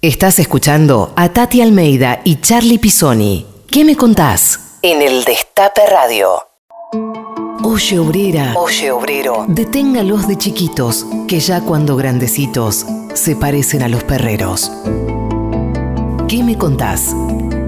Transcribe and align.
Estás 0.00 0.38
escuchando 0.38 1.12
a 1.16 1.30
Tati 1.30 1.60
Almeida 1.60 2.20
y 2.22 2.36
Charlie 2.40 2.78
Pisoni. 2.78 3.44
¿Qué 3.68 3.84
me 3.84 3.96
contás? 3.96 4.78
En 4.80 5.02
el 5.02 5.24
Destape 5.24 5.80
Radio. 5.90 6.40
Oye 7.64 7.98
obrera, 7.98 8.54
oye 8.56 8.92
obrero, 8.92 9.46
deténgalos 9.48 10.28
de 10.28 10.38
chiquitos, 10.38 11.04
que 11.26 11.40
ya 11.40 11.62
cuando 11.62 11.96
grandecitos 11.96 12.86
se 13.12 13.34
parecen 13.34 13.82
a 13.82 13.88
los 13.88 14.04
perreros. 14.04 14.70
¿Qué 16.28 16.44
me 16.44 16.56
contás? 16.56 17.12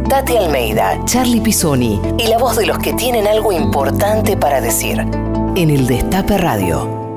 Tati 0.08 0.36
Almeida, 0.36 1.04
Charlie 1.06 1.40
Pisoni 1.40 2.00
y 2.16 2.28
la 2.28 2.38
voz 2.38 2.56
de 2.56 2.66
los 2.66 2.78
que 2.78 2.92
tienen 2.92 3.26
algo 3.26 3.50
importante 3.50 4.36
para 4.36 4.60
decir. 4.60 5.00
En 5.00 5.68
el 5.68 5.84
Destape 5.88 6.38
Radio. 6.38 7.16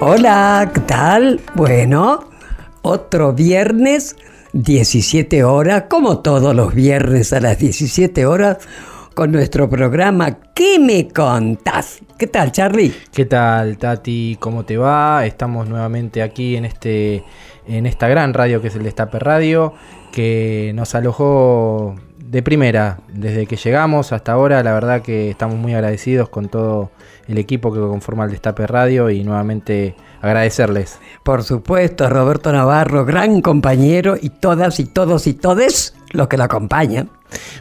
Hola, 0.00 0.70
¿qué 0.72 0.80
tal? 0.80 1.42
Bueno, 1.54 2.35
otro 2.86 3.32
viernes, 3.32 4.14
17 4.52 5.42
horas, 5.42 5.84
como 5.90 6.20
todos 6.20 6.54
los 6.54 6.72
viernes 6.72 7.32
a 7.32 7.40
las 7.40 7.58
17 7.58 8.24
horas, 8.26 8.58
con 9.12 9.32
nuestro 9.32 9.68
programa 9.68 10.38
¿Qué 10.54 10.78
me 10.78 11.08
contás? 11.08 11.98
¿Qué 12.16 12.28
tal, 12.28 12.52
Charlie? 12.52 12.94
¿Qué 13.12 13.24
tal, 13.24 13.76
Tati? 13.76 14.36
¿Cómo 14.38 14.64
te 14.64 14.76
va? 14.76 15.26
Estamos 15.26 15.68
nuevamente 15.68 16.22
aquí 16.22 16.54
en 16.54 16.64
este 16.64 17.24
en 17.66 17.86
esta 17.86 18.06
gran 18.06 18.32
radio 18.32 18.62
que 18.62 18.68
es 18.68 18.76
el 18.76 18.84
Destape 18.84 19.18
Radio, 19.18 19.74
que 20.12 20.70
nos 20.76 20.94
alojó 20.94 21.96
de 22.18 22.42
primera 22.44 23.00
desde 23.12 23.46
que 23.46 23.56
llegamos 23.56 24.12
hasta 24.12 24.30
ahora. 24.30 24.62
La 24.62 24.72
verdad 24.72 25.02
que 25.02 25.28
estamos 25.28 25.56
muy 25.56 25.74
agradecidos 25.74 26.28
con 26.28 26.48
todo 26.48 26.92
el 27.26 27.38
equipo 27.38 27.72
que 27.72 27.80
conforma 27.80 28.24
el 28.24 28.30
Destape 28.30 28.64
Radio 28.68 29.10
y 29.10 29.24
nuevamente 29.24 29.96
agradecerles. 30.26 30.98
Por 31.22 31.42
supuesto, 31.42 32.08
Roberto 32.08 32.52
Navarro, 32.52 33.04
gran 33.04 33.40
compañero 33.40 34.16
y 34.20 34.30
todas 34.30 34.78
y 34.80 34.84
todos 34.84 35.26
y 35.26 35.34
todes 35.34 35.94
los 36.12 36.28
que 36.28 36.36
lo 36.36 36.44
acompañan. 36.44 37.10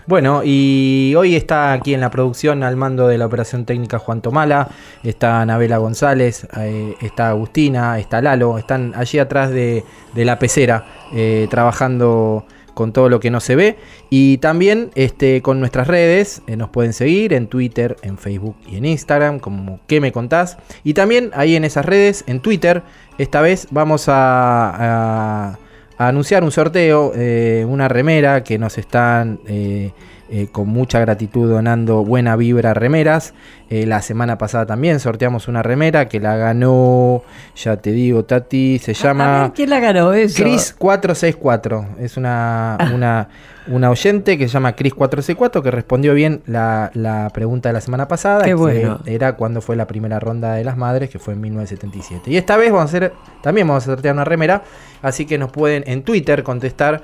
Bueno, 0.05 0.41
y 0.43 1.13
hoy 1.17 1.35
está 1.35 1.73
aquí 1.73 1.93
en 1.93 2.01
la 2.01 2.11
producción 2.11 2.63
al 2.63 2.75
mando 2.75 3.07
de 3.07 3.17
la 3.17 3.25
operación 3.25 3.65
técnica 3.65 3.97
Juan 3.97 4.21
Tomala, 4.21 4.69
está 5.03 5.41
Anabela 5.41 5.77
González, 5.77 6.47
eh, 6.57 6.95
está 7.01 7.29
Agustina, 7.29 7.97
está 7.99 8.21
Lalo, 8.21 8.57
están 8.57 8.93
allí 8.95 9.17
atrás 9.17 9.49
de, 9.49 9.83
de 10.13 10.25
la 10.25 10.37
pecera 10.37 10.85
eh, 11.13 11.47
trabajando 11.49 12.45
con 12.75 12.93
todo 12.93 13.09
lo 13.09 13.19
que 13.19 13.31
no 13.31 13.39
se 13.39 13.55
ve. 13.55 13.77
Y 14.11 14.37
también 14.37 14.91
este, 14.93 15.41
con 15.41 15.59
nuestras 15.59 15.87
redes, 15.87 16.43
eh, 16.45 16.55
nos 16.55 16.69
pueden 16.69 16.93
seguir 16.93 17.33
en 17.33 17.47
Twitter, 17.47 17.95
en 18.03 18.19
Facebook 18.19 18.55
y 18.67 18.75
en 18.77 18.85
Instagram, 18.85 19.39
como 19.39 19.79
¿Qué 19.87 19.99
me 19.99 20.11
contás? 20.11 20.57
Y 20.83 20.93
también 20.93 21.31
ahí 21.33 21.55
en 21.55 21.65
esas 21.65 21.85
redes, 21.85 22.23
en 22.27 22.39
Twitter, 22.41 22.83
esta 23.17 23.41
vez 23.41 23.67
vamos 23.71 24.07
a, 24.09 24.69
a- 24.69 25.59
a 25.97 26.07
anunciar 26.09 26.43
un 26.43 26.51
sorteo, 26.51 27.13
eh, 27.15 27.65
una 27.67 27.87
remera 27.87 28.43
que 28.43 28.59
nos 28.59 28.77
están... 28.77 29.39
eh, 29.47 29.91
eh, 30.29 30.47
con 30.51 30.67
mucha 30.67 30.99
gratitud 30.99 31.49
donando 31.49 32.03
buena 32.03 32.35
vibra 32.35 32.73
remeras. 32.73 33.33
Eh, 33.69 33.85
la 33.85 34.01
semana 34.01 34.37
pasada 34.37 34.65
también 34.65 34.99
sorteamos 34.99 35.47
una 35.47 35.63
remera 35.63 36.07
que 36.07 36.19
la 36.19 36.35
ganó, 36.35 37.23
ya 37.55 37.77
te 37.77 37.91
digo, 37.91 38.23
Tati, 38.25 38.79
se 38.79 38.91
A 38.91 38.93
llama... 38.93 39.51
¿Quién 39.55 39.69
la 39.71 39.79
ganó 39.79 40.13
eso? 40.13 40.41
Cris 40.43 40.73
464 40.77 41.87
es 41.99 42.17
una, 42.17 42.75
Ah. 42.75 42.91
una, 42.93 43.29
una 43.67 43.89
oyente 43.89 44.37
que 44.37 44.47
se 44.47 44.53
llama 44.53 44.75
Cris 44.75 44.93
464 44.93 45.63
que 45.63 45.71
respondió 45.71 46.13
bien 46.13 46.41
la, 46.45 46.91
la 46.93 47.29
pregunta 47.33 47.69
de 47.69 47.73
la 47.73 47.81
semana 47.81 48.07
pasada. 48.07 48.41
Qué 48.43 48.49
que 48.49 48.53
bueno. 48.55 48.99
Era 49.05 49.35
cuando 49.35 49.61
fue 49.61 49.75
la 49.75 49.87
primera 49.87 50.19
ronda 50.19 50.53
de 50.53 50.63
las 50.63 50.77
madres, 50.77 51.09
que 51.09 51.17
fue 51.19 51.33
en 51.33 51.41
1977. 51.41 52.29
Y 52.31 52.37
esta 52.37 52.57
vez 52.57 52.71
vamos 52.71 52.93
a 52.93 52.97
hacer, 52.97 53.13
también 53.41 53.67
vamos 53.67 53.83
a 53.83 53.85
sortear 53.87 54.13
una 54.13 54.25
remera, 54.25 54.63
así 55.01 55.25
que 55.25 55.37
nos 55.37 55.51
pueden 55.51 55.83
en 55.87 56.03
Twitter 56.03 56.43
contestar. 56.43 57.01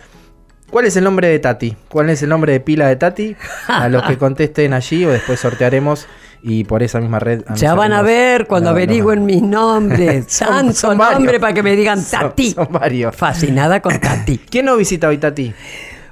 ¿Cuál 0.71 0.85
es 0.85 0.95
el 0.95 1.03
nombre 1.03 1.27
de 1.27 1.37
Tati? 1.39 1.75
¿Cuál 1.89 2.09
es 2.09 2.23
el 2.23 2.29
nombre 2.29 2.53
de 2.53 2.59
pila 2.61 2.87
de 2.87 2.95
Tati? 2.95 3.35
A 3.67 3.89
los 3.89 4.03
que 4.03 4.17
contesten 4.17 4.73
allí 4.73 5.05
o 5.05 5.11
después 5.11 5.39
sortearemos 5.39 6.07
y 6.41 6.63
por 6.63 6.81
esa 6.81 6.99
misma 6.99 7.19
red. 7.19 7.43
Ya 7.55 7.75
van 7.75 7.91
a 7.93 8.01
ver 8.01 8.47
cuando 8.47 8.69
la- 8.69 8.77
averigüen 8.77 9.25
mis 9.25 9.41
nombres. 9.41 10.25
Son 10.29 10.97
varios. 10.97 11.19
nombre 11.19 11.39
para 11.39 11.53
que 11.53 11.61
me 11.61 11.75
digan 11.75 12.01
Son- 12.01 12.21
Tati. 12.21 12.51
son 12.51 12.67
varios. 12.71 13.15
Fascinada 13.15 13.81
con 13.81 13.99
Tati. 13.99 14.37
¿Quién 14.49 14.65
nos 14.65 14.77
visita 14.77 15.07
hoy, 15.09 15.17
Tati? 15.17 15.53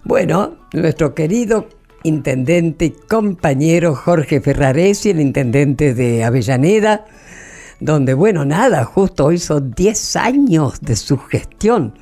Bueno, 0.03 0.55
nuestro 0.73 1.15
querido 1.15 1.69
intendente 2.03 2.85
y 2.85 2.91
compañero 2.91 3.95
Jorge 3.95 4.39
Ferraresi, 4.41 5.09
el 5.11 5.19
intendente 5.21 5.93
de 5.93 6.23
Avellaneda, 6.23 7.05
donde, 7.79 8.13
bueno, 8.13 8.43
nada, 8.45 8.83
justo 8.85 9.25
hoy 9.25 9.37
son 9.37 9.71
10 9.71 10.15
años 10.17 10.81
de 10.81 10.95
su 10.95 11.17
gestión. 11.17 11.93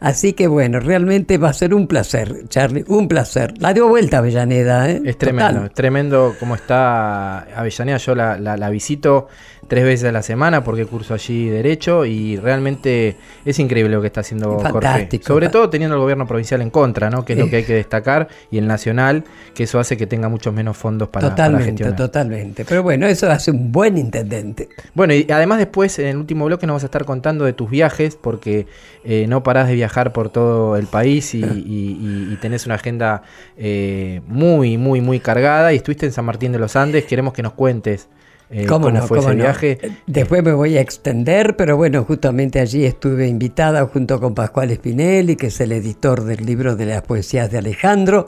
Así 0.00 0.32
que, 0.32 0.46
bueno, 0.46 0.78
realmente 0.80 1.38
va 1.38 1.48
a 1.50 1.52
ser 1.52 1.74
un 1.74 1.86
placer, 1.88 2.44
Charlie, 2.48 2.84
un 2.88 3.08
placer. 3.08 3.54
La 3.58 3.72
dio 3.74 3.88
vuelta 3.88 4.18
Avellaneda, 4.18 4.88
¿eh? 4.90 5.02
Es 5.04 5.18
tremendo, 5.18 5.52
Total. 5.52 5.66
es 5.66 5.74
tremendo 5.74 6.34
cómo 6.38 6.54
está 6.54 7.40
Avellaneda. 7.58 7.96
Yo 7.98 8.14
la, 8.14 8.38
la- 8.38 8.56
la 8.56 8.70
visito 8.70 9.26
tres 9.68 9.84
veces 9.84 10.08
a 10.08 10.12
la 10.12 10.22
semana 10.22 10.62
porque 10.64 10.86
curso 10.86 11.14
allí 11.14 11.48
Derecho 11.48 12.04
y 12.04 12.36
realmente 12.36 13.16
es 13.44 13.58
increíble 13.58 13.94
lo 13.94 14.00
que 14.00 14.06
está 14.08 14.20
haciendo 14.20 14.52
Jorge. 14.58 14.72
Fantástico. 14.72 15.24
Sobre 15.26 15.48
todo 15.48 15.70
teniendo 15.70 15.96
el 15.96 16.00
gobierno 16.02 16.26
provincial 16.26 16.60
en 16.62 16.70
contra, 16.70 17.10
¿no? 17.10 17.24
que 17.24 17.32
es 17.34 17.38
lo 17.38 17.48
que 17.48 17.56
hay 17.56 17.64
que 17.64 17.74
destacar, 17.74 18.28
y 18.50 18.58
el 18.58 18.66
nacional, 18.66 19.24
que 19.54 19.64
eso 19.64 19.78
hace 19.78 19.96
que 19.96 20.06
tenga 20.06 20.28
muchos 20.28 20.52
menos 20.54 20.76
fondos 20.76 21.08
para, 21.08 21.24
para 21.28 21.34
totalmente, 21.36 21.66
gestionar. 21.70 21.96
totalmente. 21.96 22.64
Pero 22.64 22.82
bueno, 22.82 23.06
eso 23.06 23.30
hace 23.30 23.50
un 23.50 23.72
buen 23.72 23.96
intendente. 23.98 24.68
Bueno, 24.94 25.14
y 25.14 25.26
además 25.30 25.58
después 25.58 25.98
en 25.98 26.06
el 26.06 26.16
último 26.16 26.44
bloque 26.46 26.66
nos 26.66 26.74
vas 26.74 26.82
a 26.84 26.86
estar 26.86 27.04
contando 27.04 27.44
de 27.44 27.52
tus 27.52 27.70
viajes, 27.70 28.16
porque 28.20 28.66
eh, 29.04 29.26
no 29.28 29.42
parás 29.42 29.68
de 29.68 29.74
viajar 29.74 30.12
por 30.12 30.30
todo 30.30 30.76
el 30.76 30.86
país 30.86 31.34
y, 31.34 31.38
y- 31.44 31.44
y- 31.44 32.32
y 32.32 32.36
tenés 32.40 32.66
una 32.66 32.76
agenda 32.76 33.22
eh, 33.56 34.20
muy, 34.26 34.78
muy, 34.78 35.00
muy 35.00 35.20
cargada. 35.20 35.72
Y 35.72 35.76
estuviste 35.76 36.06
en 36.06 36.12
San 36.12 36.24
Martín 36.24 36.52
de 36.52 36.58
los 36.58 36.76
Andes, 36.76 37.04
queremos 37.04 37.32
que 37.32 37.42
nos 37.42 37.52
cuentes 37.52 38.08
eh, 38.54 38.66
¿Cómo, 38.66 38.86
cómo, 38.86 38.98
no? 39.00 39.06
fue 39.08 39.18
cómo 39.18 39.30
ese 39.30 39.36
no? 39.36 39.42
viaje. 39.42 39.78
Después 40.06 40.44
me 40.44 40.52
voy 40.52 40.76
a 40.76 40.80
extender, 40.80 41.56
pero 41.56 41.76
bueno, 41.76 42.04
justamente 42.04 42.60
allí 42.60 42.84
estuve 42.84 43.26
invitada 43.26 43.84
junto 43.86 44.20
con 44.20 44.32
Pascual 44.32 44.72
Spinelli, 44.72 45.34
que 45.34 45.48
es 45.48 45.60
el 45.60 45.72
editor 45.72 46.22
del 46.22 46.46
libro 46.46 46.76
de 46.76 46.86
las 46.86 47.02
poesías 47.02 47.50
de 47.50 47.58
Alejandro. 47.58 48.26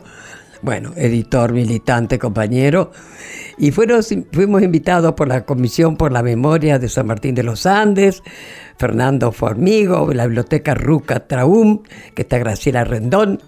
Bueno, 0.62 0.92
editor, 0.97 1.53
militante, 1.53 2.19
compañero. 2.19 2.91
Y 3.56 3.70
fueron, 3.70 4.03
fuimos 4.32 4.62
invitados 4.62 5.12
por 5.12 5.28
la 5.28 5.44
Comisión 5.44 5.97
por 5.97 6.10
la 6.10 6.25
Memoria 6.25 6.81
de 6.81 6.88
San 6.88 7.06
Martín 7.06 7.37
de 7.37 7.44
los 7.44 7.64
Andes, 7.64 8.25
Fernando 8.78 9.31
Formigo, 9.31 10.12
la 10.12 10.26
Biblioteca 10.26 10.75
Ruca 10.75 11.28
Traum, 11.28 11.84
que 12.14 12.22
está 12.22 12.38
Graciela 12.38 12.82
Rendón, 12.82 13.41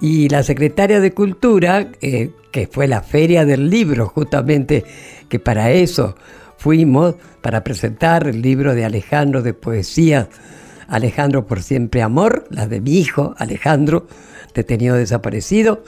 y 0.00 0.28
la 0.28 0.44
secretaria 0.44 1.00
de 1.00 1.12
Cultura, 1.12 1.88
eh, 2.00 2.30
que 2.52 2.66
fue 2.66 2.86
la 2.86 3.02
Feria 3.02 3.44
del 3.44 3.68
Libro, 3.68 4.06
justamente, 4.06 4.84
que 5.28 5.38
para 5.38 5.70
eso 5.70 6.16
fuimos, 6.56 7.14
para 7.42 7.64
presentar 7.64 8.26
el 8.26 8.42
libro 8.42 8.74
de 8.74 8.84
Alejandro 8.84 9.42
de 9.42 9.54
poesía, 9.54 10.28
Alejandro 10.88 11.46
por 11.46 11.62
siempre 11.62 12.02
amor, 12.02 12.46
la 12.50 12.66
de 12.66 12.80
mi 12.80 12.98
hijo 12.98 13.34
Alejandro, 13.38 14.06
detenido 14.54 14.96
desaparecido. 14.96 15.82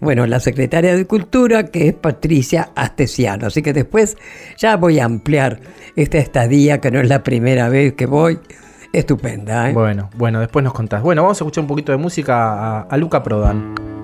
Bueno, 0.00 0.26
la 0.26 0.40
secretaria 0.40 0.96
de 0.96 1.06
Cultura, 1.06 1.66
que 1.66 1.88
es 1.88 1.94
Patricia 1.94 2.70
Astesiano. 2.74 3.48
Así 3.48 3.62
que 3.62 3.72
después 3.72 4.16
ya 4.56 4.76
voy 4.76 5.00
a 5.00 5.04
ampliar 5.04 5.60
esta 5.96 6.18
estadía, 6.18 6.80
que 6.80 6.90
no 6.90 7.00
es 7.00 7.08
la 7.08 7.22
primera 7.22 7.68
vez 7.68 7.94
que 7.94 8.06
voy. 8.06 8.38
Estupenda, 8.92 9.68
¿eh? 9.68 9.72
Bueno, 9.74 10.08
bueno, 10.16 10.40
después 10.40 10.64
nos 10.64 10.72
contás. 10.72 11.02
Bueno, 11.02 11.22
vamos 11.22 11.38
a 11.38 11.44
escuchar 11.44 11.62
un 11.62 11.68
poquito 11.68 11.92
de 11.92 11.98
música 11.98 12.36
a, 12.36 12.80
a 12.82 12.96
Luca 12.96 13.22
Prodan. 13.22 13.97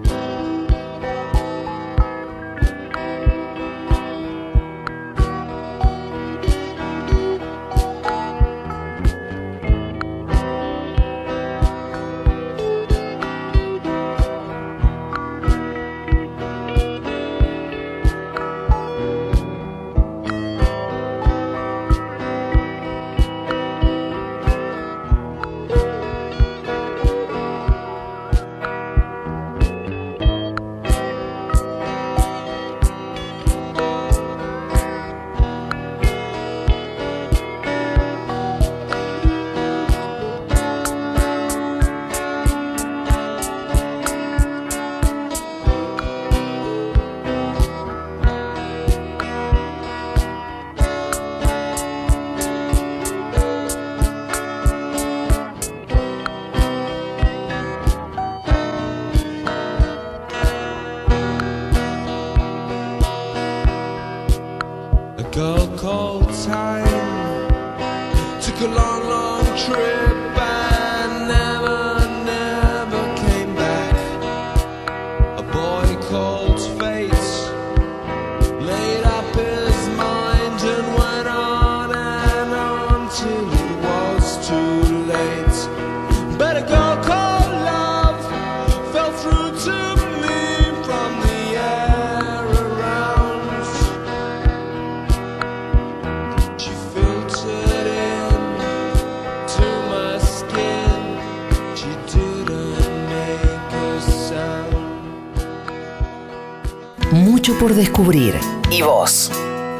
Descubrir. 107.94 108.34
¿Y 108.72 108.82
vos? 108.82 109.30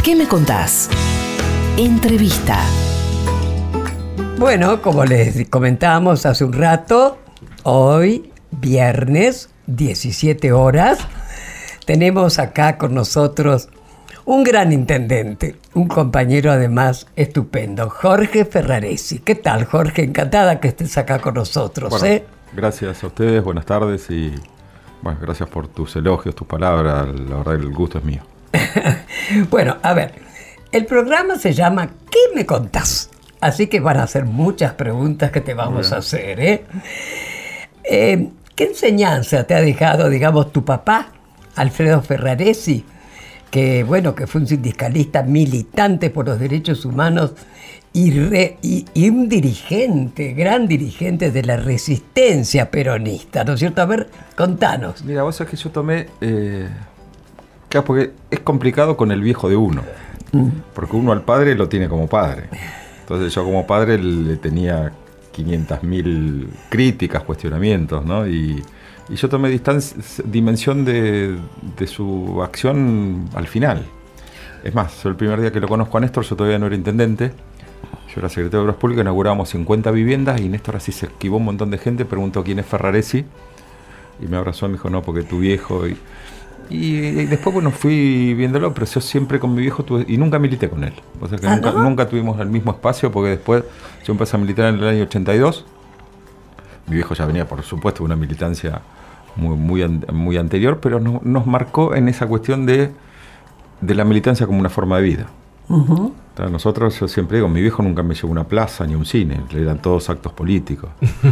¿Qué 0.05 0.15
me 0.15 0.29
contás? 0.29 0.89
Entrevista. 1.77 2.61
Bueno, 4.39 4.81
como 4.83 5.05
les 5.05 5.49
comentábamos 5.49 6.25
hace 6.25 6.45
un 6.45 6.53
rato, 6.53 7.19
hoy, 7.65 8.31
viernes, 8.53 9.51
17 9.67 10.53
horas, 10.53 11.01
tenemos 11.87 12.39
acá 12.39 12.79
con 12.79 12.95
nosotros 12.95 13.69
un 14.25 14.45
gran 14.45 14.73
intendente, 14.73 15.57
un 15.75 15.89
compañero 15.89 16.53
además 16.53 17.09
estupendo, 17.17 17.91
Jorge 17.91 18.45
Ferraresi. 18.45 19.19
¿Qué 19.19 19.35
tal, 19.35 19.65
Jorge? 19.65 20.05
Encantada 20.05 20.61
que 20.61 20.69
estés 20.69 20.97
acá 20.99 21.19
con 21.19 21.35
nosotros. 21.35 22.01
¿eh? 22.05 22.25
Gracias 22.55 23.03
a 23.03 23.09
ustedes, 23.09 23.43
buenas 23.43 23.67
tardes 23.67 24.09
y 24.09 24.35
bueno, 25.05 25.19
gracias 25.21 25.51
por 25.51 25.69
tus 25.69 25.95
elogios, 25.97 26.35
tus 26.35 26.47
palabras. 26.47 27.07
La 27.29 27.37
verdad, 27.37 27.55
el 27.57 27.71
gusto 27.71 27.99
es 27.99 28.05
mío. 28.05 28.23
bueno, 29.51 29.77
a 29.83 29.93
ver, 29.93 30.15
el 30.73 30.87
programa 30.87 31.37
se 31.37 31.53
llama 31.53 31.91
¿Qué 32.11 32.35
me 32.35 32.47
contás? 32.47 33.11
Así 33.39 33.67
que 33.67 33.81
van 33.81 33.99
a 33.99 34.05
hacer 34.05 34.25
muchas 34.25 34.73
preguntas 34.73 35.31
que 35.31 35.43
te 35.43 35.53
vamos 35.53 35.93
a 35.93 35.99
hacer. 35.99 36.41
¿eh? 36.41 36.65
¿eh? 37.85 38.31
qué 38.57 38.65
enseñanza 38.65 39.45
te 39.45 39.55
ha 39.55 39.61
dejado, 39.61 40.09
digamos, 40.09 40.51
tu 40.53 40.65
papá, 40.65 41.09
Alfredo 41.55 42.01
Ferraresi? 42.01 42.87
que 43.51 43.85
bueno, 43.85 44.15
que 44.15 44.27
fue 44.27 44.41
un 44.41 44.49
sindicalista 44.49 45.23
militante 45.23 46.11
por 46.11 46.27
los 46.27 46.41
derechos 46.41 46.85
humanos 46.87 47.35
y, 47.97 48.87
y, 48.93 49.09
un 49.09 49.29
dirigente, 49.29 50.33
gran 50.33 50.67
dirigente 50.67 51.31
de 51.31 51.43
la 51.45 51.57
resistencia 51.57 52.69
peronista, 52.69 53.45
¿no 53.45 53.53
es 53.53 53.61
cierto? 53.61 53.83
A 53.83 53.87
ver, 53.87 54.09
contanos. 54.37 55.05
Mira, 55.05 55.23
vos 55.23 55.37
sabés 55.37 55.53
que 55.53 55.57
yo 55.57 55.71
tomé, 55.71 56.09
eh, 56.21 56.69
claro, 57.69 57.87
porque 57.87 58.11
es 58.33 58.41
complicado 58.41 58.97
con 58.97 59.13
el 59.13 59.21
viejo 59.21 59.49
de 59.49 59.55
uno, 59.55 59.83
mm. 60.33 60.49
porque 60.75 60.97
uno 60.97 61.13
al 61.13 61.23
padre 61.23 61.55
lo 61.55 61.69
tiene 61.69 61.89
como 61.89 62.09
padre. 62.09 62.49
Entonces 63.03 63.33
yo 63.33 63.45
como 63.45 63.65
padre 63.65 63.97
le 63.99 64.39
tenía 64.39 64.93
500.000 65.33 66.49
críticas, 66.71 67.23
cuestionamientos, 67.23 68.05
¿no? 68.05 68.27
Y, 68.27 68.61
y 69.09 69.17
yo 69.17 69.29
tomé 69.29 69.51
distancia, 69.51 69.97
dimensión 70.25 70.85
de, 70.85 71.39
su 71.87 72.43
acción 72.43 73.29
al 73.35 73.47
final. 73.47 73.85
Es 74.65 74.75
más, 74.75 75.05
el 75.05 75.15
primer 75.15 75.41
día 75.41 75.53
que 75.53 75.61
lo 75.61 75.69
conozco 75.69 75.99
a 75.99 76.01
Néstor, 76.01 76.25
yo 76.25 76.37
todavía 76.37 76.59
no 76.59 76.67
era 76.67 76.75
intendente, 76.75 77.33
yo 78.15 78.21
era 78.21 78.29
secretario 78.29 78.61
de 78.61 78.65
Obras 78.65 78.77
Públicas, 78.77 79.03
inaugurábamos 79.03 79.49
50 79.51 79.91
viviendas 79.91 80.41
y 80.41 80.49
Néstor 80.49 80.77
así 80.77 80.93
se 80.93 81.07
esquivó 81.07 81.39
un 81.39 81.45
montón 81.45 81.71
de 81.71 81.79
gente, 81.79 82.05
preguntó 82.05 82.45
quién 82.45 82.59
es 82.59 82.67
Ferraresi 82.67 83.25
y 84.21 84.27
me 84.27 84.37
abrazó 84.37 84.67
y 84.67 84.69
me 84.71 84.75
dijo, 84.75 84.91
no, 84.91 85.03
porque 85.03 85.23
tu 85.23 85.41
viejo... 85.41 85.87
Y, 85.87 85.97
y, 86.71 87.27
después, 87.27 87.53
bueno, 87.53 87.71
fui 87.71 88.33
viéndolo, 88.33 88.73
pero 88.73 88.87
yo 88.87 89.01
siempre 89.01 89.39
con 89.39 89.55
mi 89.55 89.61
viejo 89.61 89.85
tuve, 89.85 90.07
y 90.09 90.17
nunca 90.17 90.39
milité 90.39 90.71
con 90.71 90.83
él. 90.83 90.95
O 91.21 91.29
sea 91.29 91.37
que 91.37 91.47
ah, 91.47 91.57
nunca, 91.57 91.73
nunca 91.73 92.09
tuvimos 92.09 92.41
el 92.41 92.49
mismo 92.49 92.73
espacio 92.73 93.13
porque 93.13 93.31
después 93.31 93.65
yo 94.07 94.13
empecé 94.13 94.37
a 94.37 94.41
militar 94.41 94.73
en 94.73 94.81
el 94.81 94.89
año 94.89 95.03
82 95.03 95.67
mi 96.87 96.97
viejo 96.97 97.15
ya 97.15 97.27
venía, 97.27 97.47
por 97.47 97.63
supuesto, 97.63 98.01
de 98.01 98.07
una 98.07 98.17
militancia 98.17 98.83
muy, 99.37 99.57
muy, 99.57 99.87
muy 100.13 100.37
anterior, 100.37 100.81
pero 100.81 101.01
nos 101.01 101.47
marcó 101.47 101.95
en 101.95 102.09
esa 102.09 102.27
cuestión 102.27 102.67
de, 102.67 102.91
de, 103.81 103.95
la 103.95 104.05
militancia 104.05 104.47
como 104.47 104.59
una 104.59 104.69
forma 104.69 104.99
de 104.99 105.03
vida. 105.03 105.27
Nosotros, 106.51 106.99
yo 106.99 107.09
siempre 107.09 107.39
digo, 107.39 107.49
mi 107.49 107.61
viejo 107.61 107.83
nunca 107.83 108.03
me 108.03 108.15
llevó 108.15 108.29
a 108.29 108.33
una 108.33 108.45
plaza 108.45 108.87
ni 108.87 108.95
un 108.95 109.07
cine, 109.07 109.41
eran 109.55 109.81
todos 109.81 110.11
actos 110.11 110.33
políticos. 110.33 110.91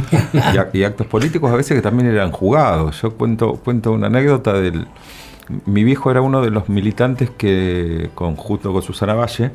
y, 0.72 0.82
actos 0.84 1.06
políticos 1.06 1.50
a 1.50 1.56
veces 1.56 1.76
que 1.76 1.82
también 1.82 2.08
eran 2.08 2.30
jugados. 2.30 3.00
Yo 3.02 3.12
cuento, 3.12 3.54
cuento 3.56 3.92
una 3.92 4.06
anécdota 4.06 4.54
del... 4.54 4.86
Mi 5.66 5.84
viejo 5.84 6.10
era 6.10 6.22
uno 6.22 6.40
de 6.40 6.50
los 6.50 6.68
militantes 6.68 7.30
que, 7.30 8.10
con, 8.14 8.36
junto 8.36 8.72
con 8.72 8.80
Susana 8.80 9.14
Valle, 9.14 9.50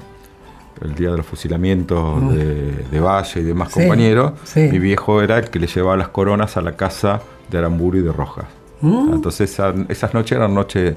el 0.82 0.96
día 0.96 1.12
de 1.12 1.18
los 1.18 1.26
fusilamientos 1.26 2.34
de, 2.34 3.00
Valle 3.00 3.40
y 3.40 3.44
demás 3.44 3.70
compañeros, 3.70 4.34
mi 4.56 4.80
viejo 4.80 5.22
era 5.22 5.38
el 5.40 5.50
que 5.50 5.60
le 5.60 5.68
llevaba 5.68 5.98
las 5.98 6.10
coronas 6.10 6.58
a 6.58 6.62
la 6.62 6.74
casa 6.74 7.22
de 7.50 7.58
Aramburu 7.58 7.98
y 7.98 8.02
de 8.02 8.12
Rojas. 8.12 8.46
Mm. 8.82 9.14
Entonces 9.14 9.60
esas 9.90 10.14
noches 10.14 10.32
eran 10.34 10.54
noches, 10.54 10.96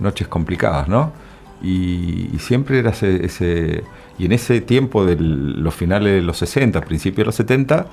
noches 0.00 0.28
complicadas, 0.28 0.88
¿no? 0.88 1.12
Y, 1.62 2.30
siempre 2.38 2.80
era 2.80 2.90
ese, 2.90 3.84
Y 4.18 4.24
en 4.24 4.32
ese 4.32 4.60
tiempo 4.60 5.04
de 5.04 5.16
los 5.16 5.74
finales 5.74 6.12
de 6.12 6.22
los 6.22 6.36
60, 6.38 6.80
principios 6.80 7.18
de 7.18 7.26
los 7.26 7.34
70, 7.36 7.86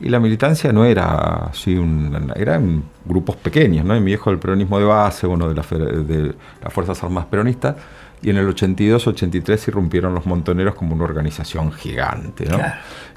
y 0.00 0.08
la 0.08 0.18
militancia 0.18 0.72
no 0.72 0.84
era 0.84 1.46
así, 1.50 1.76
un, 1.76 2.32
eran 2.34 2.82
grupos 3.04 3.36
pequeños, 3.36 3.84
¿no? 3.84 3.96
Y 3.96 4.00
mi 4.00 4.06
viejo 4.06 4.30
del 4.30 4.40
peronismo 4.40 4.78
de 4.80 4.84
base, 4.84 5.28
uno 5.28 5.48
de, 5.48 5.54
de 5.54 6.34
las 6.60 6.72
Fuerzas 6.72 7.02
Armadas 7.04 7.28
Peronistas, 7.30 7.76
y 8.22 8.30
en 8.30 8.36
el 8.36 8.48
82-83 8.48 9.68
irrumpieron 9.68 10.14
los 10.14 10.26
montoneros 10.26 10.74
como 10.76 10.94
una 10.94 11.04
organización 11.04 11.72
gigante. 11.72 12.46
¿no? 12.46 12.58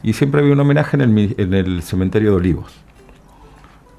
Y 0.01 0.13
siempre 0.13 0.41
había 0.41 0.53
un 0.53 0.59
homenaje 0.59 0.97
en 0.97 1.01
el, 1.01 1.35
en 1.37 1.53
el, 1.53 1.83
cementerio 1.83 2.31
de 2.31 2.35
Olivos. 2.37 2.73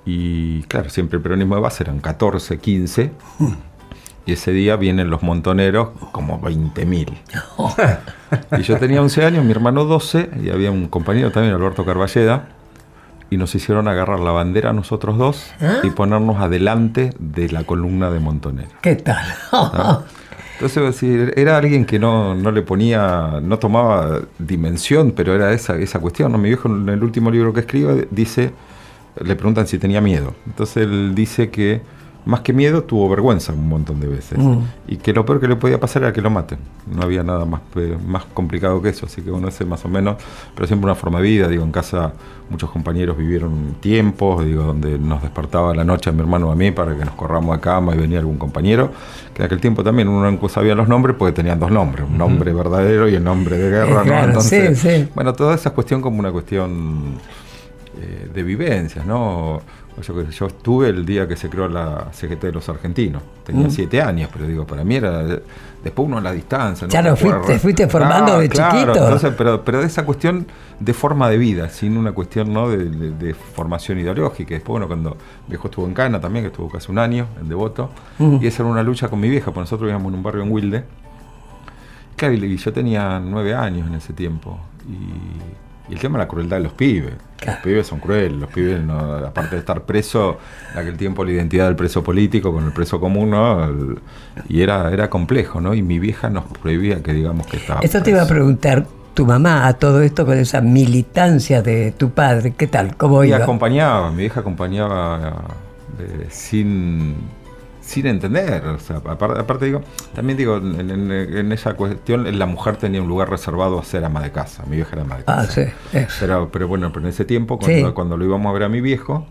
Y 0.04 0.62
claro, 0.64 0.90
siempre 0.90 1.16
el 1.16 1.22
peronismo 1.22 1.54
de 1.54 1.60
base 1.60 1.84
eran 1.84 2.00
14, 2.00 2.58
15. 2.58 3.12
Y 4.26 4.32
ese 4.32 4.50
día 4.50 4.74
vienen 4.74 5.08
los 5.08 5.22
montoneros 5.22 5.90
como 6.10 6.40
20.000. 6.40 7.98
y 8.58 8.62
yo 8.62 8.76
tenía 8.76 9.00
11 9.00 9.24
años, 9.24 9.44
mi 9.44 9.52
hermano 9.52 9.84
12, 9.84 10.30
y 10.42 10.50
había 10.50 10.72
un 10.72 10.88
compañero 10.88 11.30
también, 11.30 11.54
Alberto 11.54 11.84
Carballeda, 11.84 12.48
y 13.30 13.36
nos 13.36 13.54
hicieron 13.54 13.86
agarrar 13.86 14.18
la 14.18 14.32
bandera 14.32 14.70
a 14.70 14.72
nosotros 14.72 15.16
dos 15.16 15.52
¿Ah? 15.60 15.76
y 15.82 15.90
ponernos 15.90 16.40
adelante 16.40 17.12
de 17.18 17.48
la 17.50 17.62
columna 17.62 18.10
de 18.10 18.18
montoneros. 18.18 18.72
¿Qué 18.80 18.96
tal? 18.96 19.26
Entonces, 20.54 21.02
era 21.36 21.58
alguien 21.58 21.84
que 21.84 21.98
no, 21.98 22.34
no, 22.34 22.50
le 22.50 22.62
ponía, 22.62 23.40
no 23.42 23.58
tomaba 23.58 24.22
dimensión, 24.38 25.12
pero 25.12 25.34
era 25.34 25.52
esa, 25.52 25.76
esa 25.76 26.00
cuestión. 26.00 26.32
¿no? 26.32 26.38
Mi 26.38 26.48
viejo 26.48 26.68
en 26.68 26.88
el 26.88 27.04
último 27.04 27.30
libro 27.30 27.52
que 27.52 27.60
escribe 27.60 28.08
dice, 28.10 28.52
le 29.22 29.36
preguntan 29.36 29.66
si 29.66 29.78
tenía 29.78 30.00
miedo. 30.00 30.34
Entonces 30.46 30.84
él 30.84 31.14
dice 31.14 31.50
que 31.50 31.82
más 32.26 32.40
que 32.40 32.52
miedo, 32.52 32.82
tuvo 32.82 33.08
vergüenza 33.08 33.52
un 33.52 33.68
montón 33.68 34.00
de 34.00 34.08
veces. 34.08 34.36
Mm. 34.36 34.58
Y 34.88 34.96
que 34.96 35.12
lo 35.12 35.24
peor 35.24 35.40
que 35.40 35.46
le 35.46 35.54
podía 35.54 35.78
pasar 35.78 36.02
era 36.02 36.12
que 36.12 36.20
lo 36.20 36.28
maten. 36.28 36.58
No 36.92 37.02
había 37.02 37.22
nada 37.22 37.44
más, 37.44 37.60
más 38.04 38.24
complicado 38.24 38.82
que 38.82 38.88
eso. 38.88 39.06
Así 39.06 39.22
que 39.22 39.30
bueno, 39.30 39.46
ese 39.46 39.64
más 39.64 39.84
o 39.84 39.88
menos, 39.88 40.16
pero 40.54 40.66
siempre 40.66 40.86
una 40.86 40.96
forma 40.96 41.20
de 41.20 41.24
vida. 41.24 41.48
Digo, 41.48 41.62
en 41.62 41.70
casa 41.70 42.12
muchos 42.50 42.68
compañeros 42.70 43.16
vivieron 43.16 43.76
tiempos, 43.80 44.44
digo, 44.44 44.64
donde 44.64 44.98
nos 44.98 45.22
despertaba 45.22 45.72
la 45.72 45.84
noche 45.84 46.10
a 46.10 46.12
mi 46.12 46.20
hermano 46.20 46.48
o 46.48 46.52
a 46.52 46.56
mí 46.56 46.72
para 46.72 46.96
que 46.96 47.04
nos 47.04 47.14
corramos 47.14 47.56
a 47.56 47.60
cama 47.60 47.94
y 47.94 47.98
venía 47.98 48.18
algún 48.18 48.38
compañero. 48.38 48.90
Que 49.32 49.42
en 49.42 49.46
aquel 49.46 49.60
tiempo 49.60 49.84
también 49.84 50.08
uno 50.08 50.28
no 50.28 50.48
sabía 50.48 50.74
los 50.74 50.88
nombres 50.88 51.14
porque 51.16 51.32
tenían 51.32 51.60
dos 51.60 51.70
nombres, 51.70 52.06
un 52.10 52.18
nombre 52.18 52.52
verdadero 52.52 53.08
y 53.08 53.14
el 53.14 53.22
nombre 53.22 53.56
de 53.56 53.70
guerra. 53.70 54.04
¿no? 54.04 54.24
Entonces, 54.24 55.14
bueno, 55.14 55.32
toda 55.32 55.54
esa 55.54 55.70
cuestión 55.70 56.02
como 56.02 56.18
una 56.18 56.32
cuestión 56.32 57.18
eh, 58.00 58.28
de 58.34 58.42
vivencias, 58.42 59.06
¿no? 59.06 59.62
Yo, 60.02 60.28
yo 60.28 60.46
estuve 60.46 60.88
el 60.90 61.06
día 61.06 61.26
que 61.26 61.36
se 61.36 61.48
creó 61.48 61.68
la 61.68 62.08
CGT 62.12 62.42
de 62.42 62.52
los 62.52 62.68
argentinos. 62.68 63.22
Tenía 63.44 63.68
mm. 63.68 63.70
siete 63.70 64.02
años, 64.02 64.28
pero 64.32 64.46
digo, 64.46 64.66
para 64.66 64.84
mí 64.84 64.96
era. 64.96 65.22
Después 65.82 66.06
uno 66.06 66.18
a 66.18 66.20
la 66.20 66.32
distancia. 66.32 66.86
Ya 66.88 67.00
lo 67.00 67.16
fuiste, 67.16 67.58
fuiste 67.58 67.88
formando 67.88 68.38
de 68.38 68.48
chiquito. 68.48 69.18
pero, 69.36 69.64
pero 69.64 69.80
de 69.80 69.86
esa 69.86 70.04
cuestión 70.04 70.46
de 70.80 70.92
forma 70.92 71.28
de 71.30 71.38
vida, 71.38 71.68
sin 71.70 71.96
una 71.96 72.12
cuestión 72.12 72.52
¿no? 72.52 72.68
de, 72.68 73.34
formación 73.34 73.98
ideológica. 73.98 74.54
Después, 74.54 74.72
bueno, 74.72 74.86
cuando 74.86 75.16
viejo 75.46 75.68
estuvo 75.68 75.86
en 75.86 75.94
Cana 75.94 76.20
también, 76.20 76.44
que 76.44 76.50
estuvo 76.50 76.68
casi 76.68 76.90
un 76.90 76.98
año 76.98 77.28
en 77.40 77.48
Devoto, 77.48 77.90
mm. 78.18 78.38
y 78.42 78.46
esa 78.46 78.62
era 78.62 78.70
una 78.70 78.82
lucha 78.82 79.08
con 79.08 79.20
mi 79.20 79.28
vieja, 79.28 79.46
porque 79.46 79.60
nosotros 79.60 79.86
vivíamos 79.86 80.10
en 80.10 80.18
un 80.18 80.22
barrio 80.22 80.42
en 80.42 80.52
Wilde. 80.52 80.84
Claro, 82.16 82.34
y 82.34 82.56
yo 82.56 82.72
tenía 82.72 83.20
nueve 83.20 83.54
años 83.54 83.86
en 83.86 83.94
ese 83.94 84.12
tiempo. 84.12 84.58
Y 84.88 85.65
y 85.88 85.94
el 85.94 86.00
tema 86.00 86.18
de 86.18 86.24
la 86.24 86.28
crueldad 86.28 86.56
de 86.58 86.62
los 86.64 86.72
pibes. 86.72 87.14
Los 87.46 87.56
pibes 87.56 87.86
son 87.86 88.00
crueles, 88.00 88.32
los 88.32 88.50
pibes, 88.50 88.80
aparte 89.24 89.56
de 89.56 89.60
estar 89.60 89.82
preso, 89.82 90.38
en 90.72 90.80
aquel 90.80 90.96
tiempo 90.96 91.24
la 91.24 91.32
identidad 91.32 91.66
del 91.66 91.76
preso 91.76 92.02
político 92.02 92.52
con 92.52 92.64
el 92.64 92.72
preso 92.72 92.98
común, 92.98 93.30
¿no? 93.30 93.68
y 94.48 94.62
era, 94.62 94.90
era 94.90 95.10
complejo, 95.10 95.60
¿no? 95.60 95.74
Y 95.74 95.82
mi 95.82 95.98
vieja 95.98 96.30
nos 96.30 96.44
prohibía 96.44 97.02
que 97.02 97.12
digamos 97.12 97.46
que 97.46 97.58
estaba. 97.58 97.80
Eso 97.80 98.02
te 98.02 98.10
iba 98.10 98.22
a 98.22 98.26
preguntar, 98.26 98.86
tu 99.14 99.24
mamá 99.24 99.66
a 99.66 99.74
todo 99.74 100.02
esto 100.02 100.26
con 100.26 100.36
esa 100.38 100.60
militancia 100.60 101.62
de 101.62 101.92
tu 101.92 102.10
padre, 102.10 102.52
¿qué 102.56 102.66
tal? 102.66 102.96
¿Cómo 102.96 103.24
iba? 103.24 103.38
Y 103.38 103.42
acompañaba, 103.42 104.10
mi 104.10 104.18
vieja 104.18 104.40
acompañaba 104.40 105.42
eh, 105.98 106.26
sin 106.30 107.14
sin 107.86 108.06
entender. 108.06 108.66
O 108.66 108.78
sea, 108.78 108.96
aparte, 108.96 109.64
digo, 109.64 109.80
también 110.14 110.36
digo, 110.36 110.56
en, 110.56 111.52
esa 111.52 111.74
cuestión 111.74 112.38
la 112.38 112.46
mujer 112.46 112.76
tenía 112.76 113.00
un 113.00 113.08
lugar 113.08 113.30
reservado 113.30 113.78
a 113.78 113.84
ser 113.84 114.04
ama 114.04 114.20
de 114.22 114.32
casa. 114.32 114.64
Mi 114.68 114.76
vieja 114.76 114.90
era 114.92 115.02
ama 115.02 115.16
de 115.16 115.22
ah, 115.26 115.36
casa. 115.36 115.62
Ah, 115.62 115.70
sí. 115.92 116.06
Pero, 116.20 116.50
pero 116.50 116.68
bueno, 116.68 116.90
pero 116.92 117.06
en 117.06 117.10
ese 117.10 117.24
tiempo, 117.24 117.58
cuando, 117.58 117.94
cuando 117.94 118.16
lo 118.16 118.24
íbamos 118.24 118.50
a 118.50 118.52
ver 118.52 118.64
a 118.64 118.68
mi 118.68 118.80
viejo, 118.80 119.26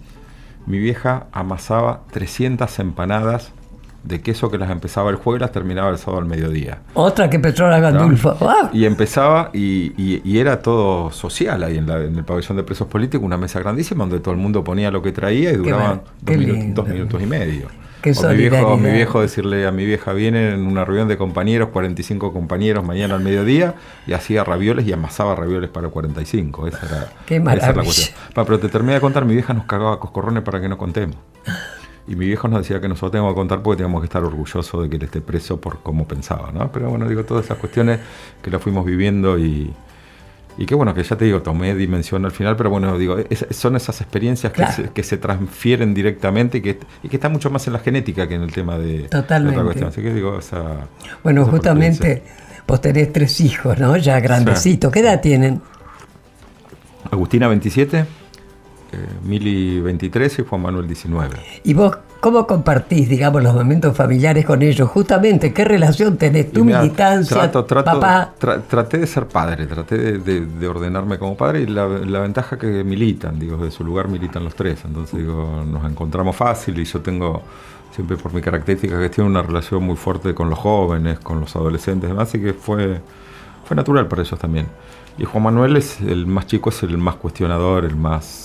mi 0.66 0.80
vieja 0.80 1.28
amasaba 1.32 2.04
300 2.12 2.80
empanadas 2.80 3.52
de 4.04 4.22
queso 4.22 4.52
que 4.52 4.58
las 4.58 4.70
empezaba 4.70 5.10
el 5.10 5.16
jueves 5.16 5.40
y 5.40 5.42
las 5.42 5.52
terminaba 5.52 5.90
el 5.90 5.98
sábado 5.98 6.22
al 6.22 6.28
mediodía. 6.28 6.80
Otra 6.94 7.30
que 7.30 7.40
Petrola 7.40 7.80
Gandulfo. 7.80 8.38
Y 8.72 8.86
empezaba, 8.86 9.50
y, 9.52 9.94
y, 9.98 10.38
era 10.38 10.62
todo 10.62 11.12
social 11.12 11.64
ahí 11.64 11.78
en, 11.78 11.90
en, 11.90 12.16
el 12.16 12.24
pabellón 12.24 12.56
de 12.56 12.64
presos 12.64 12.88
políticos, 12.88 13.26
una 13.26 13.38
mesa 13.38 13.60
grandísima 13.60 14.04
donde 14.04 14.20
todo 14.20 14.34
el 14.34 14.40
mundo 14.40 14.64
ponía 14.64 14.92
lo 14.92 15.02
que 15.02 15.12
traía 15.12 15.52
y 15.52 15.58
duraban 15.58 16.04
dos 16.22 16.88
minutos 16.88 17.22
y 17.22 17.26
medio. 17.26 17.85
Qué 18.06 18.14
O 18.16 18.24
mi, 18.28 18.36
viejo, 18.36 18.78
mi 18.78 18.92
solidaridad. 18.92 18.94
viejo 18.94 19.22
decirle 19.22 19.66
a 19.66 19.72
mi 19.72 19.84
vieja, 19.84 20.14
viene 20.14 20.54
en 20.54 20.68
una 20.68 20.86
reunión 20.86 21.08
de 21.08 21.18
compañeros, 21.18 21.70
45 21.70 22.32
compañeros 22.32 22.86
mañana 22.86 23.16
al 23.16 23.22
mediodía, 23.22 23.74
y 24.06 24.14
hacía 24.14 24.44
ravioles 24.44 24.86
y 24.88 24.94
amasaba 24.94 25.34
ravioles 25.36 25.72
para 25.72 25.90
45. 25.90 26.68
Esa 26.68 26.86
era, 26.86 27.14
Qué 27.26 27.38
esa 27.38 27.42
era 27.42 27.44
maravilla. 27.44 27.74
la 27.74 27.84
cuestión. 27.84 28.18
Pa, 28.36 28.46
pero 28.46 28.60
te 28.60 28.70
terminé 28.70 28.94
de 28.94 29.02
contar, 29.02 29.26
mi 29.26 29.34
vieja 29.34 29.54
nos 29.56 29.66
cagaba 29.66 29.96
a 29.96 30.00
coscorrones 30.00 30.44
para 30.44 30.62
que 30.62 30.70
no 30.70 30.78
contemos. 30.78 31.18
Y 32.08 32.16
mi 32.16 32.28
viejo 32.28 32.48
nos 32.48 32.60
decía 32.60 32.80
que 32.80 32.88
nosotros 32.88 33.14
teníamos 33.14 33.34
que 33.34 33.38
contar 33.38 33.64
porque 33.64 33.78
teníamos 33.78 34.02
que 34.02 34.06
estar 34.06 34.24
orgullosos 34.24 34.84
de 34.84 34.90
que 34.90 34.98
él 34.98 35.04
esté 35.04 35.22
preso 35.22 35.60
por 35.60 35.80
cómo 35.80 36.08
pensaba, 36.08 36.52
¿no? 36.52 36.72
Pero 36.72 36.92
bueno, 36.92 37.10
digo, 37.10 37.24
todas 37.24 37.46
esas 37.46 37.58
cuestiones 37.58 38.00
que 38.44 38.52
las 38.52 38.62
fuimos 38.62 38.86
viviendo 38.86 39.40
y, 39.40 39.74
y 40.58 40.66
que 40.66 40.74
bueno, 40.76 40.94
que 40.94 41.04
ya 41.04 41.16
te 41.18 41.26
digo, 41.26 41.42
tomé 41.42 41.76
dimensión 41.76 42.24
al 42.26 42.32
final, 42.32 42.56
pero 42.56 42.70
bueno, 42.70 42.98
digo, 42.98 43.18
es- 43.18 43.46
son 43.52 43.76
esas 43.76 44.00
experiencias 44.02 44.54
que, 44.54 44.66
se, 44.68 44.84
que 44.90 45.04
se 45.04 45.18
transfieren 45.18 45.94
directamente 45.94 46.60
y 46.60 46.62
que, 46.62 46.80
y 47.04 47.10
que 47.10 47.18
está 47.18 47.28
mucho 47.30 47.50
más 47.50 47.68
en 47.68 47.74
la 47.74 47.80
genética 47.80 48.28
que 48.28 48.36
en 48.36 48.42
el 48.44 48.52
tema 48.54 48.78
de, 48.78 49.00
de 49.04 49.10
Totalmente. 49.10 49.56
otra 49.60 49.64
cuestión. 49.66 49.90
Así 49.90 50.02
que 50.02 50.14
digo, 50.14 50.40
esa... 50.40 50.88
Bueno, 51.24 51.42
esa 51.42 51.52
justamente 51.52 52.24
vos 52.68 52.80
tenés 52.82 53.12
tres 53.12 53.42
hijos, 53.42 53.78
¿no? 53.78 53.98
Ya 53.98 54.20
grandecitos. 54.20 54.92
¿Qué 54.92 55.00
edad 55.02 55.20
tienen? 55.22 55.62
Agustina 57.12 57.48
27, 57.48 58.00
eh, 58.00 58.06
Mili 59.24 59.80
23 59.82 60.40
y 60.40 60.42
Juan 60.44 60.62
Manuel 60.62 60.88
19. 60.88 61.36
¿Y 61.64 61.74
vos 61.74 61.98
cómo 62.20 62.48
compartís, 62.48 63.08
digamos, 63.10 63.44
los 63.44 63.54
momentos 63.54 63.96
familiares 63.96 64.46
con 64.46 64.62
ellos? 64.62 64.90
Justamente, 64.90 65.54
¿qué 65.54 65.64
relación 65.66 66.18
tenés? 66.18 66.52
Tu 66.52 66.62
Y 66.62 66.64
mira, 66.64 66.82
militancia, 66.82 67.38
trato- 67.38 67.66
trato- 67.66 67.86
papá. 68.00 68.34
tra- 68.40 68.62
traté 68.68 68.98
de 68.98 69.08
ser 69.08 69.28
padre, 69.28 69.68
traté 69.68 69.98
de, 69.98 70.18
de- 70.20 70.46
de 70.46 70.68
ordenarme 70.68 71.18
como 71.20 71.36
padre 71.38 71.62
y 71.62 71.66
la, 71.68 71.88
la 71.88 72.20
ventaja 72.20 72.58
que 72.58 72.84
militan, 72.84 73.40
digo, 73.40 73.58
de 73.58 73.72
su 73.72 73.84
lugar 73.84 74.08
militan 74.08 74.44
los 74.44 74.56
tres, 74.56 74.80
entonces 74.86 75.20
digo, 75.20 75.64
nos 75.68 75.90
encontramos 75.90 76.36
fácil 76.36 76.80
y 76.80 76.86
yo 76.86 77.02
tengo 77.02 77.42
siempre 77.94 78.18
por 78.18 78.34
mi 78.34 78.42
característica 78.42 79.00
que 79.00 79.08
tiene 79.10 79.30
una 79.30 79.42
relación 79.42 79.82
muy 79.84 79.96
fuerte 79.96 80.34
con 80.34 80.50
los 80.50 80.60
jóvenes, 80.60 81.20
con 81.20 81.40
los 81.40 81.56
adolescentes 81.56 82.10
demás, 82.10 82.28
así 82.28 82.40
que 82.42 82.54
fue, 82.54 83.00
fue 83.66 83.76
natural 83.78 84.08
para 84.08 84.22
ellos 84.24 84.38
también. 84.38 84.66
Y 85.18 85.24
Juan 85.24 85.44
Manuel 85.44 85.78
es 85.78 86.02
el 86.02 86.28
más 86.28 86.46
chico, 86.46 86.72
es 86.72 86.84
el 86.84 86.98
más 86.98 87.16
cuestionador, 87.16 87.86
el 87.86 87.96
más 87.96 88.45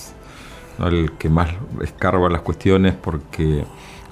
¿no? 0.77 0.87
el 0.87 1.11
que 1.13 1.29
más 1.29 1.49
escarba 1.81 2.29
las 2.29 2.41
cuestiones 2.41 2.93
porque 2.95 3.63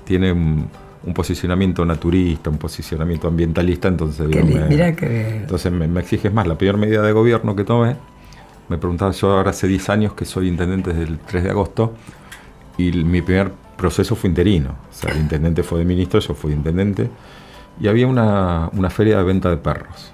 tiene 0.06 0.32
un, 0.32 0.68
un 1.06 1.14
posicionamiento 1.14 1.86
naturista, 1.86 2.50
un 2.50 2.58
posicionamiento 2.58 3.28
ambientalista, 3.28 3.88
entonces 3.88 4.28
digo, 4.28 4.42
me- 4.54 4.68
que- 4.96 5.38
entonces 5.38 5.72
me, 5.72 5.88
me 5.88 6.00
exiges 6.02 6.34
más. 6.34 6.48
La 6.48 6.58
peor 6.58 6.78
medida 6.78 7.02
de 7.02 7.12
gobierno 7.12 7.56
que 7.56 7.64
tomé, 7.64 7.96
me 8.70 8.78
preguntaba 8.78 9.12
yo 9.12 9.32
ahora 9.32 9.52
hace 9.52 9.68
10 9.68 9.90
años 9.90 10.14
que 10.14 10.26
soy 10.26 10.48
intendente 10.48 10.92
desde 10.94 11.04
el 11.12 11.20
3 11.20 11.44
de 11.46 11.50
agosto 11.52 11.94
y 12.78 12.92
mi 13.04 13.22
primer 13.22 13.52
proceso 13.78 14.16
fue 14.16 14.30
interino. 14.30 14.72
O 14.90 14.94
sea, 14.94 15.12
el 15.12 15.20
intendente 15.20 15.64
fue 15.64 15.80
de 15.80 15.86
ministro, 15.86 16.20
yo 16.20 16.34
fui 16.34 16.54
intendente 16.54 17.10
y 17.82 17.88
había 17.88 18.06
una, 18.08 18.70
una 18.74 18.90
feria 18.90 19.18
de 19.18 19.24
venta 19.24 19.50
de 19.50 19.58
perros. 19.58 20.14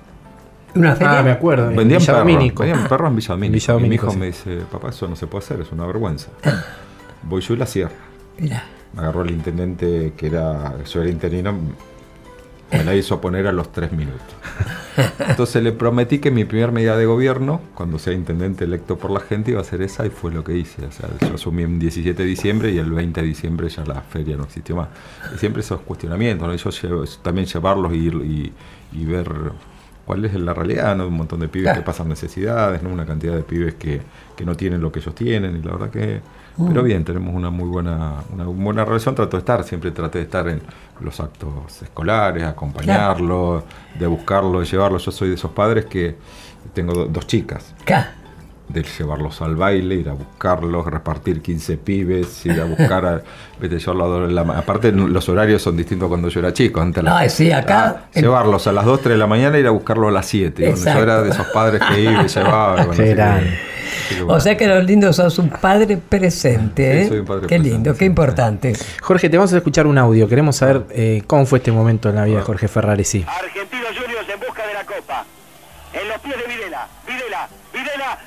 ¿Una 0.76 0.96
feria? 0.96 1.20
Ah, 1.20 1.24
me 1.24 1.32
acuerdo. 1.32 1.70
en 1.70 1.76
Vendían 1.76 2.04
perros, 2.06 2.26
vendían 2.26 2.88
perros 2.88 3.10
en 3.10 3.16
Villa 3.16 3.34
Domínico. 3.34 3.74
Villa 3.78 3.86
y 3.86 3.90
mi 3.90 3.96
hijo 3.96 4.12
sí. 4.12 4.18
me 4.18 4.26
dice, 4.28 4.58
papá, 4.72 4.90
eso 4.90 5.08
no 5.08 5.16
se 5.16 5.28
puede 5.28 5.44
hacer, 5.46 5.62
es 5.62 5.72
una 5.72 5.86
vergüenza. 5.86 6.28
Voy 7.24 7.42
yo 7.42 7.54
y 7.54 7.58
la 7.58 7.66
cierro. 7.66 7.94
Mirá. 8.38 8.64
Me 8.94 9.02
agarró 9.02 9.24
el 9.24 9.32
intendente 9.32 10.14
que 10.16 10.28
era, 10.28 10.76
yo 10.84 11.02
era 11.02 11.10
interino, 11.10 11.54
me 12.72 12.84
la 12.84 12.96
hizo 12.96 13.20
poner 13.22 13.48
a 13.48 13.52
los 13.52 13.72
tres 13.72 13.92
minutos. 13.92 14.22
Entonces 15.28 15.62
le 15.62 15.72
prometí 15.74 16.20
que 16.20 16.32
mi 16.32 16.46
primer 16.46 16.72
medida 16.72 16.96
de 16.98 17.06
gobierno, 17.06 17.62
cuando 17.74 18.00
sea 18.00 18.14
intendente 18.14 18.64
electo 18.64 18.98
por 18.98 19.12
la 19.12 19.20
gente, 19.20 19.52
iba 19.52 19.60
a 19.62 19.64
ser 19.66 19.82
esa 19.82 20.06
y 20.06 20.10
fue 20.10 20.32
lo 20.32 20.44
que 20.44 20.56
hice. 20.58 20.86
O 20.86 20.92
sea, 20.92 21.10
yo 21.22 21.36
asumí 21.36 21.64
el 21.64 21.78
17 21.80 22.22
de 22.24 22.28
diciembre 22.28 22.72
y 22.72 22.78
el 22.78 22.92
20 22.92 23.22
de 23.22 23.28
diciembre 23.28 23.68
ya 23.70 23.84
la 23.86 24.02
feria 24.02 24.38
no 24.38 24.44
existió 24.46 24.76
más. 24.78 24.88
Y 25.36 25.38
siempre 25.38 25.62
esos 25.62 25.82
cuestionamientos, 25.82 26.48
¿no? 26.48 26.56
Yo 26.56 26.70
llevo- 26.70 27.06
también 27.22 27.46
llevarlos 27.48 27.94
y, 27.94 28.10
ir- 28.10 28.26
y, 28.26 28.54
y 28.94 29.06
ver 29.06 29.30
cuál 30.06 30.24
es 30.26 30.34
la 30.36 30.54
realidad, 30.54 30.96
¿no? 30.96 31.08
Un 31.08 31.16
montón 31.16 31.40
de 31.40 31.48
pibes 31.48 31.66
Claro. 31.66 31.82
que 31.82 31.86
pasan 31.86 32.08
necesidades, 32.10 32.82
¿no? 32.84 32.90
Una 32.90 33.06
cantidad 33.06 33.34
de 33.36 33.42
pibes 33.44 33.74
que, 33.76 34.02
que 34.36 34.46
no 34.46 34.56
tienen 34.56 34.82
lo 34.82 34.92
que 34.92 35.00
ellos 35.00 35.16
tienen 35.16 35.56
y 35.58 35.62
la 35.62 35.72
verdad 35.74 35.90
que... 35.90 36.22
Pero 36.70 36.84
bien, 36.84 37.04
tenemos 37.04 37.36
una 37.36 37.50
muy 37.50 37.68
buena, 37.68 38.14
una 38.32 38.46
buena 38.46 38.86
relación, 38.86 39.14
trato 39.14 39.36
de 39.36 39.40
estar, 39.40 39.62
siempre 39.66 39.92
traté 39.92 40.20
de 40.20 40.24
estar 40.24 40.48
en 40.48 40.62
los 41.02 41.20
actos 41.20 41.82
escolares, 41.82 42.44
acompañarlo, 42.46 43.66
de 44.00 44.08
buscarlo, 44.08 44.62
de 44.62 44.66
llevarlo. 44.66 44.98
Yo 44.98 45.12
soy 45.12 45.30
de 45.30 45.36
esos 45.36 45.52
padres 45.52 45.86
que 45.86 46.16
tengo 46.74 46.94
do- 46.94 47.06
dos 47.08 47.28
chicas. 47.28 47.74
De 48.68 48.84
llevarlos 48.84 49.42
al 49.42 49.56
baile, 49.56 49.96
ir 49.96 50.10
a 50.10 50.14
buscarlos, 50.14 50.86
repartir 50.88 51.42
15 51.42 51.78
pibes, 51.78 52.46
ir 52.46 52.60
a 52.60 52.66
buscar 52.66 53.06
a, 53.06 53.22
vete, 53.60 53.78
llevarlos 53.80 54.30
a 54.30 54.32
la- 54.32 54.58
aparte 54.60 54.92
los 54.92 55.30
horarios 55.30 55.62
son 55.62 55.78
distintos 55.78 56.08
cuando 56.10 56.30
yo 56.30 56.40
era 56.40 56.52
chico, 56.52 56.82
antes 56.82 57.06
a 57.06 57.18
Ay, 57.18 57.30
sí, 57.30 57.52
acá- 57.52 58.04
ah, 58.14 58.20
llevarlos 58.20 58.66
a 58.68 58.72
las 58.72 58.86
2, 58.86 59.02
3 59.02 59.14
de 59.14 59.18
la 59.20 59.28
mañana 59.28 59.58
y 59.58 59.62
ir 59.62 59.68
a 59.68 59.72
buscarlos 59.72 60.10
a 60.10 60.12
las 60.12 60.26
7. 60.26 60.62
Bueno, 60.64 60.76
yo 60.76 60.82
Exacto. 60.82 61.04
era 61.04 61.22
de 61.22 61.30
esos 61.30 61.48
padres 61.48 61.82
que 61.82 62.02
iba 62.02 62.24
y 62.24 62.28
llevaba. 62.28 62.76
bueno, 62.86 62.92
que- 62.92 63.16
que 64.10 64.22
O 64.22 64.26
bueno. 64.26 64.40
sea 64.40 64.56
que 64.58 64.68
los 64.68 64.84
lindos 64.84 65.16
sos 65.16 65.40
un 65.40 65.50
padre 65.50 65.98
presente, 65.98 66.92
Sí, 67.02 67.06
¿eh? 67.06 67.08
soy 67.08 67.20
un 67.20 67.26
padre 67.26 67.42
qué 67.42 67.48
presente, 67.48 67.70
lindo, 67.70 67.92
sí, 67.94 68.00
qué 68.00 68.06
sí. 68.06 68.10
importante. 68.10 68.74
Jorge, 69.02 69.30
te 69.30 69.38
vamos 69.38 69.54
a 69.54 69.58
escuchar 69.58 69.88
un 69.88 69.98
audio. 69.98 70.28
Queremos 70.28 70.58
saber 70.58 70.84
eh, 70.92 71.24
cómo 71.26 71.46
fue 71.46 71.60
este 71.60 71.72
momento 71.72 72.10
en 72.10 72.16
la 72.16 72.26
vida 72.26 72.38
de 72.38 72.44
Jorge 72.44 72.68
Ferraresi. 72.68 73.24
Argentinos 73.28 73.90
Juniors 73.98 74.28
en 74.30 74.40
busca 74.40 74.68
de 74.68 74.74
la 74.74 74.84
Copa. 74.86 75.26
En 75.94 76.08
los 76.10 76.20
pies 76.20 76.36
de 76.38 76.54
Videla. 76.54 76.88
Videla. 77.08 77.48
Videla. 77.74 78.20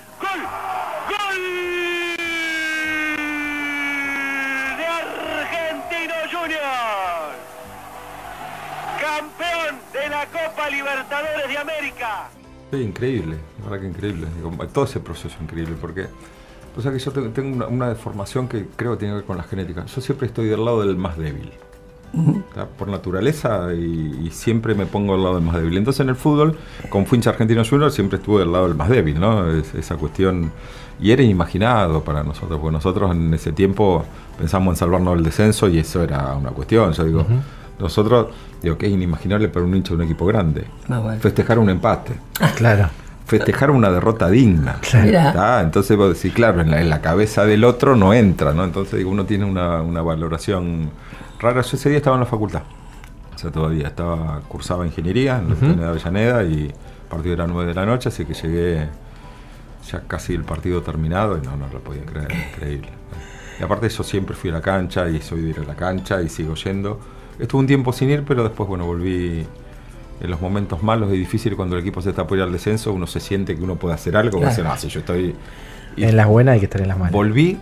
La 10.19 10.27
Copa 10.27 10.69
Libertadores 10.71 11.49
de 11.49 11.59
América. 11.59 12.29
Sí, 12.73 12.77
increíble, 12.83 13.37
la 13.61 13.71
verdad 13.71 13.81
que 13.83 13.89
increíble. 13.89 14.27
Todo 14.73 14.85
ese 14.85 15.01
proceso 15.01 15.29
es 15.35 15.41
increíble 15.43 15.77
porque, 15.81 16.07
o 16.77 16.83
sea 16.83 16.93
que 16.93 16.99
yo 16.99 17.13
tengo, 17.13 17.55
una, 17.57 17.67
una 17.67 17.89
deformación 17.89 18.49
que 18.49 18.67
creo 18.77 18.93
que 18.93 18.99
tiene 18.99 19.13
que 19.15 19.17
ver 19.19 19.25
con 19.25 19.37
la 19.37 19.45
genética. 19.45 19.87
Yo 19.87 20.01
siempre 20.01 20.27
estoy 20.27 20.47
del 20.49 20.65
lado 20.65 20.81
del 20.81 20.97
más 20.97 21.17
débil. 21.17 21.53
¿tá? 22.55 22.67
Por 22.67 22.89
naturaleza 22.89 23.73
y, 23.75 24.27
y 24.27 24.31
siempre 24.33 24.75
me 24.75 24.87
pongo 24.87 25.15
al 25.15 25.23
lado 25.23 25.35
del 25.37 25.45
más 25.45 25.57
débil. 25.57 25.77
Entonces 25.79 26.01
en 26.01 26.09
el 26.09 26.17
fútbol, 26.17 26.59
con 26.89 27.07
fui 27.07 27.17
hincha 27.17 27.31
argentino 27.31 27.63
junior, 27.65 27.91
siempre 27.93 28.19
estuve 28.19 28.41
del 28.41 28.51
lado 28.53 28.67
del 28.67 28.77
más 28.77 28.89
débil, 28.89 29.21
¿no? 29.21 29.51
Es- 29.53 29.75
esa 29.75 29.97
cuestión. 29.97 30.51
Y 31.01 31.13
era 31.13 31.23
inimaginado 31.23 32.03
para 32.03 32.25
nosotros, 32.25 32.59
porque 32.61 32.73
nosotros 32.73 33.13
en 33.13 33.33
ese 33.33 33.53
tiempo 33.53 34.05
pensamos 34.37 34.73
en 34.73 34.77
salvarnos 34.77 35.15
del 35.15 35.23
descenso 35.25 35.69
y 35.69 35.79
eso 35.79 36.03
era 36.03 36.35
una 36.35 36.51
cuestión. 36.51 36.93
Yo 36.93 37.05
digo, 37.05 37.25
nosotros, 37.79 38.29
digo 38.63 38.77
que 38.79 38.87
es 38.87 38.93
inimaginable 38.93 39.49
para 39.49 39.65
un 39.65 39.75
hincha 39.75 39.91
de 39.91 39.97
un 39.97 40.03
equipo 40.03 40.27
grande. 40.27 40.65
Ah, 40.89 40.99
bueno. 40.99 41.21
Festejar 41.21 41.59
un 41.59 41.71
empate 41.71 42.15
Claro. 42.57 42.89
festejar 43.27 43.71
una 43.71 43.91
derrota 43.91 44.29
digna. 44.31 44.79
Mira. 45.03 45.33
¿tá? 45.33 45.61
Entonces 45.61 45.97
vos 45.97 46.15
decís, 46.15 46.33
claro, 46.33 46.61
en 46.63 46.71
la, 46.71 46.81
en 46.81 46.89
la 46.91 47.01
cabeza 47.01 47.45
del 47.45 47.65
otro 47.65 47.95
no 47.95 48.13
entra, 48.15 48.53
¿no? 48.55 48.65
Entonces 48.65 48.99
digo, 48.99 49.11
uno 49.11 49.25
tiene 49.27 49.45
una, 49.45 49.83
una 49.83 50.01
valoración 50.03 50.91
rara. 51.39 51.61
Yo 51.63 51.77
ese 51.77 51.89
día 51.91 51.99
estaba 51.99 52.17
en 52.17 52.21
la 52.21 52.27
facultad. 52.27 52.63
O 53.35 53.39
sea, 53.39 53.51
todavía 53.53 53.89
estaba, 53.89 54.41
cursaba 54.49 54.85
ingeniería 54.87 55.39
en 55.39 55.49
la 55.51 55.55
Universidad 55.55 55.77
de 55.85 55.89
Avellaneda 55.91 56.43
y 56.45 56.73
partido 57.09 57.35
era 57.35 57.47
9 57.47 57.69
de 57.69 57.75
la 57.75 57.87
noche, 57.87 58.09
así 58.09 58.25
que 58.25 58.35
llegué 58.35 58.89
ya 59.91 60.01
casi 60.07 60.35
el 60.35 60.43
partido 60.45 60.83
terminado 60.83 61.39
y 61.39 61.47
no, 61.47 61.57
no 61.57 61.69
lo 61.73 61.79
podía 61.81 62.05
creer, 62.05 62.33
increíble. 62.33 62.89
Y 63.61 63.63
aparte 63.63 63.89
yo 63.89 64.03
siempre 64.03 64.35
fui 64.35 64.51
a 64.51 64.55
la 64.55 64.61
cancha 64.61 65.09
y 65.09 65.21
soy 65.21 65.41
de 65.43 65.51
ir 65.51 65.61
a 65.61 65.65
la 65.65 65.75
cancha 65.75 66.21
y 66.21 66.29
sigo 66.29 66.55
yendo. 66.57 66.99
Estuve 67.39 67.61
un 67.61 67.67
tiempo 67.67 67.93
sin 67.93 68.11
ir, 68.11 68.25
pero 68.27 68.43
después, 68.45 68.69
bueno, 68.69 68.85
volví 68.87 69.47
en 70.21 70.31
los 70.31 70.41
momentos 70.41 70.83
malos 70.83 71.13
y 71.13 71.17
difíciles 71.17 71.57
cuando 71.57 71.77
el 71.77 71.83
equipo 71.83 72.03
se 72.03 72.11
está 72.11 72.27
por 72.27 72.37
ir 72.39 72.43
al 72.43 72.53
descenso, 72.53 72.93
uno 72.93 73.07
se 73.07 73.21
siente 73.21 73.55
que 73.57 73.63
uno 73.63 73.77
puede 73.77 73.95
hacer 73.95 74.17
algo, 74.17 74.41
Claro. 74.41 74.77
si 74.77 74.89
yo 74.89 75.01
estoy... 75.01 75.35
y 75.97 76.03
En 76.05 76.17
las 76.17 76.27
buenas 76.27 76.55
hay 76.55 76.59
que 76.61 76.67
estar 76.67 76.81
en 76.81 76.89
las 76.89 76.99
malas. 76.99 77.13
volví 77.13 77.57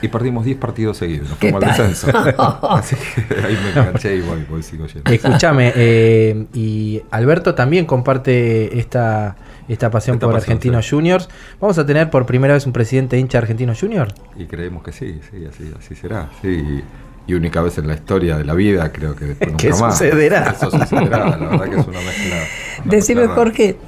y 0.00 0.08
perdimos 0.08 0.44
10 0.46 0.56
partidos 0.58 0.96
seguidos, 0.96 1.28
nos 1.28 1.38
¿Qué 1.38 1.50
fuimos 1.50 1.62
al 1.78 1.88
descenso. 1.88 2.08
Así 2.70 2.96
que 2.96 3.34
ahí 3.44 3.58
me 3.62 3.70
enganché 3.70 4.16
y 4.16 4.20
voy, 4.22 4.46
voy, 4.48 4.62
sigo 4.62 4.86
yendo. 4.86 5.10
Escúchame, 5.10 5.72
eh, 5.74 6.46
y 6.54 7.02
Alberto 7.10 7.54
también 7.54 7.84
comparte 7.84 8.78
esta, 8.78 9.36
esta 9.68 9.90
pasión 9.90 10.14
Esta 10.16 10.26
por 10.26 10.36
Argentinos 10.36 10.86
sí. 10.86 10.92
Juniors. 10.94 11.28
¿Vamos 11.60 11.76
a 11.78 11.84
tener 11.84 12.08
por 12.10 12.24
primera 12.24 12.54
vez 12.54 12.64
un 12.64 12.72
presidente 12.72 13.18
hincha 13.18 13.38
Argentinos 13.38 13.78
Juniors? 13.80 14.14
Y 14.38 14.44
creemos 14.46 14.82
que 14.84 14.92
sí, 14.92 15.20
sí, 15.30 15.44
así, 15.44 15.70
así 15.78 15.94
será. 15.96 16.30
Sí. 16.40 16.80
Y 17.28 17.34
única 17.34 17.62
vez 17.62 17.78
en 17.78 17.86
la 17.86 17.94
historia 17.94 18.36
de 18.36 18.44
la 18.44 18.54
vida, 18.54 18.90
creo 18.92 19.14
que 19.14 19.26
después 19.26 19.52
nunca 19.52 19.68
¿Qué 19.68 19.74
más. 19.74 19.98
sucederá? 19.98 20.50
Eso 20.50 20.70
sucederá, 20.72 21.36
la 21.36 21.48
verdad 21.50 21.68
que 21.70 21.76
es 21.76 21.86
una 21.86 22.00
mezcla. 22.00 22.50
una 22.84 22.96
Decime, 22.96 23.20
mezcla. 23.22 23.34
Jorge, 23.36 23.80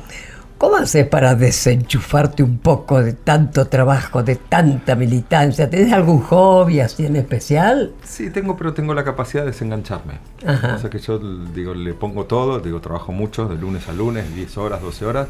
¿cómo 0.59 0.77
haces 0.77 1.07
para 1.09 1.35
desenchufarte 1.35 2.43
un 2.43 2.59
poco 2.59 3.03
de 3.03 3.15
tanto 3.15 3.67
trabajo, 3.69 4.23
de 4.23 4.37
tanta 4.37 4.95
militancia? 4.95 5.71
¿Tenés 5.71 5.93
algún 5.93 6.21
hobby 6.21 6.81
así 6.81 7.07
en 7.07 7.17
especial? 7.17 7.97
Sí, 8.05 8.31
tengo, 8.31 8.57
pero 8.59 8.75
tengo 8.75 8.93
la 8.95 9.05
capacidad 9.05 9.43
de 9.45 9.53
desengancharme. 9.53 10.21
Ajá. 10.47 10.75
O 10.77 10.79
sea 10.79 10.91
que 10.91 10.99
yo 10.99 11.19
digo, 11.19 11.75
le 11.75 11.95
pongo 11.95 12.27
todo, 12.27 12.61
digo, 12.61 12.81
trabajo 12.81 13.13
mucho, 13.13 13.49
de 13.49 13.57
lunes 13.57 13.89
a 13.89 13.93
lunes, 13.93 14.35
10 14.35 14.59
horas, 14.59 14.83
12 14.83 15.07
horas, 15.07 15.29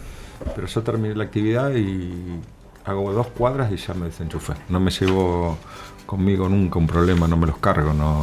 pero 0.57 0.67
yo 0.67 0.83
terminé 0.83 1.14
la 1.14 1.25
actividad 1.25 1.71
y 1.75 2.40
hago 2.85 3.12
dos 3.12 3.29
cuadras 3.29 3.71
y 3.73 3.76
ya 3.76 3.95
me 3.95 4.07
desenchufé. 4.07 4.55
No 4.69 4.81
me 4.81 4.90
llevo 4.90 5.59
conmigo 6.11 6.49
nunca 6.49 6.79
un 6.81 6.87
problema, 6.88 7.29
no 7.29 7.37
me 7.37 7.47
los 7.47 7.59
cargo, 7.59 7.93
no, 7.95 8.21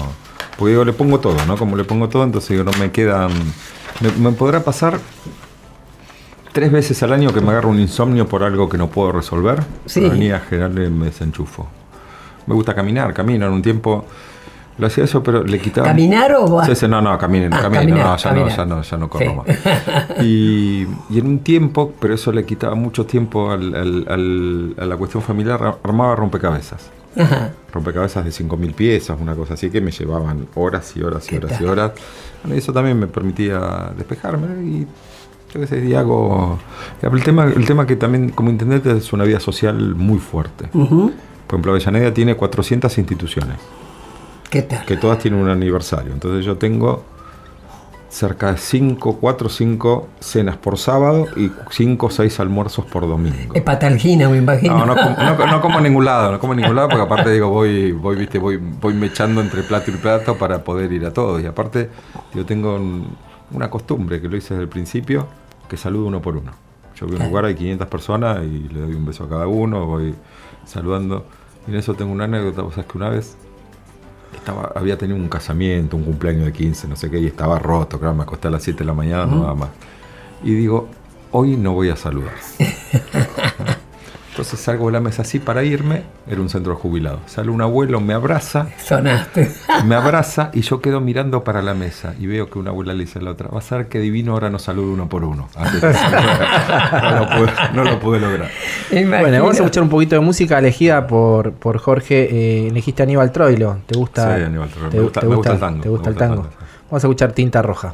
Porque 0.58 0.72
digo, 0.72 0.84
le 0.84 0.92
pongo 0.94 1.20
todo, 1.20 1.38
¿no? 1.46 1.56
Como 1.56 1.78
le 1.78 1.86
pongo 1.86 2.10
todo, 2.10 2.24
entonces 2.24 2.50
digo, 2.50 2.64
no 2.64 2.72
me 2.78 2.92
quedan. 2.92 3.30
Me, 4.02 4.12
me 4.20 4.32
podrá 4.34 4.60
pasar 4.64 5.00
tres 6.52 6.72
veces 6.72 7.02
al 7.04 7.14
año 7.14 7.32
que 7.34 7.40
me 7.42 7.52
agarro 7.52 7.70
un 7.70 7.80
insomnio 7.80 8.28
por 8.28 8.44
algo 8.44 8.68
que 8.68 8.78
no 8.78 8.88
puedo 8.88 9.12
resolver. 9.12 9.64
Sí. 9.86 10.02
Pero 10.02 10.16
general 10.40 10.72
me 10.92 11.06
desenchufo. 11.06 11.68
Me 12.46 12.54
gusta 12.56 12.74
caminar, 12.76 13.14
camino 13.14 13.46
en 13.46 13.54
un 13.54 13.62
tiempo. 13.62 14.06
Lo 14.78 14.86
hacía 14.88 15.06
eso, 15.06 15.24
pero 15.24 15.44
le 15.44 15.60
quitaba. 15.60 15.88
¿Caminar 15.88 16.34
o 16.38 16.64
Sí, 16.64 16.76
sí, 16.76 16.88
no, 16.88 17.02
no, 17.02 17.18
camino, 17.18 17.48
Ah, 17.52 17.62
camino, 17.62 17.80
caminar, 17.82 18.06
no, 18.06 18.18
ya 18.18 18.24
caminar. 18.30 18.50
no, 18.52 18.56
ya 18.56 18.66
no, 18.66 18.82
ya 18.84 18.98
no 18.98 19.10
corro 19.10 19.26
Sí. 19.26 19.34
más. 19.36 20.24
Y, 20.24 20.88
y 21.10 21.20
en 21.20 21.26
un 21.28 21.40
tiempo, 21.40 21.94
pero 22.00 22.14
eso 22.14 22.32
le 22.32 22.46
quitaba 22.46 22.76
mucho 22.76 23.06
tiempo 23.06 23.50
al- 23.52 23.74
al- 23.76 24.06
al- 24.08 24.76
a 24.80 24.86
la 24.86 24.96
cuestión 24.98 25.24
familiar, 25.24 25.64
ar- 25.64 25.78
armaba 25.84 26.16
rompecabezas. 26.16 26.92
Ajá. 27.18 27.52
Rompecabezas 27.74 28.24
de 28.26 28.32
5.000 28.32 28.74
piezas, 28.74 29.18
una 29.20 29.36
cosa 29.36 29.56
así, 29.56 29.70
que 29.70 29.82
me 29.82 29.92
llevaban 29.92 30.48
horas 30.56 30.96
y 30.96 31.02
horas 31.02 31.26
y 31.28 31.30
¿Qué 31.30 31.38
horas 31.38 31.62
y 31.62 31.64
horas. 31.66 31.92
Bueno, 32.44 32.58
eso 32.58 32.72
también 32.74 33.00
me 33.00 33.08
permitía 33.08 33.92
despejarme 33.98 34.64
y 34.64 34.88
yo 35.54 35.60
qué 35.60 35.68
sé, 35.68 35.86
y 35.86 35.94
hago... 35.94 36.60
El 37.02 37.24
tema, 37.24 37.46
el 37.46 37.66
tema 37.66 37.88
que 37.88 37.96
también 37.96 38.30
como 38.30 38.50
intendente 38.50 38.96
es 38.96 39.14
una 39.14 39.24
vida 39.24 39.40
social 39.40 39.96
muy 39.96 40.20
fuerte. 40.20 40.70
Ujú. 40.74 41.12
Por 41.48 41.56
ejemplo, 41.56 41.72
Avellaneda 41.72 42.14
tiene 42.14 42.36
400 42.36 42.98
instituciones 42.98 43.58
¿Qué 44.50 44.62
tal? 44.64 44.86
que 44.86 44.98
todas 44.98 45.20
tienen 45.20 45.40
un 45.40 45.50
aniversario. 45.50 46.12
Entonces 46.12 46.46
yo 46.46 46.58
tengo 46.58 47.04
cerca 48.10 48.52
de 48.54 48.58
5, 48.58 49.18
4 49.20 49.48
o 49.48 49.50
5 49.50 50.08
cenas 50.20 50.56
por 50.58 50.78
sábado 50.78 51.26
y 51.36 51.52
5 51.70 52.06
o 52.06 52.10
6 52.10 52.40
almuerzos 52.40 52.86
por 52.86 53.08
domingo. 53.08 53.54
Es 53.54 53.62
patalgina, 53.62 54.30
me 54.30 54.38
imagino. 54.38 54.86
No, 54.86 54.86
no, 54.86 54.96
no, 54.96 55.48
no 55.48 55.62
como 55.62 55.78
en 55.80 55.84
ningún 55.84 56.06
lado, 56.06 56.32
no 56.32 56.40
como 56.40 56.54
en 56.54 56.62
ningún 56.62 56.76
lado 56.76 56.88
porque 56.90 57.04
aparte 57.04 57.32
digo, 57.32 57.50
voy, 57.50 57.92
voy, 57.92 58.16
viste, 58.16 58.40
voy, 58.40 58.58
voy 58.58 58.94
mechando 58.94 59.42
entre 59.42 59.62
plato 59.64 59.92
y 59.92 59.96
plato 59.96 60.38
para 60.38 60.64
poder 60.64 60.92
ir 60.94 61.06
a 61.06 61.12
todos. 61.14 61.42
Y 61.42 61.46
aparte, 61.46 61.90
yo 62.34 62.46
tengo 62.46 62.76
un- 62.76 63.16
una 63.52 63.70
costumbre 63.70 64.22
que 64.22 64.28
lo 64.28 64.38
hice 64.38 64.54
desde 64.54 64.64
el 64.64 64.70
principio, 64.70 65.28
que 65.70 65.78
saludo 65.78 66.06
uno 66.08 66.22
por 66.22 66.38
uno. 66.38 66.52
Yo 66.96 67.08
voy 67.08 67.18
a 67.18 67.20
un 67.24 67.28
lugar, 67.30 67.46
hay 67.46 67.56
500 67.56 67.88
personas 67.88 68.40
y 68.44 68.68
le 68.70 68.80
doy 68.82 68.94
un 68.94 69.06
beso 69.06 69.26
a 69.26 69.30
cada 69.30 69.48
uno, 69.48 69.86
voy 69.86 70.16
saludando. 70.66 71.26
Y 71.68 71.72
en 71.72 71.78
eso 71.78 71.94
tengo 71.94 72.12
una 72.12 72.24
anécdota, 72.24 72.62
vos 72.62 72.74
sabés 72.74 72.90
que 72.92 72.98
una 72.98 73.10
vez 73.10 73.38
estaba, 74.34 74.72
había 74.76 74.98
tenido 74.98 75.18
un 75.18 75.30
casamiento, 75.30 75.98
un 75.98 76.04
cumpleaños 76.04 76.46
de 76.46 76.54
15, 76.54 76.88
no 76.88 76.96
sé 76.96 77.10
qué, 77.10 77.20
y 77.20 77.28
estaba 77.28 77.60
roto, 77.60 78.00
claro, 78.00 78.16
me 78.16 78.24
acosté 78.24 78.48
a 78.48 78.52
las 78.52 78.64
7 78.64 78.80
de 78.80 78.86
la 78.86 78.94
mañana, 78.94 79.26
no 79.26 79.42
nada 79.42 79.54
más. 79.54 79.70
Y 80.44 80.54
digo, 80.54 80.88
hoy 81.32 81.58
no 81.58 81.74
voy 81.74 81.90
a 81.90 81.96
saludar. 81.96 82.34
Entonces 84.38 84.60
salgo 84.60 84.86
de 84.86 84.92
la 84.92 85.00
mesa 85.00 85.24
así 85.24 85.40
para 85.40 85.64
irme, 85.64 86.04
era 86.30 86.40
un 86.40 86.48
centro 86.48 86.74
de 86.76 86.80
jubilados. 86.80 87.22
Sale 87.26 87.50
un 87.50 87.60
abuelo, 87.60 88.00
me 88.00 88.14
abraza, 88.14 88.68
Sonaste. 88.86 89.52
me 89.86 89.96
abraza 89.96 90.52
y 90.54 90.62
yo 90.62 90.80
quedo 90.80 91.02
mirando 91.02 91.44
para 91.44 91.64
la 91.64 91.74
mesa 91.74 92.14
y 92.20 92.28
veo 92.28 92.48
que 92.48 92.60
una 92.60 92.70
abuela 92.70 92.94
le 92.94 93.06
dice 93.06 93.18
a 93.18 93.24
la 93.24 93.32
otra, 93.32 93.48
va 93.50 93.58
a 93.58 93.62
ser 93.64 93.88
que 93.88 94.00
divino 94.00 94.34
ahora 94.34 94.52
nos 94.52 94.62
salude 94.62 94.92
uno 94.94 95.10
por 95.10 95.24
uno. 95.24 95.50
Que 95.56 95.88
no, 97.02 97.20
lo 97.20 97.30
pude, 97.30 97.52
no 97.74 97.84
lo 97.84 98.00
pude 98.00 98.20
lograr. 98.20 98.52
Imagino. 98.92 99.20
Bueno, 99.22 99.38
vamos 99.40 99.56
a 99.60 99.64
escuchar 99.64 99.82
un 99.82 99.90
poquito 99.90 100.14
de 100.16 100.22
música 100.22 100.60
elegida 100.60 101.08
por, 101.08 101.54
por 101.54 101.80
Jorge. 101.80 102.28
Eh, 102.32 102.68
elegiste 102.68 103.02
a 103.02 103.06
Aníbal 103.06 103.32
Troilo. 103.32 103.78
¿Te 103.88 103.98
gusta? 103.98 104.38
Sí, 104.38 104.44
Aníbal 104.44 104.70
Troilo. 104.70 104.90
¿Te, 104.92 104.98
Me 104.98 105.04
gusta- 105.04 105.20
te 105.22 105.28
me 105.28 105.36
gusta 105.36 105.54
el 105.54 105.60
tango, 105.60 105.82
¿Te 105.82 105.90
gusta 105.90 106.10
el 106.10 106.14
gusta 106.14 106.26
el 106.26 106.30
tango? 106.32 106.44
tango, 106.44 106.58
sí. 106.60 106.66
Vamos 106.92 107.04
a 107.04 107.08
escuchar 107.08 107.32
Tinta 107.32 107.62
Roja. 107.64 107.92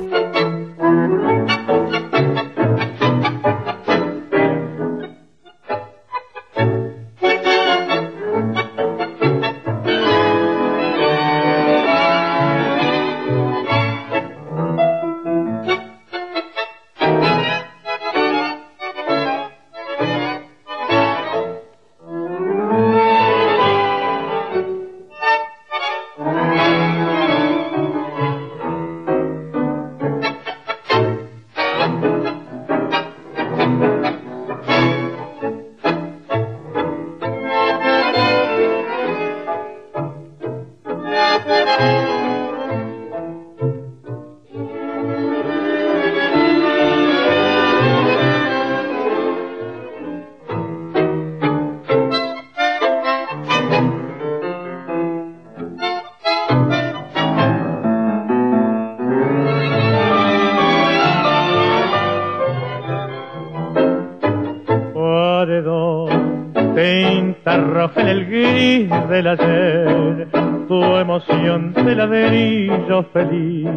En 67.95 68.07
el 68.07 68.25
gris 68.25 68.89
del 69.09 69.27
ayer, 69.27 70.27
tu 70.67 70.83
emoción 70.95 71.73
de 71.73 71.95
ladrillo 71.95 73.03
feliz, 73.13 73.69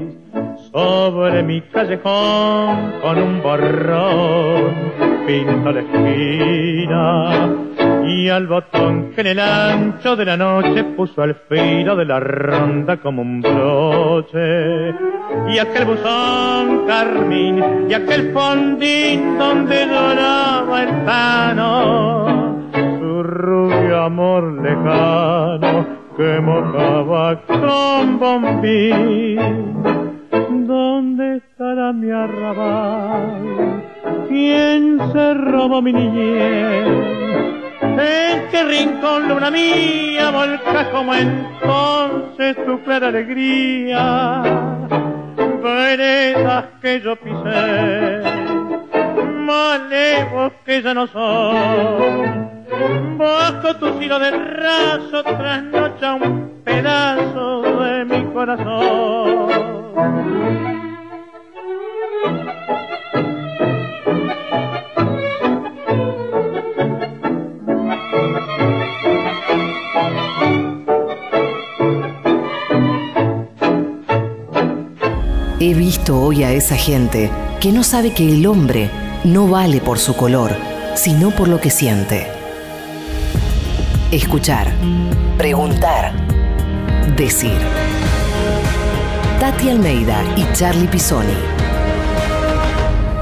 sobre 0.72 1.42
mi 1.42 1.60
callejón 1.62 2.92
con 3.02 3.18
un 3.18 3.42
borrón, 3.42 4.74
pinto 5.26 5.72
la 5.72 5.80
esquina, 5.80 7.48
y 8.06 8.28
al 8.28 8.46
botón 8.46 9.12
que 9.14 9.20
en 9.22 9.26
el 9.26 9.40
ancho 9.40 10.16
de 10.16 10.24
la 10.24 10.36
noche 10.36 10.84
puso 10.96 11.22
al 11.22 11.34
filo 11.48 11.96
de 11.96 12.04
la 12.04 12.20
ronda 12.20 12.98
como 12.98 13.22
un 13.22 13.40
broche, 13.42 14.94
y 15.48 15.58
aquel 15.58 15.84
buzón 15.84 16.86
carmín, 16.86 17.62
y 17.88 17.94
aquel 17.94 18.32
fondín 18.32 19.38
donde 19.38 19.86
lloraba 19.86 20.82
el 20.82 21.04
tano, 21.04 22.45
rubio 23.22 24.02
amor 24.04 24.44
lejano 24.62 25.86
que 26.16 26.40
mojaba 26.40 27.40
con 27.46 28.18
bombín. 28.18 29.38
¿Dónde 30.66 31.36
estará 31.36 31.92
mi 31.92 32.10
arrabal? 32.10 33.82
¿Quién 34.28 34.98
se 35.12 35.34
robó 35.34 35.82
mi 35.82 35.92
niñez? 35.92 36.86
¿En 37.82 38.48
qué 38.50 38.64
rincón 38.64 39.28
luna 39.28 39.50
mía 39.50 40.30
volca 40.30 40.90
como 40.90 41.14
entonces 41.14 42.56
tu 42.64 42.82
clara 42.82 43.08
alegría? 43.08 44.42
Veredas 45.62 46.64
que 46.80 47.00
yo 47.00 47.16
pisé, 47.16 48.22
malevos 49.44 50.52
que 50.64 50.82
ya 50.82 50.94
no 50.94 51.06
son. 51.06 52.55
Bajo 52.68 53.76
tu 53.76 54.02
hilo 54.02 54.18
de 54.18 54.30
raso 54.30 55.22
trasnocha 55.22 56.14
un 56.14 56.62
pedazo 56.64 57.62
de 57.62 58.04
mi 58.04 58.24
corazón. 58.32 59.86
He 75.58 75.74
visto 75.74 76.20
hoy 76.20 76.42
a 76.42 76.52
esa 76.52 76.76
gente 76.76 77.30
que 77.60 77.72
no 77.72 77.82
sabe 77.82 78.12
que 78.12 78.28
el 78.28 78.46
hombre 78.46 78.90
no 79.24 79.48
vale 79.48 79.80
por 79.80 79.98
su 79.98 80.14
color, 80.14 80.50
sino 80.94 81.30
por 81.30 81.48
lo 81.48 81.60
que 81.60 81.70
siente. 81.70 82.35
Escuchar, 84.16 84.72
preguntar, 85.36 86.10
decir. 87.18 87.58
Tati 89.38 89.68
Almeida 89.68 90.24
y 90.38 90.50
Charlie 90.54 90.88
Pisoni. 90.88 91.34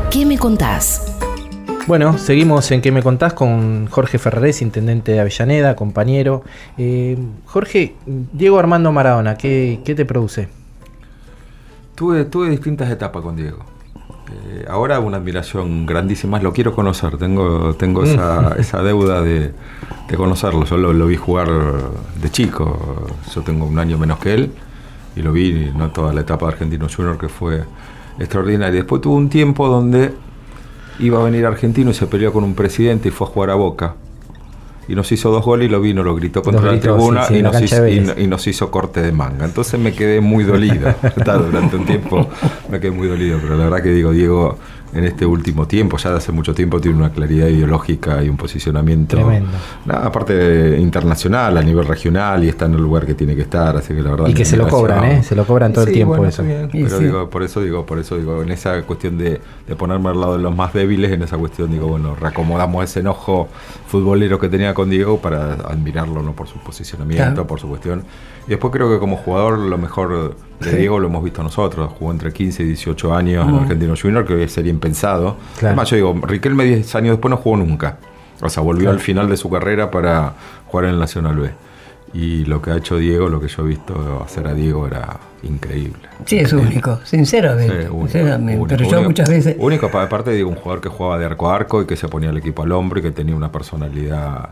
¿Qué 0.08 0.24
me 0.24 0.38
contás? 0.38 1.18
Bueno, 1.88 2.16
seguimos 2.16 2.70
en 2.70 2.80
¿Qué 2.80 2.92
me 2.92 3.02
contás? 3.02 3.32
con 3.32 3.88
Jorge 3.88 4.18
Ferrerés, 4.18 4.62
intendente 4.62 5.10
de 5.10 5.18
Avellaneda, 5.18 5.74
compañero. 5.74 6.44
Eh, 6.78 7.18
Jorge, 7.44 7.96
Diego 8.06 8.60
Armando 8.60 8.92
Maradona, 8.92 9.36
¿qué, 9.36 9.80
qué 9.84 9.96
te 9.96 10.04
produce? 10.04 10.48
Tuve, 11.96 12.24
tuve 12.26 12.50
distintas 12.50 12.88
etapas 12.88 13.20
con 13.20 13.34
Diego. 13.34 13.73
Eh, 14.30 14.64
ahora 14.68 15.00
una 15.00 15.18
admiración 15.18 15.86
grandísima, 15.86 16.40
lo 16.40 16.52
quiero 16.52 16.74
conocer, 16.74 17.18
tengo, 17.18 17.74
tengo 17.74 18.04
esa, 18.04 18.54
esa 18.58 18.82
deuda 18.82 19.20
de, 19.20 19.52
de 20.08 20.16
conocerlo. 20.16 20.64
Yo 20.64 20.76
lo, 20.76 20.92
lo 20.92 21.06
vi 21.06 21.16
jugar 21.16 21.48
de 22.20 22.30
chico, 22.30 23.06
yo 23.34 23.42
tengo 23.42 23.66
un 23.66 23.78
año 23.78 23.98
menos 23.98 24.18
que 24.18 24.34
él, 24.34 24.52
y 25.16 25.22
lo 25.22 25.32
vi, 25.32 25.70
¿no? 25.76 25.90
toda 25.90 26.12
la 26.12 26.22
etapa 26.22 26.46
de 26.46 26.52
Argentino 26.52 26.86
Junior 26.94 27.18
que 27.18 27.28
fue 27.28 27.64
extraordinaria. 28.18 28.80
Después 28.80 29.02
tuvo 29.02 29.16
un 29.16 29.28
tiempo 29.28 29.68
donde 29.68 30.12
iba 30.98 31.20
a 31.20 31.24
venir 31.24 31.46
argentino 31.46 31.90
y 31.90 31.94
se 31.94 32.06
peleó 32.06 32.32
con 32.32 32.44
un 32.44 32.54
presidente 32.54 33.08
y 33.08 33.10
fue 33.10 33.26
a 33.26 33.30
jugar 33.30 33.50
a 33.50 33.54
Boca. 33.54 33.94
Y 34.88 34.94
nos 34.94 35.10
hizo 35.12 35.30
dos 35.30 35.44
goles 35.44 35.68
y 35.68 35.70
lo 35.70 35.80
vino, 35.80 36.02
lo 36.02 36.14
gritó 36.14 36.42
contra 36.42 36.72
la 36.72 36.78
tribuna 36.78 37.24
sí, 37.24 37.34
sí, 37.34 37.40
y, 37.40 37.42
nos 37.42 37.62
hizo, 37.62 37.88
y, 37.88 38.26
nos 38.26 38.46
hizo 38.46 38.70
corte 38.70 39.00
de 39.00 39.12
manga. 39.12 39.44
Entonces 39.44 39.80
me 39.80 39.92
quedé 39.92 40.20
muy 40.20 40.44
dolido. 40.44 40.88
Está, 41.02 41.38
Durante 41.38 41.76
un 41.76 41.86
tiempo 41.86 42.28
me 42.70 42.80
quedé 42.80 42.90
muy 42.90 43.08
dolido. 43.08 43.38
Pero 43.40 43.56
la 43.56 43.64
verdad 43.64 43.82
que 43.82 43.90
digo, 43.90 44.12
Diego, 44.12 44.58
en 44.94 45.04
este 45.04 45.26
último 45.26 45.66
tiempo, 45.66 45.96
ya 45.96 46.10
de 46.10 46.16
hace 46.18 46.32
mucho 46.32 46.54
tiempo, 46.54 46.80
tiene 46.80 46.96
una 46.98 47.10
claridad 47.10 47.48
ideológica 47.48 48.22
y 48.22 48.28
un 48.28 48.36
posicionamiento. 48.36 49.16
Tremendo. 49.16 49.50
Nada, 49.84 50.06
aparte 50.06 50.78
internacional, 50.78 51.56
a 51.58 51.62
nivel 51.62 51.84
regional, 51.86 52.44
y 52.44 52.48
está 52.48 52.66
en 52.66 52.74
el 52.74 52.80
lugar 52.82 53.04
que 53.04 53.14
tiene 53.14 53.34
que 53.34 53.42
estar. 53.42 53.76
Así 53.76 53.94
que 53.94 54.02
la 54.02 54.10
verdad. 54.10 54.28
Y 54.28 54.34
que 54.34 54.44
se 54.44 54.56
lo 54.56 54.68
cobran, 54.68 55.04
¿eh? 55.04 55.22
Se 55.22 55.34
lo 55.34 55.44
cobran 55.44 55.72
todo 55.72 55.84
el 55.84 55.92
tiempo 55.92 56.14
bueno, 56.16 56.28
eso. 56.28 56.42
bien, 56.42 56.68
pero 56.72 56.98
sí. 56.98 57.04
digo, 57.04 57.28
por 57.30 57.42
eso 57.42 57.60
digo, 57.60 57.84
por 57.84 57.98
eso 57.98 58.16
digo, 58.16 58.42
en 58.42 58.50
esa 58.50 58.82
cuestión 58.82 59.18
de, 59.18 59.40
de 59.66 59.76
ponerme 59.76 60.10
al 60.10 60.20
lado 60.20 60.36
de 60.36 60.42
los 60.42 60.54
más 60.54 60.72
débiles, 60.72 61.10
en 61.12 61.22
esa 61.22 61.36
cuestión 61.38 61.70
digo, 61.70 61.88
bueno, 61.88 62.14
reacomodamos 62.14 62.84
ese 62.84 63.00
enojo 63.00 63.48
futbolero 63.88 64.38
que 64.38 64.48
tenía 64.48 64.74
con 64.74 64.90
Diego 64.90 65.18
para 65.18 65.54
admirarlo, 65.54 66.22
¿no? 66.22 66.32
Por 66.32 66.46
su 66.48 66.58
posicionamiento, 66.58 67.24
Claro. 67.32 67.46
por 67.46 67.60
su 67.60 67.68
cuestión. 67.68 68.02
Y 68.46 68.50
después 68.50 68.72
creo 68.72 68.90
que 68.90 68.98
como 68.98 69.16
jugador 69.16 69.58
lo 69.58 69.78
mejor 69.78 70.36
de. 70.60 70.76
Diego 70.76 70.98
lo 70.98 71.08
hemos 71.08 71.22
visto 71.24 71.42
nosotros. 71.42 71.90
Jugó 71.98 72.10
entre 72.12 72.32
15 72.32 72.62
y 72.62 72.66
18 72.66 73.14
años 73.14 73.46
en 73.46 73.52
Ujú. 73.54 73.62
Argentino 73.64 73.94
Junior, 74.00 74.24
que 74.26 74.34
hoy 74.34 74.48
sería 74.48 74.70
impensado. 74.70 75.36
Claro. 75.58 75.68
Además, 75.68 75.90
yo 75.90 75.96
digo, 75.96 76.14
Riquelme 76.26 76.64
10 76.64 76.94
años 76.94 77.12
después 77.12 77.30
no 77.30 77.36
jugó 77.36 77.56
nunca. 77.56 77.98
O 78.40 78.48
sea, 78.48 78.62
volvió 78.62 78.84
Claro. 78.84 78.96
al 78.96 79.00
final 79.00 79.28
de 79.28 79.36
su 79.36 79.50
carrera 79.50 79.90
para 79.90 80.34
jugar 80.66 80.86
en 80.86 80.92
el 80.92 80.98
Nacional 81.00 81.36
B. 81.36 81.50
Y 82.14 82.44
lo 82.44 82.62
que 82.62 82.70
ha 82.70 82.76
hecho 82.76 82.96
Diego, 82.96 83.28
lo 83.28 83.40
que 83.40 83.48
yo 83.48 83.64
he 83.64 83.68
visto 83.68 84.22
hacer 84.24 84.46
a 84.46 84.54
Diego 84.54 84.86
era 84.86 85.18
increíble. 85.42 85.98
Sí, 86.26 86.38
es 86.38 86.52
único, 86.52 87.00
sinceramente. 87.04 87.72
Sí, 87.82 87.88
único, 87.90 88.00
sinceramente. 88.08 88.52
único, 88.60 88.66
Pero 88.68 88.84
yo 88.84 88.90
único. 88.98 89.10
muchas 89.10 89.28
veces. 89.28 89.56
Único, 89.58 89.90
pa- 89.90 90.04
aparte 90.04 90.30
digo, 90.30 90.48
un 90.48 90.54
jugador 90.54 90.80
que 90.80 90.88
jugaba 90.88 91.18
de 91.18 91.24
arco 91.26 91.50
a 91.50 91.56
arco 91.56 91.82
y 91.82 91.86
que 91.86 91.96
se 91.96 92.06
ponía 92.08 92.30
el 92.30 92.36
equipo 92.36 92.62
al 92.62 92.70
hombro 92.72 93.00
y 93.00 93.02
que 93.02 93.10
tenía 93.10 93.34
una 93.34 93.50
personalidad 93.50 94.50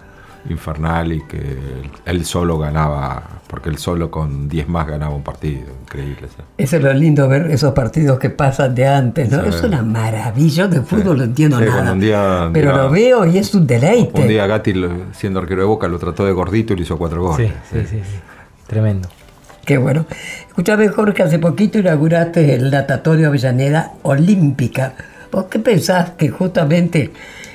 infernal 0.48 1.12
y 1.12 1.20
que 1.22 1.56
él, 2.04 2.24
solo 2.24 2.58
ganaba, 2.58 3.22
porque 3.46 3.68
él 3.68 3.78
solo 3.78 4.10
con 4.10 4.48
10 4.48 4.68
más 4.68 4.86
ganaba 4.86 5.14
un 5.14 5.22
partido. 5.22 5.66
Increíble. 5.82 6.28
¿sí? 6.28 6.42
Eso 6.58 6.76
es 6.76 6.82
lo 6.82 6.92
lindo 6.92 7.28
ver 7.28 7.50
esos 7.50 7.72
partidos 7.72 8.18
que 8.18 8.30
pasan 8.30 8.74
de 8.74 8.86
antes, 8.86 9.30
¿no? 9.30 9.42
Sí. 9.42 9.48
Es 9.50 9.62
una 9.62 9.82
maravilla. 9.82 10.64
Yo 10.64 10.68
de 10.68 10.80
fútbol 10.82 11.18
no 11.18 11.24
entiendo 11.24 11.58
Sí, 11.58 11.64
nada. 11.64 11.74
cuando 11.74 11.92
un 11.92 12.00
día- 12.00 12.44
un 12.46 12.52
pero 12.52 12.72
día- 12.72 12.82
lo 12.82 12.90
veo 12.90 13.26
y 13.26 13.38
es 13.38 13.54
un 13.54 13.66
deleite. 13.66 14.20
Un 14.20 14.28
día 14.28 14.46
Gatti, 14.46 14.74
siendo 15.12 15.40
arquero 15.40 15.60
de 15.62 15.66
Boca, 15.66 15.88
lo 15.88 15.98
trató 15.98 16.24
de 16.24 16.32
gordito 16.32 16.72
y 16.72 16.76
le 16.76 16.82
hizo 16.82 16.98
cuatro 16.98 17.20
Sí, 17.36 17.42
goles. 17.44 17.52
sí, 17.70 17.78
sí, 17.88 17.96
sí. 18.04 18.18
Tremendo. 18.66 19.08
Qué 19.64 19.78
bueno. 19.78 20.06
Escuchame, 20.48 20.88
Jorge, 20.88 21.22
hace 21.22 21.38
poquito 21.38 21.78
inauguraste 21.78 22.54
el 22.56 22.70
natatorio 22.70 23.28
Avellaneda 23.28 23.92
Olímpica. 24.02 24.94
¿Vos 25.30 25.44
qué 25.48 25.60
pensás 25.60 26.10
que 26.10 26.28
justamente 26.30 27.12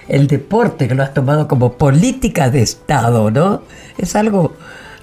el 0.08 0.28
deporte 0.28 0.88
que 0.88 0.96
lo 0.96 1.04
has 1.04 1.14
tomado 1.14 1.48
como 1.48 1.74
política 1.74 2.50
de 2.50 2.62
Estado, 2.62 3.32
¿no? 3.32 3.62
Es 3.98 4.16
algo 4.16 4.54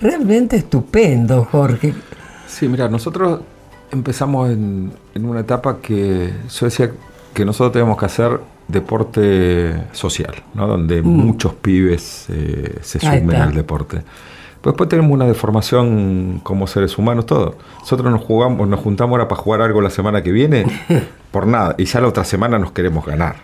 realmente 0.00 0.56
estupendo, 0.56 1.46
Jorge. 1.50 1.94
Sí, 2.46 2.68
mira, 2.68 2.88
nosotros 2.88 3.40
empezamos 3.90 4.50
en, 4.50 4.92
en 5.14 5.24
una 5.24 5.40
etapa 5.40 5.78
que 5.80 6.32
yo 6.48 6.66
decía 6.66 6.90
que 7.32 7.44
nosotros 7.44 7.72
tenemos 7.72 7.98
que 7.98 8.06
hacer 8.06 8.40
deporte 8.68 9.74
social, 9.92 10.34
¿no? 10.54 10.66
donde 10.66 11.02
muchos 11.02 11.54
pibes 11.54 12.26
eh, 12.30 12.78
se 12.80 12.98
Mm. 12.98 13.20
Sumen 13.20 13.36
al 13.36 13.54
deporte. 13.54 14.02
Pero 14.60 14.72
después 14.72 14.88
tenemos 14.88 15.12
una 15.12 15.26
deformación 15.26 16.40
como 16.42 16.66
seres 16.66 16.96
humanos, 16.96 17.26
todo. 17.26 17.56
Nosotros 17.80 18.10
nos 18.10 18.22
jugamos, 18.22 18.66
nos 18.66 18.80
juntamos 18.80 19.12
ahora 19.12 19.28
para 19.28 19.40
jugar 19.40 19.60
algo 19.60 19.82
la 19.82 19.90
semana 19.90 20.22
que 20.22 20.32
viene, 20.32 20.64
por 21.30 21.46
nada, 21.46 21.74
y 21.76 21.84
ya 21.84 22.00
la 22.00 22.08
otra 22.08 22.24
semana 22.24 22.58
nos 22.58 22.72
queremos 22.72 23.04
ganar. 23.04 23.36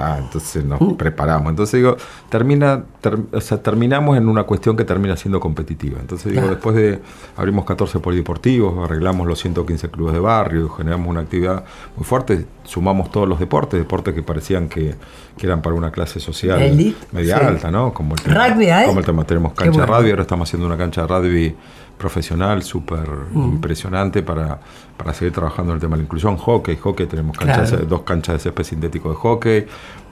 Ah, 0.00 0.16
entonces 0.18 0.64
nos 0.64 0.80
Mm. 0.80 0.94
preparamos. 0.94 1.50
Entonces 1.50 1.78
digo, 1.80 1.96
termina, 2.28 2.84
ter- 3.00 3.18
o 3.32 3.40
sea, 3.40 3.62
terminamos 3.62 4.16
en 4.16 4.28
una 4.28 4.44
cuestión 4.44 4.76
que 4.76 4.84
termina 4.84 5.16
siendo 5.16 5.40
competitiva. 5.40 5.98
Entonces 6.00 6.32
digo, 6.32 6.46
después 6.48 6.76
de 6.76 7.00
abrimos 7.36 7.64
14 7.64 7.98
polideportivos, 8.00 8.84
arreglamos 8.84 9.26
los 9.26 9.38
115 9.40 9.88
clubes 9.90 10.14
de 10.14 10.20
barrio, 10.20 10.68
generamos 10.70 11.08
una 11.08 11.20
actividad 11.20 11.64
muy 11.96 12.04
fuerte, 12.04 12.46
sumamos 12.64 13.10
todos 13.10 13.28
los 13.28 13.38
deportes, 13.38 13.78
deportes 13.80 14.14
que 14.14 14.22
parecían 14.22 14.68
que, 14.68 14.94
que 15.36 15.46
eran 15.46 15.62
para 15.62 15.74
una 15.74 15.90
clase 15.90 16.20
social 16.20 16.60
Elite, 16.60 16.98
media 17.12 17.38
sí. 17.38 17.44
alta, 17.44 17.70
¿no? 17.70 17.92
Como 17.94 18.14
el 18.14 18.34
¿Rugby 18.34 18.70
hay? 18.70 18.86
como 18.86 19.00
el 19.00 19.06
tema, 19.06 19.24
tenemos 19.24 19.52
cancha 19.54 19.80
de 19.80 19.86
rugby, 19.86 20.10
ahora 20.10 20.22
estamos 20.22 20.48
haciendo 20.48 20.66
una 20.66 20.76
cancha 20.76 21.02
de 21.02 21.06
rugby 21.08 21.56
profesional, 21.98 22.62
súper 22.62 23.08
Mm. 23.32 23.44
impresionante 23.54 24.22
para, 24.22 24.60
para 24.96 25.12
seguir 25.12 25.32
trabajando 25.34 25.72
en 25.72 25.76
el 25.76 25.80
tema 25.80 25.96
de 25.96 26.02
la 26.02 26.04
inclusión. 26.04 26.36
Hockey, 26.36 26.76
hockey, 26.76 27.06
tenemos 27.06 27.36
canchas, 27.36 27.70
Claro. 27.70 27.86
dos 27.86 28.02
canchas 28.02 28.34
de 28.34 28.38
césped 28.40 28.64
sintético 28.64 29.10
de 29.10 29.16
hockey, 29.16 29.66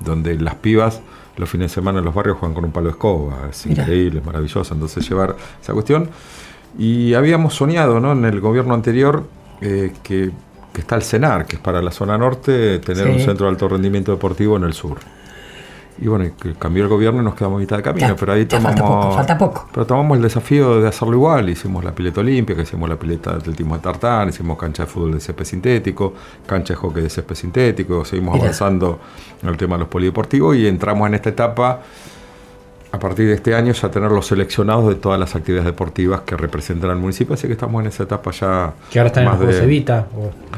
donde 0.04 0.34
las 0.34 0.56
pibas 0.56 1.00
los 1.36 1.48
fines 1.50 1.70
de 1.70 1.74
semana 1.74 1.98
en 1.98 2.04
los 2.06 2.14
barrios 2.14 2.38
juegan 2.38 2.54
con 2.54 2.64
un 2.64 2.72
palo 2.72 2.86
de 2.86 2.92
escoba. 2.92 3.48
Es 3.50 3.66
Mirá. 3.66 3.82
increíble, 3.82 4.20
es 4.20 4.26
maravilloso. 4.26 4.72
Entonces 4.74 5.06
llevar 5.08 5.36
esa 5.62 5.72
cuestión. 5.74 6.08
Y 6.78 7.12
habíamos 7.14 7.54
soñado 7.54 8.00
¿no? 8.00 8.12
en 8.12 8.24
el 8.24 8.40
gobierno 8.40 8.72
anterior 8.74 9.26
eh, 9.60 9.92
que, 10.02 10.30
que 10.72 10.80
está 10.80 10.96
el 10.96 11.02
CENAR, 11.02 11.46
que 11.46 11.56
es 11.56 11.62
para 11.62 11.80
la 11.82 11.90
zona 11.90 12.16
norte, 12.18 12.78
tener 12.80 13.06
Sí. 13.06 13.12
un 13.12 13.20
centro 13.20 13.46
de 13.46 13.52
alto 13.52 13.68
rendimiento 13.68 14.12
deportivo 14.12 14.56
en 14.56 14.64
el 14.64 14.72
sur. 14.72 14.96
Y 15.98 16.08
bueno, 16.08 16.30
cambió 16.58 16.82
el 16.82 16.88
gobierno 16.90 17.22
y 17.22 17.24
nos 17.24 17.34
quedamos 17.34 17.56
a 17.56 17.60
mitad 17.60 17.76
de 17.78 17.82
camino, 17.82 18.08
Ya, 18.08 18.16
pero 18.16 18.32
ahí 18.32 18.44
falta 18.44 18.74
tomamos... 18.74 18.80
poco, 19.06 19.16
falta 19.16 19.38
poco. 19.38 19.68
Pero 19.72 19.86
tomamos 19.86 20.16
el 20.18 20.22
desafío 20.22 20.80
de 20.80 20.88
hacerlo 20.88 21.14
igual. 21.14 21.48
Hicimos 21.48 21.82
la 21.84 21.92
pileta 21.94 22.20
olímpica, 22.20 22.60
hicimos 22.60 22.88
la 22.88 22.96
pileta 22.96 23.30
de 23.30 23.36
atletismo 23.38 23.76
de 23.76 23.82
tartán, 23.82 24.28
hicimos 24.28 24.58
cancha 24.58 24.84
de 24.84 24.88
fútbol 24.88 25.12
de 25.14 25.20
césped 25.20 25.44
sintético, 25.44 26.12
cancha 26.46 26.74
de 26.74 26.80
hockey 26.80 27.02
de 27.02 27.10
césped 27.10 27.34
sintético, 27.34 28.04
seguimos 28.04 28.34
Mira. 28.34 28.46
avanzando 28.46 29.00
en 29.42 29.48
el 29.48 29.56
tema 29.56 29.76
de 29.76 29.80
los 29.80 29.88
polideportivos 29.88 30.54
y 30.56 30.66
entramos 30.66 31.08
en 31.08 31.14
esta 31.14 31.30
etapa 31.30 31.80
a 32.96 32.98
partir 32.98 33.26
de 33.28 33.34
este 33.34 33.54
año 33.54 33.72
ya 33.72 33.90
tener 33.90 34.10
los 34.10 34.26
seleccionados 34.26 34.88
de 34.88 34.94
todas 34.96 35.18
las 35.20 35.34
actividades 35.36 35.66
deportivas 35.66 36.22
que 36.22 36.36
representan 36.36 36.90
al 36.90 36.96
municipio, 36.98 37.34
así 37.34 37.46
que 37.46 37.52
estamos 37.52 37.80
en 37.82 37.88
esa 37.88 38.02
etapa 38.02 38.30
ya 38.32 38.72
Que 38.90 38.98
ahora 38.98 39.08
están 39.08 39.22
en 39.24 39.28
más 39.30 39.36
Juegos 39.38 39.56
de- 39.56 39.64
Evita, 39.64 40.06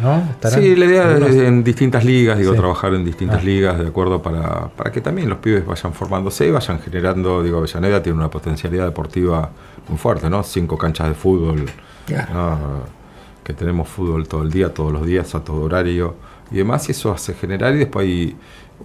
¿no? 0.03 0.17
¿Estarán? 0.31 0.61
Sí, 0.63 0.77
la 0.77 0.85
idea 0.87 1.17
es 1.19 1.35
en 1.37 1.63
distintas 1.65 2.05
ligas, 2.05 2.39
digo, 2.39 2.53
Sí. 2.53 2.59
trabajar 2.59 2.95
en 2.95 3.05
distintas 3.05 3.41
Ah. 3.43 3.45
ligas, 3.45 3.79
de 3.79 3.87
acuerdo, 3.89 4.23
para, 4.23 4.69
para 4.69 4.91
que 4.91 5.01
también 5.01 5.29
los 5.29 5.39
pibes 5.39 5.67
vayan 5.67 5.93
formándose 5.93 6.47
y 6.47 6.51
vayan 6.51 6.79
generando, 6.81 7.43
digo, 7.43 7.59
Avellaneda 7.59 8.03
tiene 8.03 8.19
una 8.19 8.31
potencialidad 8.31 8.85
deportiva 8.87 9.51
muy 9.89 9.99
fuerte, 9.99 10.31
¿no? 10.31 10.43
Cinco 10.43 10.79
canchas 10.79 11.09
de 11.09 11.15
fútbol, 11.15 11.67
Ya. 12.07 12.29
¿no? 12.33 12.59
que 13.45 13.55
tenemos 13.55 13.89
fútbol 13.89 14.29
todo 14.29 14.43
el 14.43 14.51
día, 14.51 14.75
todos 14.75 14.93
los 14.93 15.07
días, 15.07 15.35
a 15.35 15.43
todo 15.43 15.63
horario 15.63 16.17
y 16.51 16.57
demás, 16.59 16.87
y 16.89 16.93
eso 16.93 17.11
hace 17.13 17.33
generar, 17.33 17.75
y 17.75 17.79
después 17.79 18.05
hay 18.07 18.37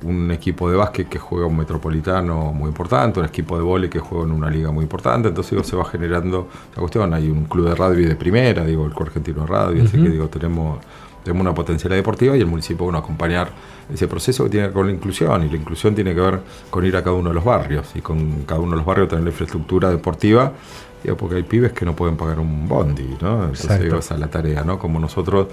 un 0.02 0.32
equipo 0.32 0.70
de 0.70 0.76
básquet 0.76 1.08
que 1.08 1.20
juega 1.20 1.46
un 1.46 1.56
metropolitano 1.56 2.52
muy 2.52 2.70
importante, 2.70 3.20
un 3.20 3.26
equipo 3.26 3.58
de 3.58 3.64
vóley 3.64 3.90
que 3.90 4.00
juega 4.00 4.26
en 4.26 4.32
una 4.32 4.50
liga 4.50 4.72
muy 4.72 4.84
importante, 4.84 5.30
entonces 5.30 5.52
digo, 5.52 5.64
se 5.64 5.76
va 5.76 5.86
generando 5.86 6.48
la 6.76 6.80
cuestión, 6.80 7.14
hay 7.14 7.30
un 7.30 7.46
club 7.46 7.70
de 7.70 7.76
rugby 7.76 8.06
de 8.06 8.16
primera, 8.16 8.66
digo, 8.66 8.86
el 8.86 8.92
Club 8.92 9.08
Argentino 9.08 9.42
de 9.42 9.48
Rugby, 9.48 9.82
así 9.82 10.02
que 10.02 10.10
digo, 10.10 10.28
tenemos, 10.28 10.80
tenemos 11.24 11.42
una 11.42 11.54
potencialidad 11.54 12.00
deportiva 12.00 12.36
y 12.36 12.42
el 12.42 12.48
municipio, 12.48 12.86
bueno, 12.86 12.98
acompañar 12.98 13.52
ese 13.94 14.08
proceso 14.08 14.46
que 14.46 14.50
tiene 14.50 14.66
que 14.66 14.70
ver 14.70 14.74
con 14.74 14.88
la 14.88 14.94
inclusión, 14.94 15.46
y 15.46 15.50
la 15.50 15.58
inclusión 15.58 15.94
tiene 15.94 16.16
que 16.16 16.22
ver 16.22 16.40
con 16.70 16.86
ir 16.86 16.96
a 16.98 17.04
cada 17.04 17.16
uno 17.16 17.30
de 17.30 17.36
los 17.36 17.44
barrios, 17.44 17.96
y 17.96 18.02
con 18.02 18.44
cada 18.44 18.60
uno 18.60 18.72
de 18.72 18.78
los 18.78 18.86
barrios 18.86 19.08
tener 19.08 19.24
la 19.24 19.30
infraestructura 19.30 19.90
deportiva, 19.90 20.52
porque 21.18 21.36
hay 21.36 21.44
pibes 21.44 21.74
que 21.74 21.86
no 21.86 21.96
pueden 21.96 22.16
pagar 22.16 22.40
un 22.40 22.68
bondi, 22.68 23.18
¿no? 23.22 23.44
Entonces 23.44 23.82
digo, 23.82 23.98
esa 23.98 24.14
es 24.16 24.20
la 24.22 24.28
tarea, 24.28 24.64
¿no? 24.64 24.80
Como 24.80 25.00
nosotros, 25.00 25.48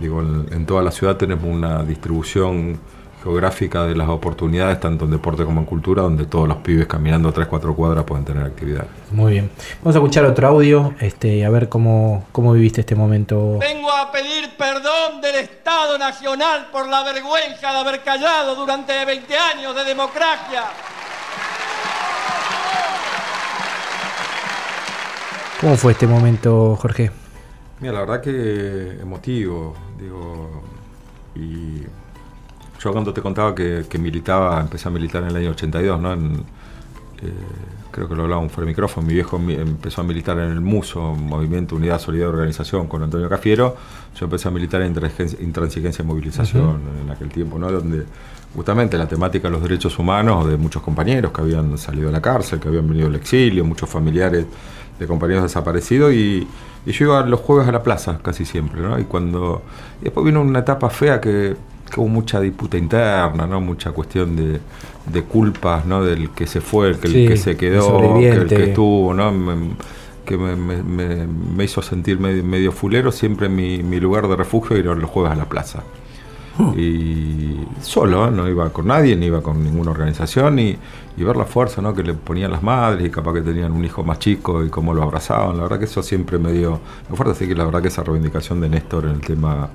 digo, 0.00 0.22
en, 0.22 0.46
en 0.50 0.64
toda 0.64 0.82
la 0.82 0.90
ciudad 0.90 1.16
tenemos 1.18 1.44
una 1.44 1.82
distribución 1.82 2.78
geográfica 3.26 3.84
de 3.84 3.96
las 3.96 4.08
oportunidades, 4.08 4.78
tanto 4.78 5.04
en 5.04 5.10
deporte 5.10 5.44
como 5.44 5.60
en 5.60 5.66
cultura, 5.66 6.02
donde 6.02 6.26
todos 6.26 6.46
los 6.46 6.58
pibes 6.58 6.86
caminando 6.86 7.32
3, 7.32 7.48
4 7.48 7.74
cuadras 7.74 8.04
pueden 8.04 8.24
tener 8.24 8.44
actividad. 8.44 8.86
Muy 9.10 9.32
bien. 9.32 9.50
Vamos 9.82 9.96
a 9.96 9.98
escuchar 9.98 10.24
otro 10.26 10.46
audio, 10.46 10.94
este, 11.00 11.44
a 11.44 11.50
ver 11.50 11.68
cómo, 11.68 12.26
cómo 12.30 12.52
viviste 12.52 12.82
este 12.82 12.94
momento. 12.94 13.58
Vengo 13.58 13.90
a 13.90 14.12
pedir 14.12 14.56
perdón 14.56 15.20
del 15.20 15.34
Estado 15.36 15.98
Nacional 15.98 16.68
por 16.70 16.88
la 16.88 17.02
vergüenza 17.02 17.72
de 17.72 17.78
haber 17.78 18.02
callado 18.04 18.54
durante 18.54 19.04
20 19.04 19.36
años 19.36 19.74
de 19.74 19.84
democracia. 19.84 20.62
¿Cómo 25.60 25.76
fue 25.76 25.92
este 25.92 26.06
momento, 26.06 26.76
Jorge? 26.76 27.10
Mira, 27.80 27.94
la 27.94 28.00
verdad 28.00 28.20
que 28.20 29.00
emotivo, 29.00 29.74
digo, 29.98 30.62
y 31.34 31.82
yo 32.86 32.92
cuando 32.92 33.12
te 33.12 33.20
contaba 33.22 33.54
que, 33.54 33.84
que 33.88 33.98
militaba, 33.98 34.60
empecé 34.60 34.88
a 34.88 34.90
militar 34.90 35.22
en 35.22 35.30
el 35.30 35.36
año 35.36 35.50
82, 35.50 36.00
¿no? 36.00 36.12
En, 36.12 36.44
eh, 37.22 37.32
creo 37.90 38.08
que 38.08 38.14
lo 38.14 38.24
hablaba 38.24 38.46
fuera 38.48 38.66
de 38.66 38.72
micrófono, 38.72 39.06
mi 39.06 39.14
viejo 39.14 39.38
mi- 39.38 39.54
empezó 39.54 40.02
a 40.02 40.04
militar 40.04 40.38
en 40.38 40.50
el 40.50 40.60
MUSO, 40.60 41.14
Movimiento 41.14 41.76
Unidad 41.76 41.98
Solidaria 41.98 42.30
Organización, 42.30 42.88
con 42.88 43.02
Antonio 43.02 43.28
Cafiero, 43.28 43.74
yo 44.18 44.24
empecé 44.26 44.48
a 44.48 44.50
militar 44.50 44.82
en 44.82 44.88
intransigencia, 45.40 46.02
y 46.02 46.06
movilización 46.06 46.80
en 47.04 47.10
aquel 47.10 47.28
tiempo, 47.30 47.58
¿no? 47.58 47.70
Donde 47.72 48.04
justamente 48.54 48.98
la 48.98 49.06
temática 49.08 49.48
de 49.48 49.52
los 49.52 49.62
derechos 49.62 49.98
humanos 49.98 50.46
de 50.48 50.56
muchos 50.58 50.82
compañeros 50.82 51.32
que 51.32 51.40
habían 51.40 51.76
salido 51.78 52.06
de 52.08 52.12
la 52.12 52.20
cárcel, 52.22 52.60
que 52.60 52.68
habían 52.68 52.86
venido 52.88 53.06
al 53.08 53.14
exilio, 53.14 53.64
muchos 53.64 53.88
familiares 53.88 54.44
de 54.98 55.06
compañeros 55.06 55.42
desaparecidos 55.44 56.12
y, 56.12 56.46
y 56.86 56.92
yo 56.92 57.06
iba 57.06 57.20
los 57.26 57.40
jueves 57.40 57.66
a 57.68 57.72
la 57.72 57.82
plaza 57.82 58.18
casi 58.22 58.44
siempre, 58.44 58.80
¿no? 58.82 58.98
Y 58.98 59.04
cuando 59.04 59.62
y 60.00 60.04
después 60.04 60.24
vino 60.26 60.40
una 60.42 60.58
etapa 60.60 60.88
fea 60.90 61.18
que, 61.20 61.56
que 61.90 62.00
hubo 62.00 62.08
mucha 62.08 62.40
disputa 62.40 62.76
interna, 62.78 63.46
¿no? 63.46 63.60
Mucha 63.60 63.92
cuestión 63.92 64.36
de, 64.36 64.60
de 65.06 65.22
culpas, 65.24 65.86
¿no? 65.86 66.02
Del 66.04 66.30
que 66.30 66.46
se 66.46 66.60
fue, 66.60 66.88
el 66.90 66.98
que, 67.00 67.08
Sí, 67.08 67.18
el 67.24 67.24
que 67.24 67.36
se 67.36 67.56
quedó, 67.56 68.28
que 68.28 68.38
el 68.38 68.52
que 68.52 68.64
estuvo, 68.64 69.14
¿no? 69.14 69.32
Me- 69.32 69.76
que 70.24 70.36
me, 70.36 70.56
me- 70.56 71.64
hizo 71.64 71.82
sentir 71.82 72.18
medio, 72.18 72.42
medio 72.44 72.72
fulero, 72.72 73.12
siempre 73.12 73.48
mi, 73.48 73.82
mi 73.84 74.00
lugar 74.00 74.26
de 74.28 74.34
refugio 74.36 74.76
era 74.76 74.94
los 74.94 75.08
jueves 75.10 75.32
a 75.32 75.36
la 75.36 75.48
plaza. 75.48 75.84
Y 76.72 77.68
solo, 77.82 78.30
no 78.30 78.48
iba 78.48 78.70
con 78.72 78.86
nadie, 78.88 79.14
ni 79.16 79.26
iba 79.26 79.42
con 79.42 79.62
ninguna 79.62 79.90
organización, 79.92 80.58
y, 80.58 80.78
y 81.16 81.24
ver 81.24 81.36
la 81.36 81.44
fuerza 81.44 81.80
¿no? 81.82 81.94
que 81.94 82.02
le 82.02 82.14
ponían 82.14 82.50
las 82.50 82.62
madres, 82.62 83.06
y 83.06 83.10
capaz 83.10 83.34
que 83.34 83.42
tenían 83.42 83.72
un 83.72 83.84
hijo 83.84 84.02
más 84.04 84.18
chico 84.18 84.64
y 84.64 84.70
cómo 84.70 84.92
lo 84.94 85.02
abrazaban, 85.02 85.56
la 85.56 85.62
verdad 85.64 85.78
que 85.78 85.84
eso 85.86 86.02
siempre 86.02 86.38
me 86.38 86.52
dio 86.52 86.80
muy 87.08 87.16
fuerte, 87.16 87.32
así 87.32 87.46
que 87.48 87.54
la 87.54 87.64
verdad 87.64 87.82
que 87.82 87.88
esa 87.88 88.02
reivindicación 88.02 88.60
de 88.60 88.68
Néstor 88.68 89.04
en 89.06 89.12
el 89.12 89.20
tema 89.20 89.70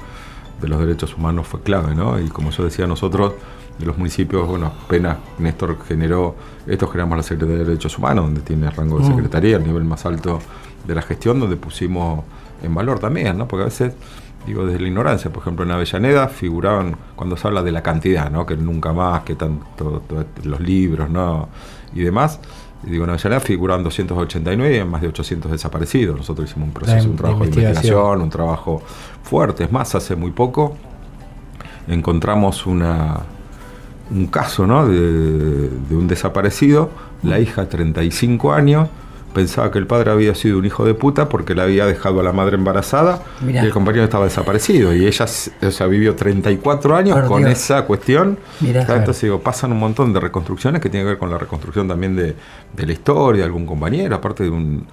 de 0.61 0.67
los 0.67 0.79
derechos 0.79 1.15
humanos 1.17 1.47
fue 1.47 1.61
clave, 1.61 1.95
¿no? 1.95 2.19
Y 2.19 2.27
como 2.29 2.51
yo 2.51 2.63
decía, 2.63 2.87
nosotros 2.87 3.33
de 3.77 3.85
los 3.85 3.97
municipios, 3.97 4.47
bueno, 4.47 4.71
apenas 4.85 5.17
Néstor 5.39 5.77
generó, 5.87 6.35
esto 6.67 6.87
generamos 6.87 7.17
la 7.17 7.23
Secretaría 7.23 7.57
de 7.57 7.65
Derechos 7.65 7.97
Humanos, 7.97 8.25
donde 8.25 8.41
tiene 8.41 8.69
rango 8.69 8.99
de 8.99 9.05
secretaría, 9.05 9.57
el 9.57 9.63
nivel 9.63 9.83
más 9.83 10.05
alto 10.05 10.39
de 10.85 10.95
la 10.95 11.01
gestión, 11.01 11.39
donde 11.39 11.55
pusimos 11.55 12.23
en 12.61 12.73
valor 12.75 12.99
también, 12.99 13.37
¿no? 13.37 13.47
Porque 13.47 13.63
a 13.63 13.65
veces, 13.65 13.93
digo, 14.45 14.65
desde 14.65 14.79
la 14.79 14.87
ignorancia, 14.87 15.31
por 15.31 15.41
ejemplo, 15.41 15.65
en 15.65 15.71
Avellaneda 15.71 16.27
figuraban, 16.27 16.95
cuando 17.15 17.37
se 17.37 17.47
habla 17.47 17.63
de 17.63 17.71
la 17.71 17.81
cantidad, 17.81 18.29
¿no? 18.29 18.45
Que 18.45 18.55
nunca 18.55 18.93
más, 18.93 19.23
que 19.23 19.35
tanto, 19.35 20.03
los 20.43 20.59
libros, 20.59 21.09
¿no? 21.09 21.49
Y 21.93 22.01
demás. 22.01 22.39
Digo, 22.83 23.03
en 23.03 23.11
Avellaneda 23.11 23.39
figuraban 23.39 23.83
289 23.83 24.75
y 24.75 24.79
hay 24.79 24.85
más 24.85 25.01
de 25.01 25.07
800 25.07 25.51
desaparecidos. 25.51 26.17
Nosotros 26.17 26.49
hicimos 26.49 26.67
un 26.67 26.73
proceso, 26.73 27.09
un 27.09 27.15
trabajo 27.15 27.39
de 27.41 27.45
investigación. 27.45 27.75
investigación, 27.75 28.21
un 28.21 28.29
trabajo 28.29 28.81
fuerte. 29.23 29.63
Es 29.65 29.71
más, 29.71 29.93
hace 29.95 30.15
muy 30.15 30.31
poco 30.31 30.75
encontramos 31.87 32.65
una, 32.65 33.19
un 34.09 34.27
caso 34.27 34.65
¿no? 34.65 34.87
de, 34.87 35.69
de 35.69 35.95
un 35.95 36.07
desaparecido, 36.07 36.89
la 37.23 37.39
hija 37.39 37.67
35 37.67 38.53
años, 38.53 38.89
pensaba 39.33 39.71
que 39.71 39.79
el 39.79 39.87
padre 39.87 40.11
había 40.11 40.35
sido 40.35 40.57
un 40.59 40.65
hijo 40.65 40.85
de 40.85 40.93
puta 40.93 41.29
porque 41.29 41.55
le 41.55 41.61
había 41.61 41.85
dejado 41.85 42.19
a 42.19 42.23
la 42.23 42.31
madre 42.33 42.55
embarazada 42.55 43.23
Mirá. 43.41 43.63
y 43.63 43.65
el 43.65 43.71
compañero 43.71 44.03
estaba 44.03 44.25
desaparecido 44.25 44.93
y 44.93 45.05
ella 45.05 45.25
o 45.25 45.71
sea, 45.71 45.87
vivió 45.87 46.15
34 46.15 46.95
años 46.95 47.19
Por 47.19 47.27
con 47.27 47.39
Dios. 47.43 47.51
esa 47.53 47.83
cuestión. 47.85 48.37
Mirá. 48.59 48.85
Claro, 48.85 48.99
Entonces 49.01 49.23
digo, 49.23 49.39
pasan 49.39 49.71
un 49.71 49.79
montón 49.79 50.13
de 50.13 50.19
reconstrucciones 50.19 50.81
que 50.81 50.89
tienen 50.89 51.05
que 51.05 51.11
ver 51.11 51.17
con 51.19 51.29
la 51.29 51.37
reconstrucción 51.37 51.87
también 51.87 52.15
de, 52.15 52.35
de 52.75 52.85
la 52.85 52.91
historia, 52.91 53.41
de 53.41 53.45
algún 53.45 53.65
compañero, 53.65 54.15
aparte 54.15 54.43
de 54.43 54.49
un 54.49 54.85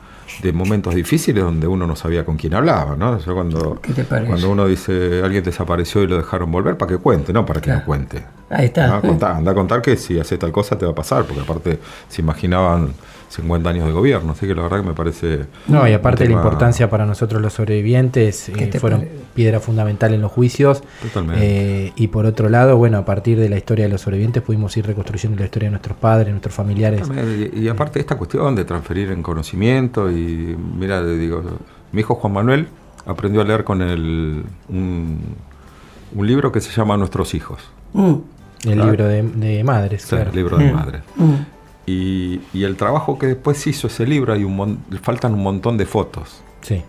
de 0.43 0.53
momentos 0.53 0.95
difíciles 0.95 1.43
donde 1.43 1.67
uno 1.67 1.87
no 1.87 1.97
sabía 1.97 2.23
con 2.25 2.37
quién 2.37 2.53
hablaba, 2.55 2.97
¿no? 2.97 3.19
Yo 3.19 3.35
cuando, 3.35 3.81
¿Qué 3.81 3.95
te 3.95 4.05
parece? 4.05 4.29
cuando 4.29 4.51
uno 4.51 4.67
dice 4.67 5.23
alguien 5.25 5.43
desapareció 5.43 6.03
y 6.03 6.07
lo 6.07 6.19
dejaron 6.19 6.53
volver, 6.53 6.77
para 6.77 6.91
que 6.93 6.99
cuente, 6.99 7.33
no 7.33 7.47
para 7.47 7.61
que 7.63 7.65
Claro. 7.65 7.81
no 7.81 7.87
cuente. 7.87 8.25
Ahí 8.51 8.67
está. 8.67 8.87
¿no? 8.89 9.01
Contá, 9.01 9.37
anda 9.39 9.53
a 9.53 9.55
contar 9.55 9.81
que 9.81 9.97
si 9.97 10.21
hace 10.21 10.37
tal 10.37 10.53
cosa 10.53 10.77
te 10.77 10.85
va 10.85 10.93
a 10.93 10.95
pasar, 10.95 11.25
porque 11.25 11.41
aparte 11.41 11.79
se 12.11 12.21
imaginaban 12.21 12.93
50 13.29 13.69
años 13.71 13.87
de 13.87 13.93
gobierno, 13.93 14.33
así 14.33 14.47
que 14.47 14.55
la 14.55 14.63
verdad 14.63 14.81
que 14.81 14.87
me 14.89 14.95
parece... 14.95 15.47
No, 15.67 15.87
y 15.87 15.93
aparte 15.93 16.25
un 16.25 16.31
la 16.31 16.37
tema- 16.37 16.41
importancia 16.49 16.89
para 16.89 17.05
nosotros 17.05 17.43
los 17.43 17.53
sobrevivientes 17.53 18.51
¿Qué 18.57 18.65
eh, 18.65 18.79
fueron 18.81 19.01
pare- 19.01 19.13
piedra 19.35 19.61
fundamental 19.61 20.15
en 20.15 20.23
los 20.23 20.33
juicios. 20.33 20.83
Totalmente. 21.03 21.87
Eh, 21.87 21.93
y 21.97 22.09
por 22.09 22.25
otro 22.25 22.49
lado, 22.49 22.77
bueno, 22.79 22.97
a 22.99 23.05
partir 23.05 23.39
de 23.39 23.49
la 23.51 23.57
historia 23.59 23.85
de 23.85 23.91
los 23.91 24.01
sobrevivientes 24.01 24.43
pudimos 24.43 24.75
ir 24.77 24.87
reconstruyendo 24.87 25.39
la 25.39 25.45
historia 25.45 25.67
de 25.67 25.73
nuestros 25.73 25.97
padres, 25.99 26.31
nuestros 26.31 26.55
familiares. 26.55 27.03
Y, 27.55 27.61
y 27.65 27.69
aparte 27.69 28.01
esta 28.01 28.17
cuestión 28.17 28.55
de 28.55 28.65
transferir 28.65 29.11
en 29.13 29.23
conocimiento 29.23 30.11
y 30.11 30.57
mira, 30.79 31.05
digo, 31.05 31.43
mi 31.93 32.01
hijo 32.01 32.15
Juan 32.15 32.33
Manuel 32.33 32.69
aprendió 33.07 33.43
a 33.43 33.45
leer 33.45 33.63
con 33.65 33.83
el, 33.83 34.43
un, 34.69 35.19
un 36.15 36.27
libro 36.27 36.51
que 36.51 36.61
se 36.61 36.71
llama 36.71 36.97
Nuestros 36.97 37.35
hijos, 37.35 37.61
Mm, 37.93 38.15
El 38.65 38.73
Claro. 38.75 38.85
libro 38.91 39.07
de, 39.09 39.23
de 39.23 39.65
madres, 39.65 40.07
claro. 40.07 40.31
el 40.31 40.37
libro 40.37 40.59
de 40.59 40.65
Mm. 40.73 40.75
madre. 40.75 40.99
mm. 41.17 41.35
Y, 41.89 42.41
y 42.53 42.65
el 42.65 42.77
trabajo 42.77 43.19
que 43.19 43.27
después 43.29 43.67
hizo 43.67 43.87
ese 43.87 44.07
libro, 44.07 44.33
hay 44.35 44.45
un 44.45 44.55
mon- 44.57 44.79
faltan 45.03 45.33
un 45.35 45.43
montón 45.43 45.77
de 45.79 45.87
fotos. 45.87 46.43
Sí. 46.61 46.83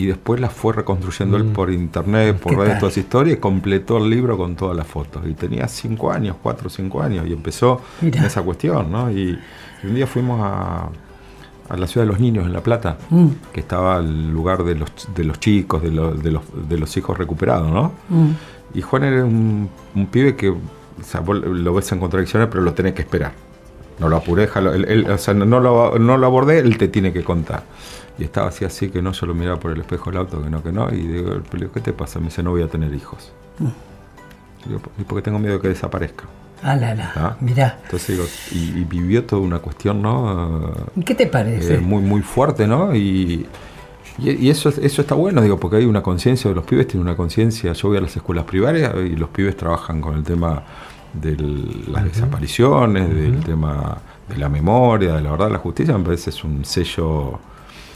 Y 0.00 0.06
después 0.06 0.40
las 0.40 0.52
fue 0.52 0.72
reconstruyendo 0.72 1.36
él 1.36 1.44
Mm. 1.44 1.52
por 1.52 1.70
internet, 1.72 2.36
por 2.38 2.52
¿Qué 2.52 2.58
redes, 2.58 2.70
tal? 2.74 2.80
toda 2.80 2.90
esa 2.92 3.00
historia, 3.00 3.32
y 3.34 3.36
completó 3.36 3.98
el 3.98 4.10
libro 4.10 4.36
con 4.36 4.56
todas 4.56 4.76
las 4.76 4.86
fotos. 4.86 5.22
Y 5.26 5.34
tenía 5.34 5.68
cinco 5.68 6.10
años, 6.10 6.36
cuatro 6.42 6.66
o 6.68 6.70
cinco 6.70 7.02
años, 7.02 7.26
y 7.28 7.32
empezó 7.32 7.80
en 8.02 8.14
esa 8.24 8.42
cuestión, 8.42 8.90
¿no? 8.90 9.10
Y, 9.10 9.38
y 9.82 9.86
un 9.86 9.94
día 9.94 10.06
fuimos 10.06 10.40
a, 10.42 10.88
a 11.68 11.76
la 11.76 11.86
ciudad 11.86 12.06
de 12.06 12.12
los 12.12 12.20
niños, 12.20 12.46
en 12.46 12.52
La 12.52 12.60
Plata, 12.62 12.96
Mm. 13.10 13.26
que 13.52 13.60
estaba 13.60 13.98
el 13.98 14.30
lugar 14.32 14.64
de 14.64 14.74
los, 14.76 14.90
de 15.14 15.24
los 15.24 15.38
chicos, 15.40 15.82
de 15.82 15.90
los, 15.90 16.22
de, 16.22 16.30
los, 16.32 16.42
de 16.68 16.78
los 16.78 16.96
hijos 16.96 17.16
recuperados, 17.18 17.70
¿no? 17.70 17.92
Mm. 18.08 18.30
Y 18.74 18.82
Juan 18.82 19.04
era 19.04 19.24
un, 19.24 19.68
un 19.94 20.06
pibe 20.06 20.34
que, 20.36 20.48
o 20.50 20.58
sea, 21.02 21.20
vos 21.20 21.36
lo 21.38 21.74
ves 21.74 21.90
en 21.92 22.00
contradicciones, 22.00 22.48
pero 22.50 22.62
lo 22.62 22.72
tenés 22.72 22.94
que 22.94 23.02
esperar. 23.02 23.32
No 23.98 24.08
lo 24.08 24.16
apuré, 24.16 24.42
déjalo, 24.42 24.72
él- 24.74 24.84
él- 24.88 25.10
o 25.10 25.18
sea, 25.18 25.34
no, 25.34 25.60
lo, 25.60 25.98
no 25.98 26.16
lo 26.16 26.26
abordé, 26.26 26.58
él 26.60 26.78
te 26.78 26.88
tiene 26.88 27.12
que 27.12 27.24
contar. 27.24 27.62
Y 28.18 28.24
estaba 28.24 28.48
así, 28.48 28.64
así, 28.64 28.90
que 28.90 29.00
no, 29.02 29.12
yo 29.12 29.26
lo 29.26 29.34
miraba 29.34 29.58
por 29.60 29.72
el 29.72 29.80
espejo 29.80 30.10
del 30.10 30.18
auto, 30.20 30.42
que 30.42 30.50
no, 30.50 30.62
que 30.62 30.72
no. 30.72 30.88
Y 30.92 30.98
digo, 31.06 31.40
¿qué 31.72 31.80
te 31.80 31.92
pasa? 31.92 32.18
Me 32.18 32.26
dice, 32.26 32.42
no 32.42 32.50
voy 32.50 32.62
a 32.62 32.68
tener 32.68 32.92
hijos. 32.94 33.32
Digo, 34.66 34.80
y 34.98 35.04
porque 35.04 35.22
tengo 35.22 35.38
miedo 35.38 35.54
de 35.54 35.60
que 35.60 35.68
desaparezca. 35.68 36.24
Ah, 36.62 36.74
la, 36.74 36.94
la. 36.94 37.12
Ah. 37.14 37.36
Mirá. 37.40 37.78
Entonces 37.84 38.16
digo, 38.16 38.24
y, 38.50 38.80
y 38.80 38.84
vivió 38.84 39.24
toda 39.24 39.40
una 39.42 39.60
cuestión, 39.60 40.02
¿no? 40.02 40.72
¿Qué 41.04 41.14
te 41.14 41.26
parece? 41.26 41.74
Eh, 41.76 41.78
muy 41.78 42.02
muy 42.02 42.22
fuerte, 42.22 42.66
¿no? 42.66 42.92
Y, 42.96 43.46
y, 44.18 44.30
y 44.30 44.50
eso, 44.50 44.68
es- 44.68 44.78
eso 44.78 45.00
está 45.02 45.14
bueno, 45.14 45.40
digo, 45.40 45.60
porque 45.60 45.76
hay 45.76 45.84
una 45.84 46.02
conciencia 46.02 46.50
los 46.50 46.64
pibes, 46.64 46.88
tienen 46.88 47.06
una 47.06 47.16
conciencia. 47.16 47.72
Yo 47.72 47.88
voy 47.88 47.98
a 47.98 48.00
las 48.00 48.16
escuelas 48.16 48.44
privadas 48.44 48.96
y 48.96 49.10
los 49.14 49.28
pibes 49.28 49.56
trabajan 49.56 50.00
con 50.00 50.16
el 50.16 50.24
tema 50.24 50.64
de 51.12 51.36
las 51.90 52.04
desapariciones, 52.04 53.08
del 53.14 53.42
tema 53.44 53.98
de 54.28 54.36
la 54.36 54.48
memoria, 54.48 55.14
de 55.14 55.22
la 55.22 55.30
verdad, 55.30 55.50
la 55.50 55.58
justicia, 55.58 55.96
me 55.96 56.04
parece 56.04 56.30
es 56.30 56.44
un 56.44 56.64
sello. 56.64 57.38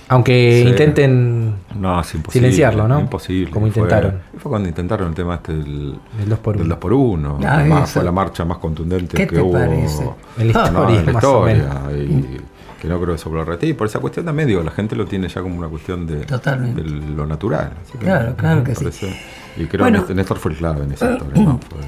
Aunque 0.08 0.60
intenten 0.66 1.54
No. 1.78 2.02
Silenciarlo, 2.04 2.86
¿no? 2.86 3.00
Imposible. 3.00 3.50
Como 3.50 3.66
Fue- 3.70 3.82
intentaron. 3.82 4.20
Fue, 4.36 4.50
cuando 4.50 4.68
intentaron 4.68 5.08
el 5.08 5.14
tema 5.14 5.36
este 5.36 5.54
del, 5.54 5.98
el 6.22 6.28
2 6.28 6.38
por 6.40 6.54
del 6.56 6.66
1 6.66 6.68
2 6.74 6.78
por 6.78 6.92
1 6.92 7.38
Ah, 7.44 7.64
eso. 7.66 7.86
fue 7.86 8.04
la 8.04 8.12
marcha 8.12 8.44
más 8.44 8.58
contundente 8.58 9.16
¿Qué 9.16 9.26
que 9.26 9.36
te 9.36 9.40
hubo 9.42 9.52
parece? 9.52 10.02
En 10.38 10.52
la 10.52 10.62
historia, 10.64 11.00
en 11.00 11.06
la 11.06 11.12
más 11.12 11.22
historia, 11.22 11.66
y 11.96 12.40
que 12.80 12.88
no 12.88 12.96
creo 12.96 13.06
que 13.10 13.14
eso 13.14 13.30
lo 13.30 13.44
rete. 13.44 13.66
Y 13.68 13.72
por 13.74 13.86
esa 13.86 14.00
cuestión 14.00 14.26
también, 14.26 14.48
digo, 14.48 14.62
la 14.62 14.72
gente 14.72 14.96
lo 14.96 15.06
tiene 15.06 15.28
ya 15.28 15.40
como 15.40 15.56
una 15.56 15.68
cuestión 15.68 16.06
de, 16.06 16.26
Totalmente. 16.26 16.82
de 16.82 16.88
lo 16.90 17.26
natural. 17.26 17.70
Así 17.82 17.92
que, 17.96 18.04
Claro, 18.04 18.34
claro 18.36 18.64
que 18.64 18.74
sí. 18.74 19.06
Y 19.56 19.64
creo 19.66 19.84
Bueno. 19.84 20.04
que 20.04 20.14
Néstor 20.14 20.36
fue 20.38 20.50
el 20.52 20.58
clave 20.58 20.82
en 20.84 20.92
esa 20.92 21.12
historia, 21.12 21.42
¿no? 21.42 21.58
Fue, 21.70 21.78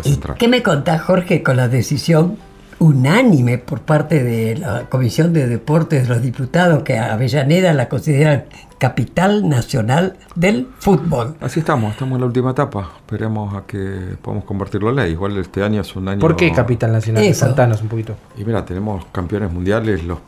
fue 0.00 0.10
¿Y 0.10 0.14
central. 0.14 0.36
qué 0.38 0.48
me 0.48 0.62
contás, 0.62 1.02
Jorge, 1.02 1.42
con 1.42 1.56
la 1.56 1.68
decisión 1.68 2.36
unánime 2.80 3.58
por 3.58 3.82
parte 3.82 4.24
de 4.24 4.56
la 4.56 4.86
Comisión 4.88 5.32
de 5.32 5.46
Deportes 5.46 6.04
de 6.04 6.08
los 6.08 6.22
Diputados 6.22 6.82
que 6.82 6.98
a 6.98 7.12
Avellaneda 7.12 7.72
la 7.74 7.88
consideran 7.88 8.46
capital 8.78 9.48
nacional 9.48 10.16
del 10.34 10.66
fútbol? 10.78 11.36
Así 11.40 11.60
estamos, 11.60 11.92
estamos 11.92 12.16
en 12.16 12.20
la 12.22 12.26
última 12.26 12.50
etapa. 12.52 12.90
Esperemos 12.96 13.54
a 13.54 13.66
que 13.66 14.16
podamos 14.22 14.44
convertirlo 14.44 14.88
en 14.90 14.96
ley. 14.96 15.12
Igual 15.12 15.36
este 15.36 15.62
año 15.62 15.82
es 15.82 15.94
un 15.94 16.08
año. 16.08 16.20
¿Por 16.20 16.34
qué 16.34 16.50
Capital 16.50 16.90
Nacional? 16.90 17.22
Eso. 17.22 17.46
Contanos 17.46 17.82
un 17.82 17.88
poquito. 17.88 18.16
Y 18.36 18.44
mira, 18.44 18.64
tenemos 18.64 19.04
campeones 19.12 19.52
mundiales, 19.52 20.02
los, 20.02 20.18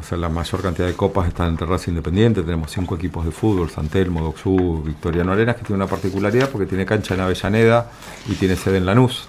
o 0.00 0.02
sea, 0.02 0.18
la 0.18 0.28
mayor 0.28 0.60
cantidad 0.62 0.86
de 0.86 0.94
copas 0.94 1.28
están 1.28 1.48
entre 1.48 1.66
Racing 1.66 1.90
Independiente, 1.92 2.42
tenemos 2.42 2.70
cinco 2.70 2.96
equipos 2.96 3.24
de 3.24 3.30
fútbol, 3.30 3.70
San 3.70 3.88
Telmo, 3.88 4.22
Doxú, 4.22 4.82
Victoriano 4.84 5.32
Arenas, 5.32 5.56
que 5.56 5.62
tiene 5.62 5.76
una 5.82 5.86
particularidad 5.90 6.48
porque 6.50 6.66
tiene 6.66 6.84
cancha 6.86 7.14
en 7.14 7.20
Avellaneda 7.20 7.90
y 8.28 8.34
tiene 8.34 8.56
sede 8.56 8.78
en 8.78 8.86
Lanús. 8.86 9.28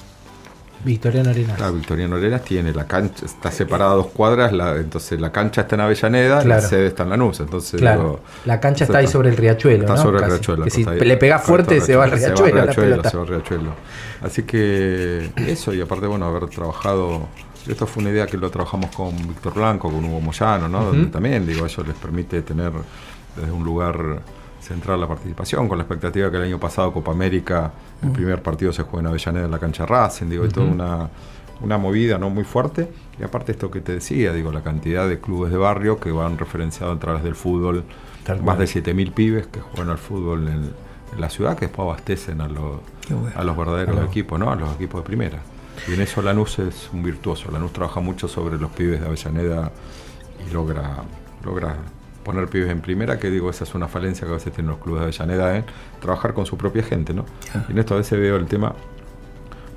Victoriano 0.85 1.31
Arenas. 1.31 1.57
Claro, 1.57 1.73
Victoriano 1.73 2.15
Arenas 2.17 2.43
tiene 2.43 2.71
la 2.71 2.85
cancha, 2.85 3.25
está 3.25 3.51
separada 3.51 3.93
a 3.93 3.95
dos 3.95 4.07
cuadras, 4.07 4.53
la- 4.53 4.75
entonces 4.75 5.19
la 5.19 5.31
cancha 5.31 5.61
está 5.61 5.73
en 5.75 5.81
Avellaneda, 5.81 6.41
Claro. 6.43 6.61
la 6.61 6.67
sede 6.67 6.87
está 6.87 7.01
en 7.03 7.09
Lanús. 7.09 7.39
Entonces, 7.39 7.79
Claro. 7.81 7.99
digo, 8.01 8.19
la 8.45 8.59
cancha 8.59 8.83
está 8.85 8.99
ahí 8.99 9.07
sobre 9.07 9.29
el 9.29 9.37
riachuelo. 9.37 9.81
Está 9.85 9.95
¿no? 9.95 10.01
sobre 10.03 10.19
el 10.23 10.25
riachuelo. 10.29 10.63
Que 10.65 10.69
si 10.69 10.87
ahí. 10.87 10.99
le 10.99 11.17
pega 11.17 11.39
fuerte 11.39 11.81
se 11.81 11.95
va 11.95 12.03
al 12.03 12.11
se 12.11 12.27
riachuelo, 12.27 12.61
al 12.61 12.73
se 12.73 13.17
va 13.17 13.23
al 13.23 13.27
riachuelo. 13.27 13.71
Así 14.21 14.43
que 14.43 15.31
eso, 15.47 15.73
y 15.73 15.81
aparte, 15.81 16.05
bueno, 16.05 16.25
haber 16.27 16.47
trabajado. 16.47 17.27
Esto 17.67 17.85
fue 17.85 18.01
una 18.01 18.11
idea 18.11 18.25
que 18.27 18.37
lo 18.37 18.49
trabajamos 18.49 18.95
con 18.95 19.15
Víctor 19.15 19.53
Blanco, 19.55 19.91
con 19.91 20.03
Hugo 20.05 20.21
Moyano, 20.21 20.67
¿no? 20.67 20.85
Donde 20.85 21.07
también, 21.07 21.45
digo, 21.45 21.65
eso 21.65 21.83
les 21.83 21.95
permite 21.95 22.41
tener 22.41 22.71
desde 23.35 23.51
un 23.51 23.63
lugar 23.63 24.21
central 24.61 24.99
la 24.99 25.07
participación, 25.07 25.67
con 25.67 25.77
la 25.77 25.83
expectativa 25.83 26.29
que 26.31 26.37
el 26.37 26.43
año 26.43 26.59
pasado 26.59 26.91
Copa 26.91 27.11
América, 27.11 27.71
el 28.01 28.11
primer 28.11 28.41
partido 28.41 28.73
se 28.73 28.83
juega 28.83 29.01
en 29.01 29.07
Avellaneda 29.07 29.45
en 29.45 29.51
la 29.51 29.59
cancha 29.59 29.85
Racing, 29.85 30.27
digo, 30.27 30.45
y 30.45 30.49
toda 30.49 30.65
una, 30.65 31.09
una 31.61 31.77
movida 31.77 32.17
no 32.17 32.29
muy 32.29 32.43
fuerte. 32.43 32.89
Y 33.19 33.23
aparte 33.23 33.51
esto 33.51 33.69
que 33.71 33.81
te 33.81 33.93
decía, 33.93 34.33
digo, 34.33 34.51
la 34.51 34.61
cantidad 34.61 35.07
de 35.07 35.19
clubes 35.19 35.51
de 35.51 35.57
barrio 35.57 35.99
que 35.99 36.11
van 36.11 36.37
referenciados 36.37 36.97
a 36.97 36.99
través 36.99 37.23
del 37.23 37.35
fútbol, 37.35 37.83
Tal 38.23 38.37
más 38.43 38.55
cual. 38.55 38.59
de 38.59 38.65
7.000 38.65 39.13
pibes 39.13 39.47
que 39.47 39.59
juegan 39.61 39.89
al 39.89 39.97
fútbol 39.97 40.47
en, 40.47 40.73
en 41.13 41.21
la 41.21 41.29
ciudad, 41.29 41.57
que 41.57 41.67
después 41.67 41.85
abastecen 41.85 42.41
a 42.41 42.47
los, 42.47 42.79
bueno. 43.09 43.31
a 43.35 43.43
los 43.43 43.57
verdaderos 43.57 44.05
equipos, 44.05 44.37
¿no? 44.39 44.51
A 44.51 44.55
los 44.55 44.73
equipos 44.75 45.01
de 45.01 45.05
primera. 45.05 45.39
Y 45.87 45.93
en 45.93 46.01
eso 46.01 46.21
Lanús 46.21 46.59
es 46.59 46.89
un 46.93 47.03
virtuoso. 47.03 47.51
Lanús 47.51 47.71
trabaja 47.73 47.99
mucho 47.99 48.27
sobre 48.27 48.57
los 48.57 48.71
pibes 48.71 48.99
de 49.01 49.05
Avellaneda 49.07 49.71
y 50.47 50.53
logra, 50.53 50.97
logra 51.43 51.75
poner 52.23 52.47
pibes 52.47 52.69
en 52.69 52.81
primera, 52.81 53.17
que 53.19 53.29
digo, 53.29 53.49
esa 53.49 53.63
es 53.63 53.73
una 53.75 53.87
falencia 53.87 54.25
que 54.25 54.31
a 54.31 54.35
veces 54.35 54.51
tienen 54.53 54.71
los 54.71 54.79
clubes 54.79 54.99
de 55.01 55.05
Avellaneda, 55.05 55.57
¿eh? 55.57 55.63
trabajar 56.01 56.33
con 56.33 56.45
su 56.45 56.57
propia 56.57 56.83
gente, 56.83 57.13
¿no? 57.13 57.25
Y 57.69 57.71
en 57.71 57.77
esto 57.79 57.93
a 57.93 57.97
veces 57.97 58.19
veo 58.19 58.35
el 58.35 58.45
tema, 58.47 58.73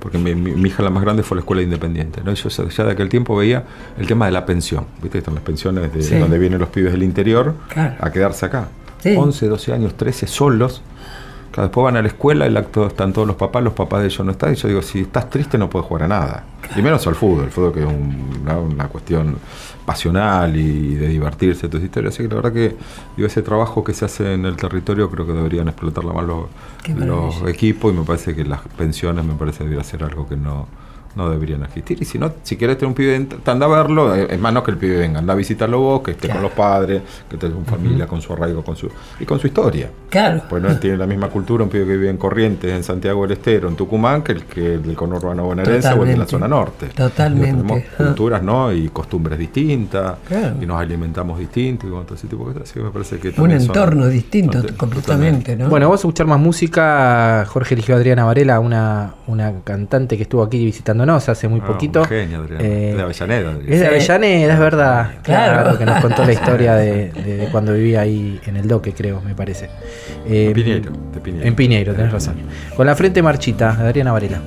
porque 0.01 0.19
mi, 0.19 0.35
mi- 0.35 0.53
mi 0.53 0.69
hija 0.69 0.83
la 0.83 0.91
más 0.91 1.03
grande 1.05 1.23
fue 1.23 1.37
a 1.37 1.37
la 1.37 1.41
escuela 1.43 1.63
independiente, 1.63 2.23
¿no? 2.25 2.33
Y 2.33 2.35
yo 2.35 2.49
ya- 2.49 2.69
ya 2.69 2.85
de 2.85 2.93
aquel 2.93 3.09
tiempo 3.09 3.37
veía 3.37 3.65
el 3.99 4.07
tema 4.09 4.27
de 4.27 4.33
la 4.33 4.47
pensión, 4.47 4.87
¿viste? 5.01 5.19
Están 5.19 5.35
las 5.35 5.45
pensiones 5.45 5.93
de 5.93 6.03
Sí. 6.03 6.19
donde 6.19 6.39
vienen 6.39 6.59
los 6.59 6.71
pibes 6.71 6.91
del 6.93 7.03
interior 7.05 7.55
Claro. 7.69 7.95
a 8.01 8.11
quedarse 8.11 8.47
acá. 8.47 8.69
Sí. 9.01 9.15
11, 9.17 9.47
12 9.47 9.73
años, 9.73 9.95
13 9.97 10.27
solos. 10.27 10.83
Claro, 11.51 11.69
después 11.69 11.85
van 11.85 11.97
a 11.97 12.03
la 12.03 12.09
escuela, 12.09 12.47
el 12.47 12.57
acto 12.57 12.87
están 12.87 13.13
todos 13.13 13.27
los 13.27 13.37
papás, 13.37 13.63
los 13.63 13.73
papás 13.73 14.01
de 14.03 14.07
ellos 14.07 14.25
no 14.25 14.33
están. 14.33 14.53
Y 14.53 14.57
yo 14.57 14.69
digo, 14.69 14.83
si 14.83 15.01
estás 15.01 15.29
triste 15.31 15.59
no 15.59 15.69
puedes 15.69 15.87
jugar 15.89 16.05
a 16.05 16.09
nada. 16.09 16.45
Y 16.77 16.83
menos 16.83 17.05
al 17.07 17.15
fútbol, 17.17 17.45
el 17.45 17.51
fútbol 17.51 17.73
que 17.73 17.81
es 17.81 17.87
un- 17.87 18.39
una, 18.43 18.59
una 18.59 18.89
cuestión 18.89 19.37
pasional 19.85 20.57
y 20.57 20.95
de 20.95 21.09
divertirse, 21.09 21.67
toda 21.67 21.79
esa 21.79 21.87
historia. 21.87 22.09
Así 22.11 22.23
que 22.23 22.29
la 22.29 22.37
verdad 22.37 22.53
que 22.53 22.77
digo, 23.17 23.27
ese 23.27 23.43
trabajo 23.43 23.83
que 23.83 23.93
se 23.95 24.05
hace 24.05 24.35
en 24.35 24.47
el 24.47 24.57
territorio 24.57 25.11
creo 25.11 25.27
que 25.27 25.33
deberían 25.33 25.67
explotarlo 25.69 26.13
más 26.15 26.25
los, 26.25 26.47
equipos 27.49 27.93
y 27.93 27.97
me 27.97 28.05
parece 28.05 28.35
que 28.37 28.45
las 28.45 28.61
pensiones 28.77 29.25
me 29.25 29.35
parece 29.35 29.65
debería 29.65 29.83
ser 29.83 30.05
algo 30.05 30.29
que 30.29 30.37
no, 30.37 30.69
no 31.17 31.29
deberían 31.31 31.63
existir. 31.65 31.99
Y 32.01 32.05
si 32.05 32.19
no, 32.19 32.33
si 32.43 32.57
quieres 32.57 32.77
tener 32.79 32.89
un 32.89 32.95
pibe, 32.95 33.27
anda 33.47 33.67
a 33.67 33.69
verlo, 33.69 34.15
eh, 34.15 34.29
es 34.31 34.39
más 34.41 34.53
no 34.53 34.63
que 34.63 34.71
el 34.71 34.77
pibe 34.77 34.97
venga, 34.99 35.19
anda 35.19 35.33
a 35.33 35.37
visitarlo 35.37 35.81
vos, 35.81 36.03
que 36.03 36.13
esté 36.13 36.29
con 36.29 36.43
los 36.43 36.53
padres, 36.53 37.03
que 37.29 37.37
esté 37.37 37.51
con 37.51 37.65
familia, 37.65 38.07
con 38.07 38.21
su 38.23 38.33
arraigo, 38.33 38.63
con 38.65 38.77
su 38.77 38.89
y 39.19 39.25
con 39.25 39.39
su 39.41 39.47
historia. 39.49 39.91
Claro. 40.09 40.43
Pues 40.49 40.63
no 40.63 40.77
tiene 40.79 40.97
la 40.97 41.07
misma 41.07 41.29
cultura 41.29 41.65
un 41.65 41.71
pibe 41.71 41.85
que 41.87 41.97
vive 41.97 42.11
en 42.11 42.17
Corrientes, 42.17 42.73
en 42.73 42.83
Santiago 42.85 43.23
del 43.23 43.33
Estero, 43.33 43.69
en 43.69 43.77
Tucumán, 43.77 44.23
que 44.23 44.33
el 44.33 44.45
que 44.45 44.75
el 44.75 44.83
del 44.83 44.97
conurbano 44.97 45.45
bonaerense 45.45 45.89
o 45.89 46.03
el 46.03 46.09
de 46.11 46.17
la 46.17 46.25
Totalmente. 46.27 46.31
zona 46.31 46.49
norte. 46.49 46.87
Totalmente. 46.89 47.47
Tenemos 47.51 47.83
Ah. 47.93 47.95
culturas, 48.05 48.43
¿no? 48.43 48.73
Y 48.73 48.89
costumbres 48.89 49.39
distintas, 49.39 50.15
Claro. 50.27 50.57
y 50.61 50.67
nos 50.67 50.81
alimentamos 50.81 51.39
distintos, 51.39 51.89
y 51.89 51.93
todo 52.05 52.15
ese 52.15 52.29
tipo 52.29 52.47
de 52.49 52.55
cosas. 52.55 52.71
Así 52.71 52.79
que 52.79 52.85
me 52.85 52.91
parece 52.91 53.19
que 53.19 53.29
Un 53.29 53.35
son- 53.35 53.51
entorno 53.53 54.07
distinto 54.09 54.63
completamente, 54.77 55.57
¿no? 55.57 55.69
Bueno, 55.69 55.87
vamos 55.87 56.01
a 56.01 56.03
escuchar 56.03 56.27
más 56.27 56.39
música. 56.41 57.45
Jorge 57.49 57.75
eligió 57.75 57.95
a 57.95 57.99
Adriana 57.99 58.25
Varela, 58.25 58.61
una, 58.61 59.15
una 59.27 59.53
cantante 59.65 60.17
que 60.17 60.23
estuvo 60.25 60.43
aquí 60.43 60.59
visitándonos 61.01 61.29
hace 61.29 61.49
muy 61.49 61.61
Ah, 61.63 61.67
poquito. 61.67 62.01
un 62.01 62.07
genio, 62.07 62.41
Adriana. 62.41 62.65
Eh, 62.65 62.91
Es 62.91 62.97
de 62.97 63.03
Avellaneda. 63.03 63.53
Es 63.67 63.81
de. 63.81 63.87
Avellaneda, 63.87 64.53
es 64.55 64.59
verdad. 64.59 65.11
Claro. 65.23 65.63
Claro. 65.63 65.79
que 65.79 65.87
nos 65.87 66.01
contó 66.01 66.25
la 66.25 66.33
historia 66.39 66.75
de, 66.77 67.11
de- 67.13 67.37
de 67.39 67.47
cuando 67.49 67.73
vivía 67.75 68.01
ahí 68.03 68.41
en 68.47 68.57
el 68.57 68.69
Doque, 68.69 68.93
creo, 68.93 69.21
me 69.23 69.35
parece. 69.35 69.69
Eh, 70.27 70.47
En 70.49 70.53
Piñeiro, 70.53 70.93
de 71.15 71.21
Piñeiro. 71.21 71.47
En 71.47 71.55
Piñeiro, 71.55 71.95
tenés 71.95 72.13
razón. 72.13 72.35
Con 72.77 72.87
la 72.87 72.95
frente 72.95 73.23
marchita, 73.23 73.71
Adriana 73.71 74.13
Varela. 74.13 74.41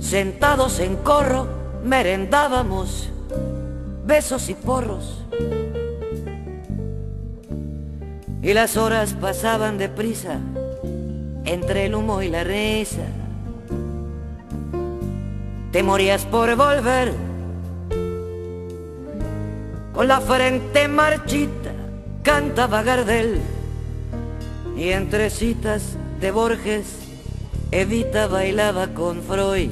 Sentados 0.00 0.80
en 0.80 0.96
corro, 0.96 1.46
merendábamos 1.84 3.10
besos 4.06 4.48
y 4.48 4.54
porros. 4.54 5.24
Y 8.42 8.54
las 8.54 8.76
horas 8.76 9.14
pasaban 9.14 9.78
deprisa 9.78 10.38
entre 11.44 11.86
el 11.86 11.94
humo 11.94 12.22
y 12.22 12.28
la 12.28 12.42
risa. 12.42 13.02
Te 15.72 15.82
morías 15.82 16.26
por 16.26 16.54
volver 16.54 17.14
con 19.94 20.06
la 20.06 20.20
frente 20.20 20.86
marchita, 20.86 21.72
cantaba 22.22 22.82
Gardel. 22.82 23.40
Y 24.76 24.90
entre 24.90 25.30
citas 25.30 25.96
de 26.20 26.30
Borges, 26.30 26.98
Evita 27.70 28.26
bailaba 28.26 28.88
con 28.88 29.22
Freud. 29.22 29.70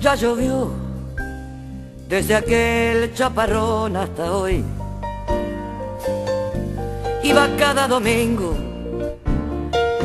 Ya 0.00 0.16
llovió 0.16 0.72
desde 2.08 2.34
aquel 2.34 3.14
chaparrón 3.14 3.96
hasta 3.96 4.32
hoy. 4.32 4.64
Iba 7.22 7.48
cada 7.56 7.86
domingo 7.86 8.56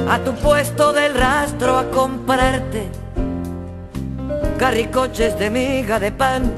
a 0.08 0.20
tu 0.20 0.34
puesto 0.36 0.94
del 0.94 1.16
rastro 1.16 1.80
a 1.80 1.90
comprarte 1.90 3.05
carricoches 4.58 5.38
de 5.38 5.50
miga 5.50 6.00
de 6.00 6.12
pan, 6.12 6.52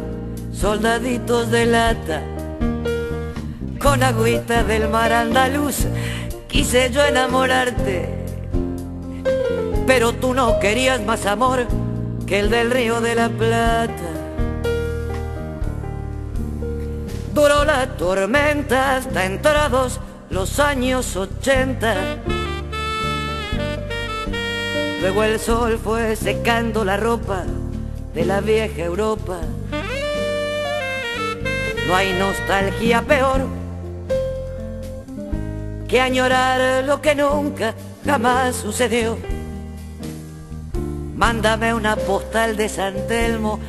soldaditos 0.54 1.50
de 1.50 1.66
lata, 1.66 2.22
con 3.80 4.04
agüita 4.04 4.64
del 4.64 4.90
mar 4.90 5.12
andaluz. 5.12 5.88
Quise 6.48 6.92
yo 6.92 7.04
enamorarte, 7.04 8.10
pero 9.86 10.14
tú 10.14 10.34
no 10.34 10.60
querías 10.60 11.02
más 11.02 11.26
amor 11.26 11.66
que 12.26 12.40
el 12.40 12.50
del 12.50 12.72
río 12.72 13.02
de 13.02 13.16
la 13.16 13.30
Plata. 13.30 13.94
Duró 17.34 17.66
la 17.66 17.88
tormenta 17.98 18.98
hasta 18.98 19.26
entrados 19.26 20.00
los 20.30 20.60
años 20.60 21.16
80. 21.16 21.96
Luego 25.02 25.24
el 25.24 25.40
sol 25.40 25.80
fue 25.82 26.16
secando 26.16 26.84
la 26.84 26.98
ropa 26.98 27.44
de 28.18 28.26
la 28.26 28.42
vieja 28.42 28.82
Europa. 28.82 29.42
No 31.86 31.96
hay 31.96 32.14
nostalgia 32.14 33.04
peor 33.04 33.46
que 35.88 36.02
añorar 36.02 36.84
lo 36.84 37.00
que 37.00 37.14
nunca 37.14 37.76
jamás 38.04 38.56
sucedió. 38.56 39.20
Mándame 41.16 41.76
una 41.76 41.96
postal 41.96 42.58
de 42.58 42.70
San 42.70 42.96
Telmo, 43.08 43.60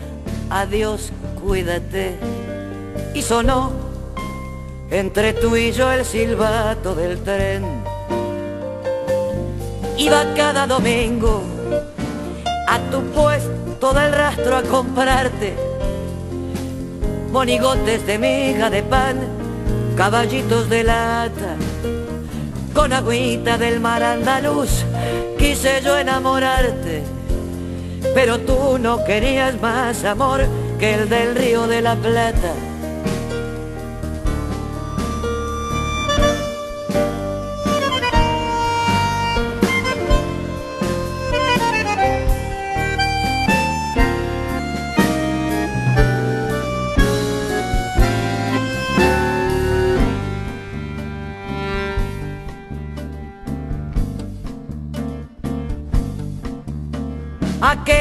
adiós, 0.48 1.12
cuídate. 1.44 2.16
Y 3.12 3.20
sonó 3.20 3.70
entre 4.90 5.34
tú 5.34 5.56
y 5.56 5.72
yo 5.72 5.92
el 5.92 6.06
silbato 6.06 6.94
del 6.94 7.22
tren. 7.22 7.66
Iba 9.98 10.24
cada 10.34 10.66
domingo 10.66 11.42
a 12.66 12.78
tu 12.90 13.02
puesto 13.12 13.57
del 13.92 14.12
rastro 14.12 14.56
a 14.56 14.62
comprarte 14.62 15.56
monigotes 17.30 18.06
de 18.06 18.18
miga 18.18 18.70
de 18.70 18.82
pan, 18.82 19.16
caballitos 19.96 20.68
de 20.68 20.84
lata, 20.84 21.56
con 22.74 22.92
agüita 22.92 23.58
del 23.58 23.80
mar 23.80 24.02
andaluz. 24.02 24.84
Quise 25.38 25.80
yo 25.82 25.98
enamorarte, 25.98 27.02
pero 28.14 28.38
tú 28.40 28.78
no 28.78 29.04
querías 29.04 29.60
más 29.60 30.04
amor 30.04 30.46
que 30.78 30.94
el 30.94 31.08
del 31.08 31.34
río 31.34 31.66
de 31.66 31.82
la 31.82 31.96
Plata. 31.96 32.54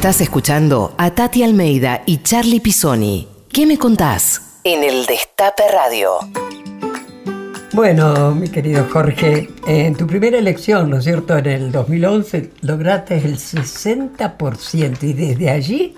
Estás 0.00 0.22
escuchando 0.22 0.94
a 0.96 1.10
Tati 1.10 1.42
Almeida 1.42 2.00
y 2.06 2.22
Charlie 2.22 2.60
Pisoni. 2.60 3.28
¿Qué 3.52 3.66
me 3.66 3.76
contás? 3.76 4.60
En 4.64 4.82
el 4.82 5.04
Destape 5.04 5.64
Radio. 5.70 6.12
Bueno, 7.74 8.34
mi 8.34 8.48
querido 8.48 8.86
Jorge, 8.90 9.50
en 9.66 9.94
tu 9.94 10.06
primera 10.06 10.38
elección, 10.38 10.88
¿no 10.88 10.96
es 10.96 11.04
cierto? 11.04 11.36
En 11.36 11.46
el 11.46 11.70
2011 11.70 12.50
lograste 12.62 13.18
el 13.18 13.36
60% 13.36 15.02
y 15.02 15.12
desde 15.12 15.50
allí 15.50 15.94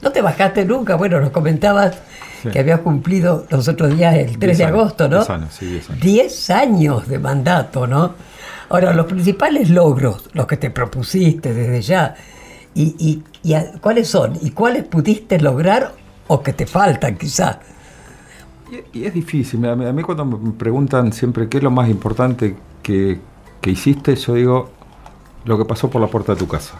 no 0.00 0.12
te 0.12 0.22
bajaste 0.22 0.64
nunca. 0.64 0.94
Bueno, 0.94 1.20
nos 1.20 1.30
comentabas 1.30 1.96
Sí. 2.44 2.50
que 2.50 2.60
habías 2.60 2.80
cumplido 2.80 3.46
los 3.50 3.66
otros 3.66 3.94
días 3.96 4.14
el 4.14 4.38
3 4.38 4.58
de 4.58 4.64
años, 4.64 4.78
agosto, 4.78 5.08
¿no? 5.08 5.16
diez 5.18 5.28
años, 5.30 5.54
sí, 5.58 5.66
diez 5.66 5.90
años. 5.90 6.00
10 6.02 6.50
años 6.50 7.08
de 7.08 7.18
mandato, 7.18 7.86
¿no? 7.88 8.14
Ahora, 8.70 8.94
los 8.94 9.06
principales 9.06 9.68
logros, 9.68 10.30
los 10.34 10.46
que 10.46 10.56
te 10.56 10.70
propusiste 10.70 11.52
desde 11.52 11.82
ya, 11.82 12.14
y, 12.74 12.94
y- 12.98 13.22
y 13.42 13.54
a- 13.54 13.72
¿cuáles 13.80 14.08
son? 14.08 14.38
¿Y 14.40 14.50
cuáles 14.50 14.84
pudiste 14.84 15.40
lograr 15.40 15.94
o 16.28 16.42
que 16.42 16.52
te 16.52 16.66
faltan 16.66 17.16
quizá? 17.16 17.60
Y, 18.92 19.00
y 19.00 19.04
es 19.04 19.14
difícil. 19.14 19.64
A 19.66 19.74
mí, 19.76 19.84
a 19.86 19.92
mí 19.92 20.02
cuando 20.02 20.24
me 20.24 20.52
preguntan 20.52 21.12
siempre 21.12 21.48
qué 21.48 21.58
es 21.58 21.62
lo 21.64 21.70
más 21.70 21.88
importante 21.88 22.56
que, 22.82 23.20
que 23.60 23.70
hiciste, 23.70 24.14
yo 24.16 24.34
digo 24.34 24.70
lo 25.44 25.58
que 25.58 25.64
pasó 25.64 25.90
por 25.90 26.00
la 26.00 26.06
puerta 26.08 26.32
de 26.34 26.38
tu 26.38 26.46
casa. 26.46 26.74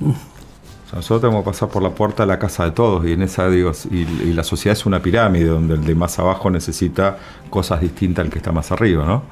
O 0.00 0.90
sea, 0.90 0.96
nosotros 0.96 1.20
tenemos 1.20 1.44
que 1.44 1.50
pasar 1.50 1.68
por 1.68 1.82
la 1.82 1.90
puerta 1.90 2.24
de 2.24 2.26
la 2.26 2.38
casa 2.38 2.64
de 2.64 2.72
todos 2.72 3.06
y 3.06 3.12
en 3.12 3.22
esa 3.22 3.48
digo, 3.48 3.70
y, 3.90 3.98
y 4.00 4.32
la 4.32 4.42
sociedad 4.42 4.76
es 4.76 4.84
una 4.86 5.00
pirámide 5.00 5.46
donde 5.46 5.74
el 5.74 5.84
de 5.84 5.94
más 5.94 6.18
abajo 6.18 6.50
necesita 6.50 7.16
cosas 7.48 7.80
distintas 7.80 8.24
al 8.24 8.30
que 8.30 8.38
está 8.38 8.50
más 8.52 8.72
arriba, 8.72 9.04
¿no? 9.06 9.22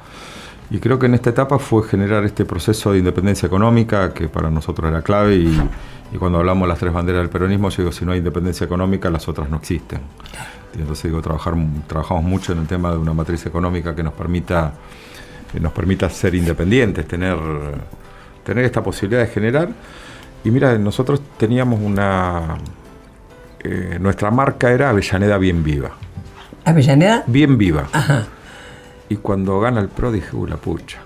Y 0.71 0.79
creo 0.79 0.99
que 0.99 1.07
en 1.07 1.15
esta 1.15 1.31
etapa 1.31 1.57
fue 1.59 1.83
generar 1.83 2.23
este 2.23 2.45
proceso 2.45 2.91
de 2.93 2.99
independencia 2.99 3.47
económica 3.47 4.13
que 4.13 4.29
para 4.29 4.49
nosotros 4.51 4.89
era 4.89 5.01
clave 5.01 5.35
y, 5.37 5.69
y 6.11 6.17
cuando 6.17 6.39
hablamos 6.39 6.63
de 6.63 6.69
las 6.69 6.79
tres 6.79 6.91
banderas 6.93 7.21
del 7.21 7.29
peronismo, 7.29 7.69
yo 7.69 7.83
digo, 7.83 7.91
si 7.91 8.05
no 8.05 8.11
hay 8.11 8.19
independencia 8.19 8.65
económica, 8.65 9.09
las 9.09 9.27
otras 9.27 9.49
no 9.49 9.57
existen. 9.57 9.99
Y 10.75 10.81
entonces 10.81 11.05
digo, 11.05 11.21
trabajar, 11.21 11.55
trabajamos 11.87 12.23
mucho 12.23 12.53
en 12.53 12.59
el 12.59 12.67
tema 12.67 12.91
de 12.91 12.97
una 12.97 13.13
matriz 13.13 13.45
económica 13.45 13.95
que 13.95 14.03
nos 14.03 14.13
permita, 14.13 14.73
que 15.51 15.59
nos 15.59 15.71
permita 15.73 16.09
ser 16.09 16.35
independientes, 16.35 17.07
tener, 17.07 17.37
tener 18.43 18.65
esta 18.65 18.81
posibilidad 18.83 19.21
de 19.21 19.27
generar. 19.27 19.69
Y 20.43 20.51
mira, 20.51 20.77
nosotros 20.77 21.21
teníamos 21.37 21.79
una... 21.81 22.57
eh, 23.63 23.97
nuestra 23.99 24.31
marca 24.31 24.71
era 24.71 24.89
Avellaneda 24.89 25.37
Bien 25.37 25.63
Viva. 25.63 25.91
¿Avellaneda? 26.65 27.23
Bien 27.25 27.57
viva. 27.57 27.87
Ajá. 27.91 28.25
Y 29.09 29.15
cuando 29.15 29.59
gana 29.59 29.79
el 29.81 29.89
PRO 29.89 30.11
dije, 30.11 30.35
uy, 30.35 30.49
la 30.49 30.57
pucha. 30.57 30.99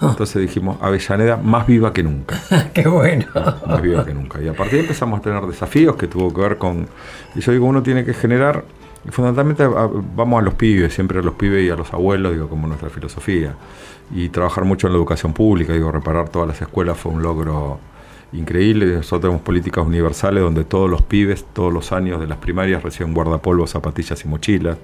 Entonces 0.00 0.42
dijimos, 0.42 0.78
Avellaneda 0.80 1.36
más 1.36 1.66
viva 1.66 1.92
que 1.92 2.02
nunca. 2.02 2.40
Qué 2.74 2.86
bueno. 2.86 3.26
Más 3.66 3.82
viva 3.82 4.04
que 4.04 4.14
nunca. 4.14 4.40
Y 4.40 4.48
a 4.48 4.52
partir 4.52 4.72
de 4.72 4.78
ahí 4.78 4.82
empezamos 4.84 5.20
a 5.20 5.22
tener 5.22 5.42
desafíos 5.44 5.96
que 5.96 6.06
tuvo 6.06 6.32
que 6.32 6.40
ver 6.40 6.58
con... 6.58 6.86
Y 7.34 7.40
yo 7.40 7.52
digo, 7.52 7.66
uno 7.66 7.82
tiene 7.82 8.04
que 8.04 8.14
generar... 8.14 8.64
fundamentalmente 9.10 9.66
vamos 9.66 10.40
a 10.40 10.42
los 10.42 10.54
pibes, 10.54 10.92
siempre 10.92 11.20
a 11.20 11.22
los 11.22 11.34
pibes 11.34 11.64
y 11.64 11.70
a 11.70 11.76
los 11.76 11.92
abuelos, 11.92 12.32
digo, 12.32 12.48
como 12.48 12.66
nuestra 12.66 12.90
filosofía. 12.90 13.54
Y 14.14 14.28
trabajar 14.28 14.64
mucho 14.64 14.86
en 14.86 14.92
la 14.92 14.98
educación 14.98 15.32
pública, 15.32 15.72
digo, 15.72 15.90
reparar 15.90 16.28
todas 16.28 16.48
las 16.48 16.60
escuelas 16.60 16.96
fue 16.96 17.12
un 17.12 17.22
logro 17.22 17.78
increíble. 18.32 18.86
Nosotros 18.86 19.22
tenemos 19.22 19.42
políticas 19.42 19.86
universales 19.86 20.42
donde 20.42 20.64
todos 20.64 20.90
los 20.90 21.02
pibes, 21.02 21.44
todos 21.52 21.72
los 21.72 21.92
años 21.92 22.20
de 22.20 22.26
las 22.26 22.38
primarias 22.38 22.82
reciben 22.82 23.14
guardapolvos, 23.14 23.70
zapatillas 23.70 24.24
y 24.24 24.28
mochilas. 24.28 24.78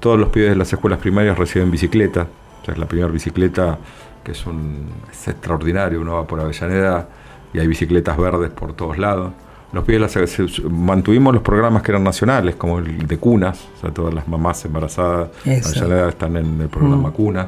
Todos 0.00 0.18
los 0.18 0.28
pibes 0.28 0.50
de 0.50 0.56
las 0.56 0.72
escuelas 0.72 0.98
primarias 0.98 1.38
reciben 1.38 1.70
bicicleta. 1.70 2.26
O 2.62 2.64
sea, 2.64 2.74
es 2.74 2.80
la 2.80 2.86
primera 2.86 3.10
bicicleta 3.10 3.78
que 4.24 4.32
es, 4.32 4.46
un, 4.46 4.88
es 5.12 5.28
extraordinario. 5.28 6.00
Uno 6.00 6.14
va 6.14 6.26
por 6.26 6.40
Avellaneda 6.40 7.08
y 7.52 7.58
hay 7.60 7.66
bicicletas 7.66 8.16
verdes 8.16 8.50
por 8.50 8.72
todos 8.72 8.98
lados. 8.98 9.32
Los 9.72 9.84
pibes 9.84 10.00
las- 10.00 10.62
mantuvimos 10.70 11.34
los 11.34 11.42
programas 11.42 11.82
que 11.82 11.90
eran 11.92 12.04
nacionales, 12.04 12.54
como 12.56 12.78
el 12.78 13.06
de 13.06 13.18
cunas, 13.18 13.68
o 13.76 13.80
sea, 13.80 13.90
todas 13.90 14.14
las 14.14 14.26
mamás 14.28 14.64
embarazadas 14.64 15.28
de 15.44 15.54
Eso. 15.56 15.68
Avellaneda 15.80 16.08
están 16.08 16.36
en 16.36 16.60
el 16.60 16.68
programa 16.68 17.10
Mm. 17.10 17.12
cunas. 17.12 17.46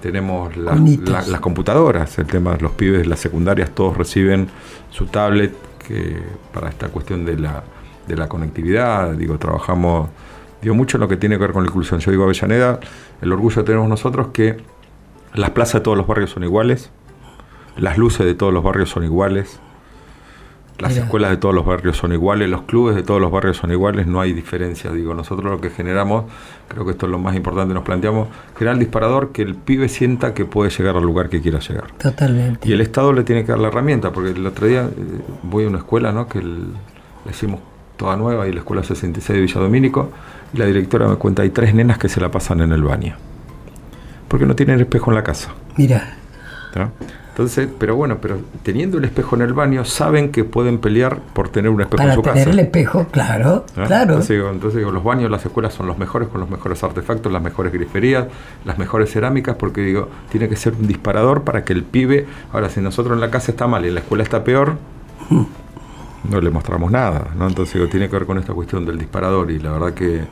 Tenemos 0.00 0.56
la- 0.56 0.74
las 0.74 1.40
computadoras, 1.40 2.18
el 2.18 2.26
tema 2.26 2.52
de 2.54 2.60
los 2.62 2.72
pibes 2.72 3.02
de 3.02 3.06
las 3.06 3.20
secundarias, 3.20 3.70
todos 3.70 3.96
reciben 3.96 4.48
su 4.90 5.06
tablet 5.06 5.54
que 5.86 6.16
para 6.52 6.68
esta 6.68 6.88
cuestión 6.88 7.24
de 7.24 7.38
la, 7.38 7.62
de 8.08 8.16
la 8.16 8.28
conectividad, 8.28 9.12
digo, 9.12 9.38
trabajamos 9.38 10.08
digo, 10.60 10.74
mucho 10.74 10.96
en 10.96 11.02
lo 11.02 11.08
que 11.08 11.16
tiene 11.16 11.36
que 11.36 11.42
ver 11.42 11.52
con 11.52 11.62
la 11.62 11.68
inclusión. 11.68 12.00
Yo 12.00 12.10
digo 12.10 12.24
Avellaneda, 12.24 12.80
el 13.20 13.32
orgullo 13.32 13.62
que 13.62 13.66
tenemos 13.66 13.88
nosotros 13.88 14.28
que 14.32 14.56
las 15.34 15.50
plazas 15.50 15.74
de 15.74 15.80
todos 15.80 15.96
los 15.96 16.06
barrios 16.06 16.30
son 16.30 16.44
iguales, 16.44 16.90
las 17.76 17.96
luces 17.98 18.26
de 18.26 18.34
todos 18.34 18.52
los 18.52 18.62
barrios 18.62 18.90
son 18.90 19.04
iguales, 19.04 19.58
las 20.78 20.92
Mira. 20.92 21.04
escuelas 21.04 21.30
de 21.30 21.36
todos 21.36 21.54
los 21.54 21.64
barrios 21.64 21.96
son 21.96 22.12
iguales, 22.12 22.48
los 22.48 22.62
clubes 22.62 22.96
de 22.96 23.02
todos 23.02 23.20
los 23.20 23.30
barrios 23.30 23.56
son 23.58 23.70
iguales, 23.70 24.06
no 24.06 24.20
hay 24.20 24.32
diferencia. 24.32 24.90
Digo, 24.90 25.14
nosotros 25.14 25.50
lo 25.50 25.60
que 25.60 25.70
generamos, 25.70 26.24
creo 26.66 26.84
que 26.84 26.90
esto 26.92 27.06
es 27.06 27.12
lo 27.12 27.18
más 27.18 27.36
importante, 27.36 27.72
nos 27.72 27.84
planteamos, 27.84 28.28
generar 28.56 28.74
el 28.74 28.80
disparador 28.80 29.30
que 29.32 29.42
el 29.42 29.54
pibe 29.54 29.88
sienta 29.88 30.34
que 30.34 30.44
puede 30.44 30.70
llegar 30.70 30.96
al 30.96 31.04
lugar 31.04 31.28
que 31.28 31.40
quiera 31.40 31.60
llegar. 31.60 31.92
Totalmente. 31.98 32.68
Y 32.68 32.72
el 32.72 32.80
Estado 32.80 33.12
le 33.12 33.22
tiene 33.22 33.44
que 33.44 33.52
dar 33.52 33.60
la 33.60 33.68
herramienta, 33.68 34.10
porque 34.12 34.30
el 34.30 34.44
otro 34.46 34.66
día 34.66 34.82
eh, 34.84 34.90
voy 35.44 35.64
a 35.64 35.68
una 35.68 35.78
escuela, 35.78 36.10
¿no? 36.10 36.26
Que 36.28 36.38
el- 36.40 36.72
la 37.24 37.30
hicimos 37.30 37.60
toda 37.96 38.16
nueva, 38.16 38.48
y 38.48 38.52
la 38.52 38.60
escuela 38.60 38.82
66 38.82 39.36
de 39.36 39.40
Villa 39.42 39.60
Domínico, 39.60 40.10
y 40.52 40.58
la 40.58 40.66
directora 40.66 41.06
me 41.06 41.16
cuenta, 41.16 41.42
hay 41.42 41.50
tres 41.50 41.74
nenas 41.74 41.98
que 41.98 42.08
se 42.08 42.20
la 42.20 42.30
pasan 42.30 42.60
en 42.60 42.72
el 42.72 42.82
baño. 42.82 43.14
Porque 44.32 44.46
no 44.46 44.56
tienen 44.56 44.80
espejo 44.80 45.10
en 45.10 45.16
la 45.16 45.22
casa. 45.22 45.50
Mira. 45.76 46.14
Entonces, 47.28 47.68
pero 47.78 47.96
bueno, 47.96 48.16
pero 48.18 48.38
teniendo 48.62 48.96
el 48.96 49.04
espejo 49.04 49.36
en 49.36 49.42
el 49.42 49.52
baño, 49.52 49.84
saben 49.84 50.32
que 50.32 50.42
pueden 50.42 50.78
pelear 50.78 51.18
por 51.34 51.50
tener 51.50 51.70
un 51.70 51.82
espejo 51.82 52.02
en 52.02 52.08
para 52.08 52.14
su 52.14 52.22
tener 52.22 52.38
casa. 52.38 52.50
el 52.50 52.58
espejo, 52.58 53.06
claro, 53.10 53.66
claro. 53.74 54.12
Entonces, 54.14 54.30
digo, 54.30 54.48
entonces 54.48 54.78
digo, 54.78 54.90
los 54.90 55.04
baños, 55.04 55.30
las 55.30 55.44
escuelas 55.44 55.74
son 55.74 55.86
los 55.86 55.98
mejores, 55.98 56.28
con 56.28 56.40
los 56.40 56.48
mejores 56.48 56.82
artefactos, 56.82 57.30
las 57.30 57.42
mejores 57.42 57.74
griferías, 57.74 58.24
las 58.64 58.78
mejores 58.78 59.12
cerámicas, 59.12 59.54
porque 59.56 59.82
digo, 59.82 60.08
tiene 60.30 60.48
que 60.48 60.56
ser 60.56 60.72
un 60.80 60.86
disparador 60.86 61.42
para 61.42 61.62
que 61.62 61.74
el 61.74 61.84
pibe, 61.84 62.26
ahora 62.54 62.70
si 62.70 62.80
nosotros 62.80 63.14
en 63.14 63.20
la 63.20 63.30
casa 63.30 63.50
está 63.50 63.66
mal 63.66 63.84
y 63.84 63.88
en 63.88 63.94
la 63.96 64.00
escuela 64.00 64.22
está 64.22 64.44
peor, 64.44 64.78
no 65.28 66.40
le 66.40 66.48
mostramos 66.48 66.90
nada, 66.90 67.26
¿no? 67.36 67.48
Entonces 67.48 67.74
digo, 67.74 67.86
tiene 67.88 68.08
que 68.08 68.16
ver 68.16 68.24
con 68.24 68.38
esta 68.38 68.54
cuestión 68.54 68.86
del 68.86 68.96
disparador 68.96 69.50
y 69.50 69.58
la 69.58 69.72
verdad 69.72 69.92
que 69.92 70.22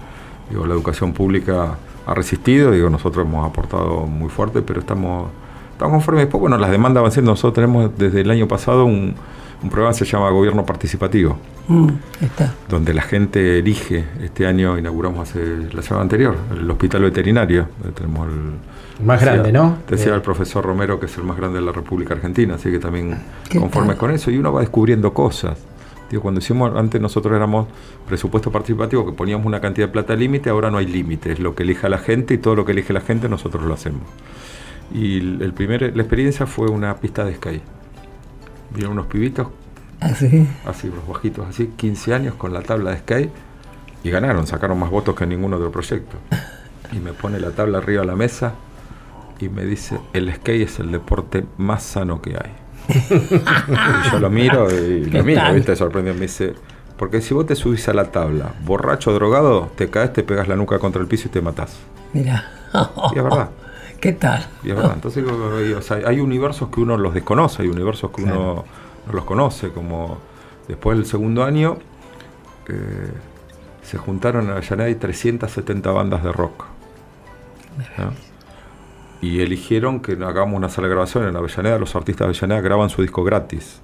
digo, 0.48 0.64
la 0.64 0.72
educación 0.72 1.12
pública 1.12 1.76
ha 2.10 2.14
resistido, 2.14 2.72
digo, 2.72 2.90
nosotros 2.90 3.24
hemos 3.26 3.46
aportado 3.48 4.06
muy 4.06 4.28
fuerte, 4.30 4.62
pero 4.62 4.80
estamos, 4.80 5.30
estamos 5.72 5.92
conformes. 5.94 6.24
Después, 6.24 6.40
bueno, 6.40 6.58
las 6.58 6.70
demandas 6.70 7.02
van 7.02 7.12
siendo, 7.12 7.30
nosotros 7.30 7.54
tenemos 7.54 7.90
desde 7.96 8.22
el 8.22 8.30
año 8.30 8.48
pasado 8.48 8.84
un, 8.84 9.14
un 9.62 9.70
programa 9.70 9.92
que 9.96 10.04
se 10.04 10.10
llama 10.10 10.30
Gobierno 10.30 10.64
Participativo 10.66 11.36
Mm, 11.68 11.88
está. 12.20 12.52
donde 12.68 12.92
la 12.92 13.02
gente 13.02 13.60
elige, 13.60 14.04
este 14.24 14.44
año 14.44 14.76
inauguramos 14.76 15.28
hace 15.28 15.68
la 15.72 15.82
semana 15.82 16.02
anterior, 16.02 16.34
el 16.50 16.68
hospital 16.68 17.02
veterinario, 17.02 17.68
donde 17.78 17.92
tenemos 17.96 18.28
el 18.28 19.04
Más 19.06 19.20
decía- 19.20 19.34
grande, 19.34 19.52
¿no? 19.52 19.76
Decía 19.88 20.10
Eh. 20.12 20.16
el 20.16 20.20
profesor 20.22 20.64
Romero 20.64 20.98
que 20.98 21.06
es 21.06 21.16
el 21.16 21.22
más 21.22 21.36
grande 21.36 21.60
de 21.60 21.64
la 21.64 21.70
República 21.70 22.14
Argentina, 22.14 22.56
así 22.56 22.72
que 22.72 22.80
también 22.80 23.16
¿Qué 23.48 23.60
conforme 23.60 23.90
tal? 23.90 23.98
con 23.98 24.10
eso, 24.10 24.32
y 24.32 24.38
uno 24.38 24.52
va 24.52 24.60
descubriendo 24.62 25.14
cosas. 25.14 25.58
Digo, 26.10 26.22
cuando 26.22 26.40
hicimos, 26.40 26.74
antes 26.76 27.00
nosotros 27.00 27.34
éramos 27.34 27.68
presupuesto 28.06 28.50
participativo, 28.50 29.06
que 29.06 29.12
poníamos 29.12 29.46
una 29.46 29.60
cantidad 29.60 29.86
de 29.86 29.92
plata 29.92 30.16
límite, 30.16 30.50
ahora 30.50 30.70
no 30.70 30.78
hay 30.78 30.86
límite, 30.86 31.32
es 31.32 31.38
lo 31.38 31.54
que 31.54 31.62
elija 31.62 31.88
la 31.88 31.98
gente 31.98 32.34
y 32.34 32.38
todo 32.38 32.56
lo 32.56 32.64
que 32.64 32.72
elige 32.72 32.92
la 32.92 33.00
gente 33.00 33.28
nosotros 33.28 33.64
lo 33.64 33.72
hacemos. 33.74 34.02
Y 34.92 35.18
el 35.18 35.52
primer, 35.54 35.96
la 35.96 36.02
experiencia 36.02 36.46
fue 36.46 36.68
una 36.68 36.96
pista 36.96 37.24
de 37.24 37.36
sky. 37.36 37.60
Vieron 38.74 38.92
unos 38.92 39.06
pibitos 39.06 39.48
Así. 40.00 40.48
así, 40.64 40.88
los 40.88 41.06
bajitos, 41.06 41.46
así, 41.46 41.68
15 41.76 42.14
años 42.14 42.34
con 42.34 42.52
la 42.52 42.62
tabla 42.62 42.90
de 42.90 42.98
Sky 42.98 43.30
y 44.02 44.10
ganaron, 44.10 44.46
sacaron 44.46 44.78
más 44.78 44.90
votos 44.90 45.14
que 45.14 45.26
ningún 45.26 45.52
otro 45.52 45.70
proyecto. 45.70 46.16
Y 46.92 46.98
me 46.98 47.12
pone 47.12 47.38
la 47.38 47.50
tabla 47.50 47.78
arriba 47.78 48.00
de 48.00 48.06
la 48.06 48.16
mesa 48.16 48.54
y 49.38 49.48
me 49.48 49.64
dice, 49.64 49.98
el 50.12 50.34
Sky 50.34 50.62
es 50.62 50.80
el 50.80 50.90
deporte 50.90 51.44
más 51.58 51.82
sano 51.82 52.22
que 52.22 52.30
hay. 52.30 52.50
Y 52.88 54.10
yo 54.10 54.18
lo 54.18 54.30
miro 54.30 54.66
y 54.70 55.08
¿Qué 55.10 55.18
lo 55.18 55.24
miro, 55.24 55.40
tal? 55.40 55.54
¿viste? 55.54 55.76
Sorprendido, 55.76 56.14
me 56.14 56.22
dice, 56.22 56.54
porque 56.96 57.20
si 57.20 57.34
vos 57.34 57.46
te 57.46 57.54
subís 57.54 57.88
a 57.88 57.94
la 57.94 58.10
tabla, 58.10 58.54
borracho, 58.64 59.12
drogado, 59.12 59.70
te 59.76 59.88
caes, 59.90 60.12
te 60.12 60.22
pegas 60.22 60.48
la 60.48 60.56
nuca 60.56 60.78
contra 60.78 61.00
el 61.00 61.08
piso 61.08 61.28
y 61.28 61.30
te 61.30 61.40
matás. 61.40 61.78
Mira. 62.12 62.50
Y 63.14 63.18
es 63.18 63.24
verdad. 63.24 63.50
¿Qué 64.00 64.12
tal? 64.12 64.46
Y 64.62 64.70
es 64.70 64.76
verdad. 64.76 64.92
Entonces, 64.94 65.24
o 65.24 65.82
sea, 65.82 65.98
hay 66.06 66.20
universos 66.20 66.70
que 66.70 66.80
uno 66.80 66.96
los 66.96 67.12
desconoce, 67.12 67.62
hay 67.62 67.68
universos 67.68 68.10
que 68.10 68.22
uno 68.22 68.64
no 69.06 69.12
los 69.12 69.24
conoce, 69.24 69.70
como 69.70 70.18
después 70.68 70.96
del 70.96 71.06
segundo 71.06 71.44
año 71.44 71.78
eh, 72.68 73.10
se 73.82 73.98
juntaron 73.98 74.46
en 74.46 74.52
Avellaneda 74.52 74.88
y 74.88 74.94
370 74.94 75.90
bandas 75.90 76.22
de 76.22 76.32
rock. 76.32 76.64
¿no? 77.98 78.29
Y 79.22 79.40
eligieron 79.40 80.00
que 80.00 80.12
hagamos 80.12 80.56
una 80.56 80.68
sala 80.68 80.88
de 80.88 80.94
grabación 80.94 81.28
en 81.28 81.36
Avellaneda, 81.36 81.78
los 81.78 81.94
artistas 81.94 82.26
de 82.26 82.30
Avellaneda 82.30 82.60
graban 82.62 82.88
su 82.88 83.02
disco 83.02 83.22
gratis. 83.22 83.80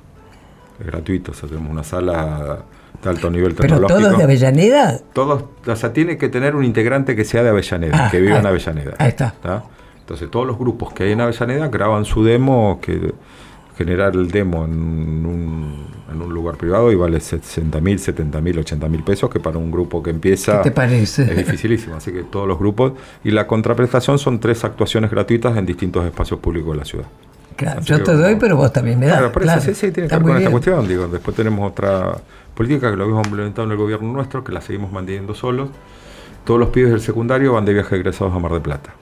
Es 0.81 0.87
gratuito, 0.87 1.33
o 1.33 1.35
sea, 1.35 1.49
tenemos 1.49 1.71
una 1.71 1.85
sala 1.85 2.59
de 3.03 3.11
alto 3.11 3.31
nivel 3.31 3.55
¿Pero 3.55 3.69
tecnológico. 3.75 4.01
todos 4.01 4.19
de 4.19 4.25
Avellaneda? 4.25 4.99
Todos, 5.13 5.45
o 5.67 5.77
sea, 5.77 5.93
tiene 5.93 6.17
que 6.17 6.29
tener 6.29 6.57
un 6.57 6.65
integrante 6.65 7.15
que 7.15 7.25
sea 7.25 7.43
de 7.43 7.51
Avellaneda, 7.51 8.07
Ah, 8.07 8.11
que 8.11 8.21
viva 8.21 8.39
en 8.39 8.47
ah, 8.47 8.51
Avellaneda. 8.51 8.95
ahí 8.99 9.09
está. 9.09 9.35
¿tá? 9.43 9.65
Entonces, 10.01 10.31
todos 10.31 10.47
los 10.47 10.57
grupos 10.59 10.93
que 10.93 11.05
hay 11.05 11.13
en 11.13 11.21
Avellaneda 11.21 11.69
graban 11.69 12.05
su 12.05 12.25
demo, 12.25 12.79
que 12.81 13.13
generar 13.77 14.15
el 14.15 14.31
demo 14.31 14.65
en 14.65 15.27
un, 15.27 15.87
en 16.11 16.23
un 16.23 16.33
lugar 16.33 16.57
privado 16.57 16.91
y 16.91 16.95
vale 16.95 17.21
60 17.21 17.81
mil, 17.81 17.99
70 17.99 18.41
mil, 18.41 18.59
80 18.59 18.89
mil 18.89 19.03
pesos, 19.03 19.29
que 19.29 19.39
para 19.39 19.59
un 19.59 19.71
grupo 19.71 20.03
que 20.03 20.11
empieza 20.11 20.59
¿Qué 20.59 20.71
te 20.71 20.75
parece? 20.75 21.23
es 21.23 21.37
dificilísimo. 21.37 21.97
Así 21.97 22.13
que 22.13 22.23
todos 22.23 22.49
los 22.49 22.59
grupos. 22.59 22.93
Y 23.23 23.31
la 23.31 23.47
contraprestación 23.47 24.19
son 24.19 24.41
tres 24.41 24.65
actuaciones 24.65 25.11
gratuitas 25.11 25.57
en 25.57 25.67
distintos 25.67 26.05
espacios 26.07 26.41
públicos 26.41 26.73
de 26.73 26.79
la 26.79 26.85
ciudad. 26.85 27.07
Claro, 27.57 27.81
Así 27.81 27.89
yo 27.89 27.99
que, 27.99 28.05
te 28.05 28.13
doy, 28.15 28.37
pero 28.37 28.57
vos 28.57 28.73
también 28.73 28.99
me 28.99 29.07
das. 29.07 29.17
Claro, 29.17 29.33
por 29.33 29.43
eso 29.43 29.53
claro. 29.53 29.63
sí, 29.63 29.75
sí, 29.75 29.91
tiene 29.91 30.09
que 30.09 30.15
ver 30.15 30.25
con 30.25 30.37
esta 30.37 30.51
cuestión. 30.51 30.89
Digo, 30.89 31.09
después 31.09 31.37
tenemos 31.37 31.71
otra 31.71 32.19
política 32.55 32.91
que 32.91 32.97
lo 32.97 33.05
habíamos 33.05 33.27
implementado 33.27 33.67
en 33.67 33.73
el 33.73 33.79
gobierno 33.79 34.13
nuestro, 34.13 34.45
que 34.45 34.53
la 34.53 34.61
seguimos 34.61 34.93
manteniendo 34.93 35.35
solos. 35.35 35.71
Todos 36.45 36.61
los 36.61 36.69
pibes 36.71 36.91
del 36.93 37.01
secundario 37.01 37.55
van 37.55 37.65
de 37.65 37.75
viaje 37.75 37.97
egresados 37.97 38.35
a 38.35 38.39
Mar 38.39 38.53
del 38.53 38.63
Plata. 38.63 38.95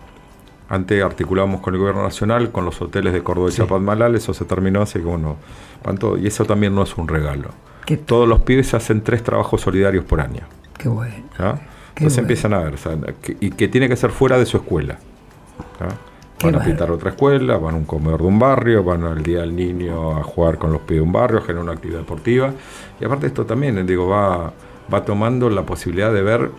Antes 0.69 1.03
articulábamos 1.03 1.61
con 1.61 1.75
el 1.75 1.81
gobierno 1.81 2.03
nacional, 2.03 2.51
con 2.51 2.65
los 2.65 2.81
hoteles 2.81 3.13
de 3.13 3.23
Córdoba 3.23 3.49
y 3.51 3.53
Chapadmalal, 3.53 4.15
eso 4.15 4.33
se 4.33 4.45
terminó, 4.45 4.83
así 4.83 4.99
que 4.99 5.05
bueno, 5.05 5.37
van 5.85 5.99
todo- 5.99 6.17
y 6.17 6.27
eso 6.27 6.45
también 6.47 6.75
no 6.75 6.83
es 6.83 6.97
un 6.97 7.07
regalo. 7.07 7.51
Qué- 7.85 7.99
Todos 7.99 8.27
los 8.29 8.41
pibes 8.43 8.73
hacen 8.73 9.03
tres 9.03 9.23
trabajos 9.23 9.61
solidarios 9.61 10.05
por 10.05 10.21
año. 10.21 10.41
Qué 10.79 10.89
bueno. 10.89 11.15
¿ah? 11.39 11.57
Qué 11.95 12.05
Entonces 12.05 12.17
bueno. 12.17 12.21
empiezan 12.23 12.55
a 12.55 12.59
ver, 12.61 13.15
y 13.41 13.51
que 13.51 13.69
tiene 13.69 13.89
que 13.89 13.97
ser 13.97 14.11
fuera 14.11 14.39
de 14.39 14.47
su 14.47 14.57
escuela. 14.57 14.99
¿ah? 15.81 15.95
Van 16.43 16.57
a 16.57 16.65
pintar 16.65 16.91
otra 16.91 17.11
escuela, 17.11 17.57
van 17.59 17.75
a 17.75 17.79
un 17.79 17.85
comedor 17.85 18.21
de 18.23 18.27
un 18.27 18.39
barrio, 18.39 18.83
van 18.83 19.05
al 19.05 19.23
día 19.23 19.41
del 19.41 19.55
niño 19.55 20.19
a 20.19 20.23
jugar 20.23 20.59
con 20.59 20.73
los 20.73 20.81
pibes 20.83 20.97
de 20.97 21.07
un 21.07 21.13
barrio, 21.13 21.41
generar 21.43 21.63
una 21.63 21.73
actividad 21.73 22.01
deportiva. 22.01 22.53
Y 23.01 23.05
aparte 23.05 23.27
esto 23.29 23.45
también, 23.47 23.87
digo, 23.87 24.09
va, 24.09 24.53
va 24.93 25.05
tomando 25.05 25.49
la 25.51 25.63
posibilidad 25.63 26.13
de 26.13 26.23
ver 26.23 26.51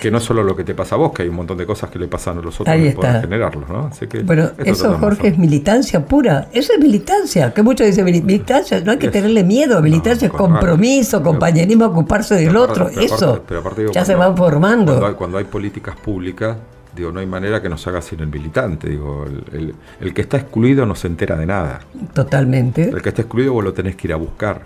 que 0.00 0.10
no 0.10 0.18
es 0.18 0.24
solo 0.24 0.42
lo 0.42 0.56
que 0.56 0.64
te 0.64 0.74
pasa 0.74 0.94
a 0.94 0.98
vos, 0.98 1.12
que 1.12 1.22
hay 1.22 1.28
un 1.28 1.36
montón 1.36 1.58
de 1.58 1.66
cosas 1.66 1.90
que 1.90 1.98
le 1.98 2.08
pasan 2.08 2.38
a 2.38 2.40
los 2.40 2.58
otros 2.60 2.68
Ahí 2.74 2.88
y 2.88 2.90
poder 2.92 3.10
está. 3.10 3.20
generarlos, 3.22 3.68
¿no? 3.68 3.86
Así 3.86 4.06
que 4.06 4.20
Pero 4.20 4.52
eso, 4.64 4.96
Jorge, 4.98 5.28
es 5.28 5.38
militancia 5.38 6.04
pura. 6.06 6.48
Eso 6.52 6.72
es 6.72 6.78
militancia. 6.80 7.52
Que 7.52 7.62
muchos 7.62 7.86
dicen 7.86 8.06
mili- 8.06 8.22
militancia. 8.22 8.80
No 8.84 8.92
hay 8.92 8.98
que 8.98 9.06
Es- 9.06 9.12
tenerle 9.12 9.44
miedo. 9.44 9.80
Militancia 9.82 10.26
es 10.26 10.32
compromiso, 10.32 11.22
compañerismo, 11.22 11.84
ocuparse 11.86 12.34
del 12.34 12.46
Pero 12.48 12.62
otro. 12.62 12.88
pero 12.88 13.00
eso. 13.00 13.14
aparte- 13.28 13.44
pero 13.48 13.60
aparte 13.60 13.80
digo, 13.82 13.92
ya 13.92 14.04
se 14.04 14.14
van 14.14 14.36
formando. 14.36 14.86
Cuando 14.92 15.06
hay, 15.06 15.14
cuando 15.14 15.38
hay 15.38 15.44
políticas 15.44 15.96
públicas, 15.96 16.56
digo, 16.96 17.12
no 17.12 17.20
hay 17.20 17.26
manera 17.26 17.60
que 17.62 17.68
nos 17.68 17.86
haga 17.86 18.00
sin 18.02 18.20
el 18.20 18.28
militante. 18.28 18.88
Digo, 18.88 19.26
el, 19.26 19.44
el- 19.58 19.74
el 20.00 20.14
que 20.14 20.22
está 20.22 20.38
excluido 20.38 20.86
no 20.86 20.94
se 20.94 21.06
entera 21.08 21.36
de 21.36 21.46
nada. 21.46 21.80
Totalmente. 22.14 22.88
El 22.88 23.02
que 23.02 23.10
está 23.10 23.22
excluido 23.22 23.52
vos 23.52 23.64
lo 23.64 23.72
tenés 23.72 23.96
que 23.96 24.08
ir 24.08 24.12
a 24.14 24.16
buscar. 24.16 24.62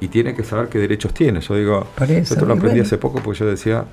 Y 0.00 0.08
tiene 0.08 0.34
que 0.34 0.44
saber 0.44 0.68
qué 0.68 0.78
derechos 0.78 1.12
tiene. 1.12 1.40
Yo 1.40 1.56
digo, 1.56 1.86
eso, 2.00 2.34
esto 2.34 2.46
lo 2.46 2.52
aprendí 2.54 2.78
bueno. 2.78 2.82
hace 2.84 2.98
poco 2.98 3.20
porque 3.20 3.40
yo 3.40 3.46
decía, 3.46 3.84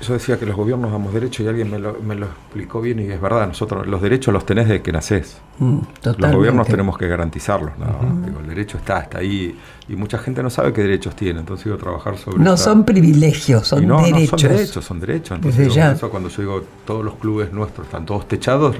yo 0.00 0.12
decía 0.12 0.38
que 0.38 0.44
los 0.46 0.56
gobiernos 0.56 0.92
damos 0.92 1.14
derechos 1.14 1.40
y 1.44 1.48
alguien 1.48 1.70
me 1.70 1.78
lo, 1.78 1.94
me 2.00 2.14
lo 2.14 2.26
explicó 2.26 2.80
bien 2.80 3.00
y 3.00 3.04
es 3.04 3.20
verdad, 3.20 3.46
nosotros 3.48 3.86
los 3.86 4.02
derechos 4.02 4.32
los 4.34 4.44
tenés 4.44 4.68
desde 4.68 4.82
que 4.82 4.92
nacés. 4.92 5.38
Mm, 5.58 5.78
Los 6.18 6.32
gobiernos 6.32 6.66
tenemos 6.66 6.98
que 6.98 7.08
garantizarlos. 7.08 7.70
¿no? 7.78 7.86
Digo, 8.26 8.40
el 8.40 8.46
derecho 8.46 8.76
está, 8.76 9.00
está 9.00 9.18
ahí 9.18 9.58
y 9.88 9.96
mucha 9.96 10.18
gente 10.18 10.42
no 10.42 10.50
sabe 10.50 10.72
qué 10.74 10.82
derechos 10.82 11.16
tiene. 11.16 11.40
Entonces 11.40 11.64
digo, 11.64 11.78
trabajar 11.78 12.18
sobre 12.18 12.38
No 12.44 12.56
son 12.58 12.84
privilegios, 12.84 13.66
son 13.68 13.86
no, 13.86 14.02
derechos. 14.02 14.32
No, 14.32 14.38
son 14.38 14.48
derechos, 14.56 14.84
son 14.84 15.00
derechos. 15.00 15.36
Entonces, 15.36 15.58
Desde 15.58 15.62
digo, 15.70 15.74
ya. 15.76 15.86
por 15.88 15.96
eso 15.96 16.10
cuando 16.10 16.28
yo 16.28 16.42
digo 16.42 16.62
todos 16.84 17.02
los 17.04 17.14
clubes 17.14 17.52
nuestros 17.52 17.86
están 17.86 18.04
todos 18.04 18.28
techados, 18.28 18.76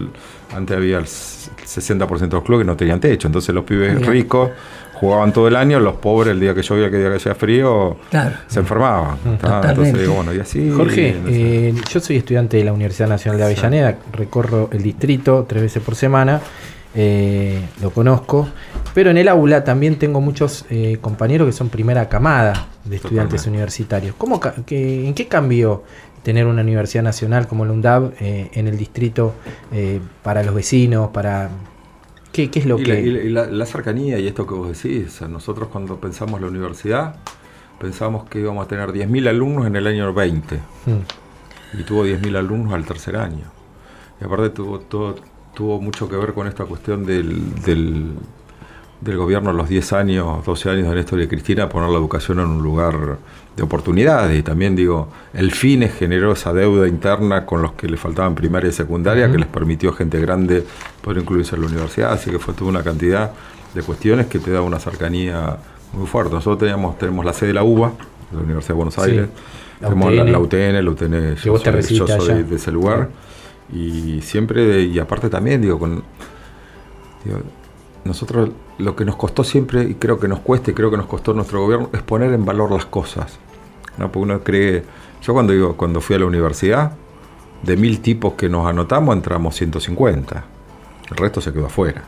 antes 0.55 0.77
había 0.77 0.99
el 0.99 1.05
s- 1.05 1.51
60% 1.64 2.19
de 2.19 2.27
los 2.29 2.45
clubes 2.45 2.64
que 2.64 2.67
no 2.71 2.77
tenían 2.77 3.01
techo. 3.01 3.27
Entonces 3.27 3.55
los 3.55 3.64
pibes 3.64 4.05
ricos 4.07 4.51
jugaban 5.01 5.32
todo 5.32 5.47
el 5.49 5.57
año, 5.57 5.78
los 5.80 5.97
pobres 5.97 6.32
el 6.32 6.40
día 6.40 6.55
que 6.55 6.62
llovía, 6.62 6.90
que 6.90 6.99
día 6.99 7.11
que 7.11 7.16
hacía 7.16 7.34
frío, 7.34 7.97
Claro. 8.11 8.36
se 8.47 8.61
enfermaban. 8.61 9.16
Totalmente. 9.18 9.68
Entonces 9.68 9.99
digo, 10.01 10.14
bueno, 10.14 10.34
y 10.34 10.40
así. 10.40 10.70
Jorge, 10.70 11.16
no 11.22 11.28
sé. 11.30 11.68
eh, 11.68 11.74
yo 11.90 12.01
soy 12.01 12.16
estudiante 12.16 12.57
de 12.57 12.64
la 12.64 12.72
Universidad 12.72 13.09
Nacional 13.09 13.38
de 13.38 13.44
Avellaneda, 13.44 13.97
recorro 14.12 14.68
el 14.72 14.82
distrito 14.82 15.44
tres 15.49 15.62
veces 15.62 15.82
por 15.82 15.94
semana, 15.97 16.40
eh, 16.94 17.61
lo 17.82 17.90
conozco, 17.90 18.49
pero 18.94 19.11
en 19.11 19.18
el 19.18 19.28
aula 19.28 19.64
también 19.64 19.97
tengo 19.99 20.20
muchos 20.22 20.64
eh, 20.70 20.97
compañeros 21.01 21.47
que 21.47 21.53
son 21.53 21.68
primera 21.68 22.09
camada 22.09 22.68
de 22.84 22.97
estudiantes 22.97 23.42
Totalmente. 23.42 23.49
universitarios. 23.51 24.14
¿Cómo, 24.16 24.40
ca- 24.40 24.55
qué- 24.64 25.07
¿En 25.07 25.12
qué 25.14 25.28
cambió 25.28 25.82
tener 26.22 26.47
una 26.47 26.62
universidad 26.62 27.05
nacional 27.05 27.47
como 27.47 27.64
la 27.66 27.72
UNDAB 27.72 28.12
eh, 28.20 28.51
en 28.55 28.66
el 28.66 28.76
distrito 28.78 29.34
eh, 29.72 30.01
para 30.22 30.42
los 30.42 30.55
vecinos, 30.55 31.11
para... 31.11 31.51
¿Qué, 32.37 32.51
qué 32.51 32.59
es 32.59 32.66
lo 32.66 32.78
Y 32.78 32.84
que...? 32.84 32.93
la, 32.93 32.99
y 33.01 33.11
la- 33.11 33.22
y 33.22 33.28
la- 33.30 33.47
la 33.47 33.66
cercanía 33.66 34.18
y 34.18 34.26
esto 34.26 34.47
que 34.47 34.55
vos 34.55 34.68
decís, 34.68 35.22
nosotros 35.22 35.68
cuando 35.72 35.97
pensamos 35.99 36.39
la 36.41 36.49
universidad, 36.49 37.16
pensamos 37.80 38.28
que 38.28 38.41
íbamos 38.41 38.64
a 38.64 38.68
tener 38.68 38.93
10.000 38.93 39.26
alumnos 39.28 39.66
en 39.66 39.74
el 39.76 39.87
año 39.87 40.12
20 40.12 40.57
Mm, 40.87 41.78
y 41.80 41.82
tuvo 41.84 42.05
10.000 42.05 42.37
alumnos 42.37 42.74
al 42.74 42.84
tercer 42.84 43.16
año. 43.16 43.45
Y 44.20 44.24
aparte 44.24 44.51
tuvo, 44.51 44.80
todo, 44.80 45.16
tuvo 45.55 45.80
mucho 45.80 46.09
que 46.09 46.16
ver 46.16 46.34
con 46.34 46.47
esta 46.47 46.64
cuestión 46.66 47.05
del, 47.07 47.55
del, 47.62 48.12
del 49.01 49.16
gobierno 49.16 49.51
a 49.51 49.53
los 49.53 49.68
10 49.68 49.93
años, 49.95 50.45
12 50.45 50.70
años 50.70 50.89
de 50.91 50.95
Néstor 50.95 51.20
y 51.22 51.28
Cristina, 51.28 51.68
poner 51.68 51.89
la 51.91 51.97
educación 51.99 52.41
en 52.41 52.47
un 52.47 52.62
lugar 52.62 53.18
de 53.57 53.63
oportunidades. 53.63 54.39
Y 54.39 54.43
también 54.43 54.77
digo, 54.77 55.09
el 55.33 55.51
FINE 55.51 55.89
generó 55.89 56.33
esa 56.33 56.53
deuda 56.53 56.87
interna 56.87 57.47
con 57.47 57.63
los 57.63 57.73
que 57.73 57.89
le 57.89 57.97
faltaban 57.97 58.35
primaria 58.35 58.69
y 58.69 58.73
secundaria, 58.73 59.31
que 59.31 59.39
les 59.39 59.49
permitió 59.49 59.91
a 59.91 59.93
gente 59.95 60.21
grande 60.21 60.65
poder 61.01 61.23
incluirse 61.23 61.57
en 61.57 61.63
la 61.63 61.69
universidad. 61.69 62.13
Así 62.13 62.31
que 62.31 62.39
fue 62.39 62.55
toda 62.55 62.71
una 62.71 62.83
cantidad 62.83 63.33
de 63.75 63.83
cuestiones 63.83 64.27
que 64.27 64.39
te 64.39 64.51
da 64.51 64.61
una 64.63 64.79
cercanía 64.79 65.57
muy 65.93 66.07
fuerte. 66.07 66.35
Nosotros 66.35 66.59
teníamos, 66.59 66.99
tenemos 66.99 67.25
la 67.25 67.33
sede 67.33 67.49
de 67.49 67.55
la 67.55 67.65
UBA, 67.65 67.93
de 68.31 68.37
la 68.37 68.43
Universidad 68.43 68.75
de 68.75 68.75
Buenos 68.75 68.95
Sí. 68.95 69.01
Aires. 69.01 69.29
La 69.81 69.89
Tenemos 69.89 70.13
la, 70.15 70.23
UTN. 70.23 70.33
la 70.33 70.39
UTN, 70.39 70.85
la 70.85 70.91
UTN, 70.91 71.35
yo 71.37 71.53
vos 71.53 71.63
te 71.63 71.83
soy, 71.83 71.97
yo 71.99 72.07
de 72.07 72.57
ese 72.57 72.73
lugar. 72.73 73.11
Y 73.73 74.21
siempre, 74.23 74.83
y 74.83 74.99
aparte 74.99 75.29
también, 75.29 75.61
digo, 75.61 75.79
con 75.79 76.03
digo, 77.25 77.41
nosotros 78.05 78.51
lo 78.79 78.97
que 78.97 79.05
nos 79.05 79.17
costó 79.17 79.45
siempre, 79.45 79.83
y 79.85 79.95
creo 79.95 80.19
que 80.19 80.29
nos 80.29 80.41
cuesta, 80.41 80.71
y 80.71 80.75
creo 80.75 80.91
que 80.91 80.97
nos 80.97 81.07
costó 81.07 81.35
nuestro 81.35 81.61
gobierno, 81.61 81.91
es 81.93 82.03
poner 82.03 82.33
en 82.33 82.45
valor 82.45 82.71
las 82.73 82.87
cosas. 82.87 83.39
¿No? 83.99 84.11
Porque 84.11 84.18
uno 84.18 84.40
cree, 84.40 84.82
yo 85.22 85.32
cuando 85.32 85.53
digo, 85.53 85.76
cuando 85.76 86.01
fui 86.01 86.16
a 86.16 86.18
la 86.18 86.26
universidad, 86.26 86.92
de 87.62 87.76
mil 87.76 88.01
tipos 88.01 88.34
que 88.34 88.49
nos 88.49 88.66
anotamos, 88.66 89.14
entramos 89.16 89.55
150. 89.57 90.44
El 91.11 91.16
resto 91.16 91.40
se 91.40 91.53
quedó 91.53 91.66
afuera. 91.66 92.03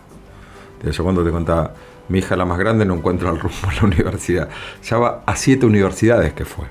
Yo 0.91 1.03
cuando 1.03 1.25
te 1.25 1.31
contaba, 1.31 1.75
mi 2.09 2.19
hija 2.21 2.37
la 2.37 2.45
más 2.45 2.59
grande 2.59 2.85
no 2.85 2.95
encuentra 2.95 3.31
el 3.31 3.39
rumbo 3.41 3.69
a 3.69 3.75
la 3.75 3.83
universidad. 3.85 4.49
Ya 4.85 4.99
va 4.99 5.23
a 5.27 5.37
siete 5.37 5.67
universidades 5.67 6.33
que 6.35 6.45
fue. 6.45 6.67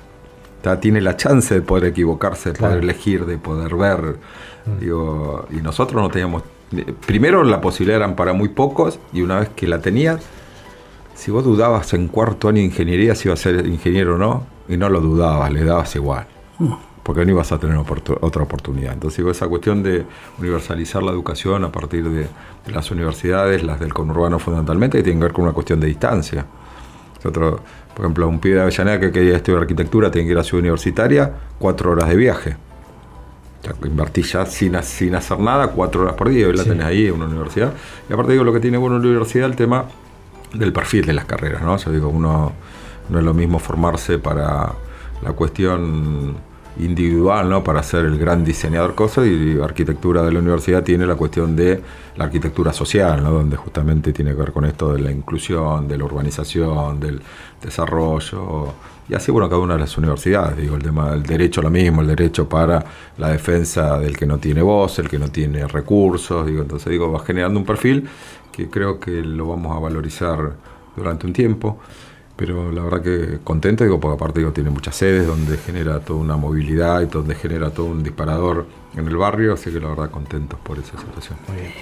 Ya 0.64 0.80
tiene 0.80 1.02
la 1.02 1.16
chance 1.18 1.54
de 1.54 1.62
poder 1.62 1.86
equivocarse, 1.86 2.52
de 2.52 2.58
Claro. 2.58 2.74
poder 2.74 2.84
elegir, 2.84 3.26
de 3.26 3.38
poder 3.38 3.76
ver. 3.76 4.18
Digo, 4.80 5.46
y 5.52 5.58
nosotros 5.58 6.02
no 6.02 6.10
teníamos. 6.10 6.44
Primero 7.06 7.44
la 7.44 7.62
posibilidad 7.62 7.98
eran 7.98 8.16
para 8.16 8.34
muy 8.34 8.50
pocos, 8.50 9.00
y 9.14 9.22
una 9.22 9.40
vez 9.40 9.50
que 9.56 9.68
la 9.68 9.80
tenías, 9.80 10.22
si 11.16 11.32
vos 11.32 11.44
dudabas 11.46 11.94
en 11.94 12.08
cuarto 12.10 12.50
año 12.50 12.58
de 12.58 12.66
ingeniería 12.66 13.16
si 13.16 13.28
ibas 13.30 13.40
a 13.40 13.44
ser 13.44 13.66
ingeniero 13.68 14.16
o 14.16 14.18
no, 14.18 14.46
y 14.68 14.78
no 14.78 14.90
lo 14.90 15.02
dudabas, 15.02 15.52
le 15.52 15.64
dabas 15.64 15.96
igual. 15.96 16.26
Porque 17.04 17.26
no 17.26 17.32
ibas 17.32 17.52
a 17.54 17.58
tener 17.58 17.78
otra 17.78 18.44
oportunidad. 18.44 18.94
Entonces, 18.94 19.18
digo, 19.18 19.32
esa 19.32 19.48
cuestión 19.48 19.82
de 19.82 20.06
universalizar 20.40 21.02
la 21.04 21.12
educación 21.12 21.64
a 21.64 21.72
partir 21.72 22.04
de, 22.10 22.22
de 22.66 22.72
las 22.74 22.92
universidades, 22.92 23.64
las 23.64 23.80
del 23.80 23.94
conurbano 23.94 24.40
fundamentalmente, 24.40 24.98
que 24.98 25.04
tienen 25.04 25.20
que 25.20 25.26
ver 25.26 25.34
con 25.34 25.46
una 25.46 25.54
cuestión 25.54 25.80
de 25.80 25.88
distancia. 25.88 26.46
Nosotros, 27.16 27.62
por 27.96 28.06
ejemplo, 28.06 28.28
un 28.28 28.40
pibe 28.40 28.56
de 28.56 28.62
Avellaneda 28.64 29.00
que 29.00 29.12
quería 29.12 29.38
estudiar 29.38 29.62
arquitectura 29.62 30.12
tiene 30.12 30.28
que 30.28 30.34
ir 30.34 30.38
a 30.38 30.44
Ciudad 30.44 30.60
Universitaria, 30.60 31.32
cuatro 31.58 31.92
horas 31.92 32.10
de 32.10 32.16
viaje. 32.18 32.58
O 33.62 33.64
sea, 33.64 33.74
invertís 33.90 34.34
ya 34.34 34.46
sin, 34.46 34.82
sin 34.84 35.16
hacer 35.16 35.40
nada, 35.40 35.70
cuatro 35.70 36.02
horas 36.02 36.14
por 36.16 36.30
día, 36.30 36.42
y 36.42 36.44
hoy 36.46 36.58
la 36.58 36.64
Sí. 36.64 36.70
tenés 36.70 36.86
ahí 36.86 37.08
en 37.08 37.14
una 37.14 37.26
universidad. 37.26 37.72
Y 38.10 38.14
aparte 38.14 38.34
digo, 38.34 38.44
lo 38.44 38.52
que 38.54 38.60
tiene 38.60 38.78
buena 38.78 38.98
universidad 38.98 39.48
el 39.50 39.56
tema 39.56 39.86
del 40.54 40.74
perfil 40.74 41.06
de 41.06 41.14
las 41.14 41.26
carreras, 41.26 41.62
¿no? 41.62 41.78
Digo, 41.92 42.10
uno 42.10 42.52
no 43.10 43.20
es 43.20 43.26
lo 43.26 43.34
mismo 43.34 43.60
formarse 43.60 44.20
para 44.20 44.74
la 45.22 45.32
cuestión 45.34 46.36
individual, 46.80 47.50
¿no? 47.50 47.64
Para 47.64 47.82
ser 47.82 48.06
el 48.06 48.18
gran 48.20 48.44
diseñador 48.44 48.94
cosas 48.94 49.26
y 49.26 49.60
arquitectura 49.60 50.24
de 50.24 50.32
la 50.32 50.40
universidad 50.40 50.84
tiene 50.84 51.08
la 51.08 51.16
cuestión 51.16 51.56
de 51.56 51.82
la 52.16 52.26
arquitectura 52.26 52.72
social, 52.72 53.24
¿no? 53.24 53.32
Donde 53.32 53.58
justamente 53.58 54.14
tiene 54.14 54.32
que 54.32 54.38
ver 54.38 54.52
con 54.52 54.66
esto 54.66 54.94
de 54.94 55.02
la 55.02 55.12
inclusión, 55.12 55.88
de 55.88 55.98
la 55.98 56.06
urbanización, 56.06 57.00
del 57.00 57.22
desarrollo 57.62 58.74
y 59.10 59.14
así, 59.16 59.32
bueno, 59.32 59.48
cada 59.48 59.62
una 59.62 59.76
de 59.76 59.80
las 59.80 59.98
universidades, 59.98 60.58
digo, 60.58 60.76
el 60.76 60.84
tema 60.84 61.12
del 61.12 61.24
derecho 61.24 61.62
lo 61.62 61.70
mismo, 61.70 62.02
el 62.02 62.08
derecho 62.08 62.50
para 62.50 62.84
la 63.18 63.30
defensa 63.30 63.98
del 64.00 64.18
que 64.18 64.26
no 64.26 64.38
tiene 64.38 64.62
voz, 64.62 65.00
el 65.00 65.08
que 65.08 65.18
no 65.18 65.30
tiene 65.30 65.66
recursos, 65.66 66.46
digo, 66.46 66.62
entonces 66.62 66.92
digo, 66.92 67.10
va 67.10 67.20
generando 67.20 67.58
un 67.58 67.66
perfil 67.66 68.08
que 68.52 68.70
creo 68.70 69.00
que 69.00 69.22
lo 69.22 69.48
vamos 69.48 69.76
a 69.76 69.80
valorizar 69.80 70.56
durante 70.96 71.26
un 71.26 71.32
tiempo, 71.32 71.80
pero 72.38 72.72
la 72.72 72.84
verdad 72.84 73.02
que 73.02 73.40
contento, 73.44 73.84
digo, 73.84 74.00
porque 74.00 74.16
aparte 74.16 74.40
digo, 74.40 74.54
tiene 74.54 74.70
muchas 74.70 74.96
sedes 74.96 75.28
donde 75.28 75.58
genera 75.58 76.00
toda 76.00 76.20
una 76.20 76.38
movilidad 76.38 77.02
y 77.02 77.08
donde 77.08 77.36
genera 77.36 77.72
todo 77.72 77.88
un 77.88 78.04
disparador 78.04 78.66
en 78.96 79.08
el 79.08 79.18
barrio, 79.18 79.54
así 79.54 79.72
que 79.72 79.82
la 79.82 79.90
verdad 79.90 80.10
contento 80.10 80.58
por 80.64 80.80
esa 80.80 80.98
situación. 80.98 81.38
Muy 81.50 81.58
bien. 81.58 81.74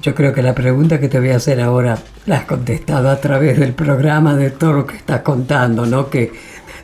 Yo 0.00 0.14
creo 0.14 0.32
que 0.32 0.42
la 0.42 0.54
pregunta 0.54 1.00
que 1.00 1.08
te 1.08 1.18
voy 1.18 1.30
a 1.30 1.36
hacer 1.36 1.60
ahora 1.60 1.98
la 2.26 2.36
has 2.36 2.44
contestado 2.44 3.10
a 3.10 3.20
través 3.20 3.58
del 3.58 3.72
programa 3.72 4.36
de 4.36 4.50
todo 4.50 4.72
lo 4.72 4.86
que 4.86 4.96
estás 4.96 5.22
contando, 5.22 5.84
¿no? 5.84 6.08
Que 6.08 6.32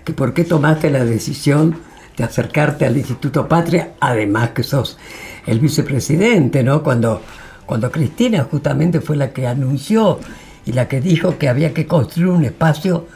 que 0.05 0.13
por 0.13 0.35
qué 0.35 0.45
tomaste 0.45 0.91
la 0.91 1.05
decisión 1.05 1.77
de 2.17 2.25
acercarte 2.25 2.85
al 2.85 2.97
Instituto 2.97 3.49
Patria, 3.49 3.93
además 4.01 4.51
que 4.51 4.63
sos 4.63 4.99
el 5.47 5.61
vicepresidente, 5.61 6.63
¿no? 6.63 6.83
Cuando, 6.83 7.23
cuando 7.67 7.91
Cristina 7.91 8.47
justamente 8.51 9.01
fue 9.01 9.17
la 9.17 9.33
que 9.33 9.47
anunció 9.47 10.19
y 10.65 10.73
la 10.73 10.89
que 10.89 11.01
dijo 11.01 11.39
que 11.39 11.49
había 11.49 11.75
que 11.75 11.87
construir 11.87 12.29
un 12.29 12.45
espacio 12.45 13.07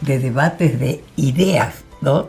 de 0.00 0.18
debates 0.18 0.78
de 0.78 1.02
ideas, 1.16 1.84
¿no? 2.00 2.28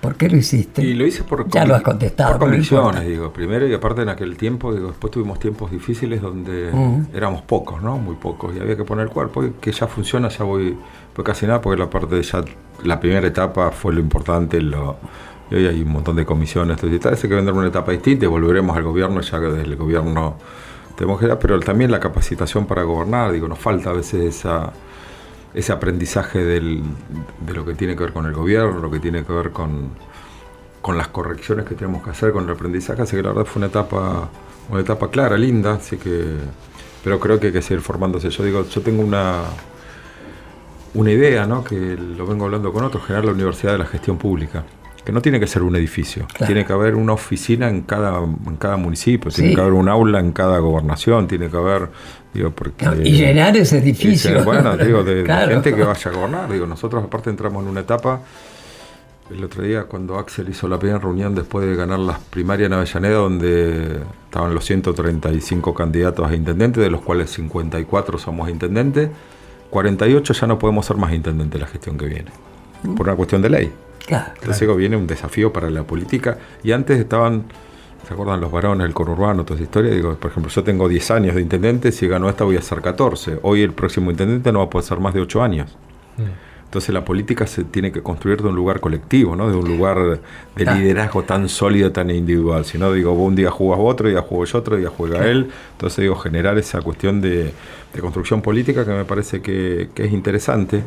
¿Por 0.00 0.14
qué 0.14 0.28
lo 0.28 0.36
hiciste? 0.36 0.82
Y 0.84 0.94
lo 0.94 1.06
hice 1.06 1.24
por, 1.24 1.48
ya 1.48 1.64
lo 1.64 1.74
has 1.74 1.82
contestado, 1.82 2.32
por 2.32 2.48
convicciones, 2.48 3.04
digo. 3.06 3.32
Primero 3.32 3.66
y 3.66 3.74
aparte 3.74 4.02
en 4.02 4.08
aquel 4.08 4.36
tiempo, 4.36 4.72
digo, 4.72 4.88
después 4.88 5.10
tuvimos 5.10 5.40
tiempos 5.40 5.70
difíciles 5.70 6.20
donde 6.22 6.70
éramos 7.12 7.42
pocos, 7.42 7.82
¿no? 7.82 7.96
Muy 7.98 8.14
pocos. 8.14 8.54
Y 8.54 8.60
había 8.60 8.76
que 8.76 8.84
poner 8.84 9.06
el 9.06 9.10
cuerpo 9.10 9.44
y 9.44 9.50
que 9.60 9.72
ya 9.72 9.88
funciona, 9.88 10.28
ya 10.28 10.44
voy, 10.44 10.76
voy 11.16 11.24
casi 11.24 11.46
nada, 11.46 11.60
porque 11.60 11.80
la 11.80 11.90
parte 11.90 12.14
de 12.14 12.22
ya, 12.22 12.44
la 12.84 13.00
primera 13.00 13.26
etapa 13.26 13.72
fue 13.72 13.94
lo 13.94 14.00
importante, 14.00 14.60
lo, 14.60 14.96
y 15.50 15.54
hoy 15.54 15.66
hay 15.66 15.82
un 15.82 15.88
montón 15.88 16.16
de 16.16 16.24
comisiones, 16.24 16.76
entonces 16.76 17.00
tal, 17.00 17.14
hay 17.14 17.20
que 17.20 17.34
vender 17.34 17.54
una 17.54 17.68
etapa 17.68 17.92
distinta 17.92 18.24
y 18.24 18.28
volveremos 18.28 18.76
al 18.76 18.82
gobierno 18.82 19.20
ya 19.20 19.40
que 19.40 19.46
desde 19.46 19.62
el 19.62 19.76
gobierno 19.76 20.36
dar, 21.04 21.38
pero 21.38 21.60
también 21.60 21.90
la 21.90 22.00
capacitación 22.00 22.66
para 22.66 22.82
gobernar, 22.82 23.32
digo, 23.32 23.48
nos 23.48 23.58
falta 23.58 23.90
a 23.90 23.92
veces 23.92 24.36
esa 24.36 24.72
ese 25.56 25.72
aprendizaje 25.72 26.44
del, 26.44 26.82
de 27.40 27.54
lo 27.54 27.64
que 27.64 27.74
tiene 27.74 27.96
que 27.96 28.02
ver 28.02 28.12
con 28.12 28.26
el 28.26 28.34
gobierno, 28.34 28.78
lo 28.78 28.90
que 28.90 29.00
tiene 29.00 29.24
que 29.24 29.32
ver 29.32 29.52
con, 29.52 29.88
con 30.82 30.98
las 30.98 31.08
correcciones 31.08 31.64
que 31.64 31.74
tenemos 31.74 32.04
que 32.04 32.10
hacer 32.10 32.30
con 32.30 32.44
el 32.44 32.50
aprendizaje, 32.50 33.00
así 33.00 33.16
que 33.16 33.22
la 33.22 33.30
verdad 33.30 33.46
fue 33.46 33.60
una 33.60 33.68
etapa, 33.68 34.28
una 34.70 34.80
etapa 34.82 35.10
clara, 35.10 35.38
linda, 35.38 35.72
así 35.72 35.96
que, 35.96 36.36
pero 37.02 37.18
creo 37.18 37.40
que 37.40 37.46
hay 37.46 37.52
que 37.54 37.62
seguir 37.62 37.80
formándose. 37.82 38.28
Yo 38.28 38.44
digo, 38.44 38.66
yo 38.68 38.82
tengo 38.82 39.02
una, 39.02 39.44
una 40.92 41.10
idea, 41.10 41.46
¿no? 41.46 41.64
que 41.64 41.96
lo 41.96 42.26
vengo 42.26 42.44
hablando 42.44 42.70
con 42.70 42.84
otros, 42.84 43.06
generar 43.06 43.24
la 43.24 43.32
Universidad 43.32 43.72
de 43.72 43.78
la 43.78 43.86
Gestión 43.86 44.18
Pública 44.18 44.62
que 45.06 45.12
no 45.12 45.22
tiene 45.22 45.38
que 45.38 45.46
ser 45.46 45.62
un 45.62 45.76
edificio, 45.76 46.26
tiene 46.46 46.66
que 46.66 46.72
haber 46.72 46.96
una 46.96 47.12
oficina 47.12 47.68
en 47.68 47.82
cada, 47.82 48.18
en 48.24 48.56
cada 48.56 48.76
municipio, 48.76 49.30
tiene 49.30 49.54
que 49.54 49.60
haber 49.60 49.74
un 49.74 49.88
aula 49.88 50.18
en 50.18 50.32
cada 50.32 50.58
gobernación, 50.58 51.28
tiene 51.28 51.48
que 51.48 51.56
haber, 51.56 51.90
digo, 52.34 52.50
porque... 52.50 52.84
y 53.04 53.12
llenar 53.12 53.56
ese 53.56 53.78
edificio. 53.78 54.42
bueno, 54.42 54.76
digo, 54.76 55.04
de, 55.04 55.24
gente 55.48 55.72
que 55.72 55.84
vaya 55.84 56.10
a 56.10 56.12
gobernar, 56.12 56.50
digo, 56.50 56.66
nosotros 56.66 57.04
aparte 57.04 57.30
entramos 57.30 57.62
en 57.62 57.68
una 57.68 57.82
etapa, 57.82 58.20
el 59.30 59.44
otro 59.44 59.62
día 59.62 59.84
cuando 59.84 60.18
Axel 60.18 60.48
hizo 60.48 60.66
la 60.66 60.76
primera 60.76 60.98
reunión 60.98 61.36
después 61.36 61.64
de 61.64 61.76
ganar 61.76 62.00
las 62.00 62.18
primarias 62.18 62.66
en 62.66 62.72
Avellaneda, 62.72 63.14
donde 63.14 64.00
estaban 64.24 64.54
los 64.54 64.64
135 64.64 65.72
candidatos 65.72 66.28
a 66.28 66.34
intendente, 66.34 66.80
de 66.80 66.90
los 66.90 67.02
cuales 67.02 67.30
54 67.30 68.18
somos 68.18 68.50
intendentes, 68.50 69.10
48 69.70 70.32
ya 70.32 70.46
no 70.48 70.58
podemos 70.58 70.84
ser 70.84 70.96
más 70.96 71.12
intendentes 71.12 71.60
la 71.60 71.68
gestión 71.68 71.96
que 71.96 72.06
viene, 72.06 72.32
por 72.96 73.06
una 73.06 73.14
cuestión 73.14 73.40
de 73.40 73.50
ley. 73.50 73.72
Entonces 74.08 74.76
viene 74.76 74.96
un 74.96 75.06
desafío 75.06 75.52
para 75.52 75.70
la 75.70 75.82
política. 75.82 76.38
Y 76.62 76.72
antes 76.72 76.98
estaban, 76.98 77.44
¿se 78.06 78.14
acuerdan 78.14 78.40
los 78.40 78.52
varones, 78.52 78.86
el 78.86 78.94
conurbano, 78.94 79.44
toda 79.44 79.56
esa 79.56 79.64
historia? 79.64 79.92
Digo, 79.92 80.14
por 80.14 80.30
ejemplo, 80.30 80.50
yo 80.50 80.62
tengo 80.62 80.88
10 80.88 81.10
años 81.10 81.34
de 81.34 81.42
intendente, 81.42 81.92
si 81.92 82.06
gano 82.06 82.28
esta 82.28 82.44
voy 82.44 82.56
a 82.56 82.62
ser 82.62 82.80
14. 82.80 83.40
Hoy 83.42 83.62
el 83.62 83.72
próximo 83.72 84.10
intendente 84.10 84.52
no 84.52 84.60
va 84.60 84.66
a 84.66 84.70
poder 84.70 84.86
ser 84.86 85.00
más 85.00 85.14
de 85.14 85.20
8 85.20 85.42
años. 85.42 85.76
Mm. 86.16 86.46
Entonces 86.66 86.92
la 86.92 87.04
política 87.04 87.46
se 87.46 87.62
tiene 87.62 87.92
que 87.92 88.02
construir 88.02 88.42
de 88.42 88.48
un 88.48 88.56
lugar 88.56 88.80
colectivo, 88.80 89.36
¿no? 89.36 89.48
de 89.48 89.56
un 89.56 89.66
lugar 89.66 90.20
de 90.56 90.64
liderazgo 90.64 91.22
tan 91.22 91.48
sólido, 91.48 91.92
tan 91.92 92.10
individual. 92.10 92.64
Si 92.64 92.76
no, 92.76 92.92
digo, 92.92 93.12
un 93.12 93.36
día 93.36 93.50
jugas 93.50 93.78
vos, 93.78 93.92
otro 93.92 94.08
día 94.08 94.20
juego 94.20 94.44
yo, 94.44 94.58
otro 94.58 94.76
día 94.76 94.90
juega 94.94 95.26
él. 95.26 95.48
Entonces, 95.72 96.02
digo, 96.02 96.16
generar 96.16 96.58
esa 96.58 96.82
cuestión 96.82 97.20
de, 97.20 97.52
construcción 98.00 98.42
política 98.42 98.84
que 98.84 98.90
me 98.90 99.04
parece 99.04 99.40
que, 99.40 99.90
que 99.94 100.04
es 100.04 100.12
interesante. 100.12 100.82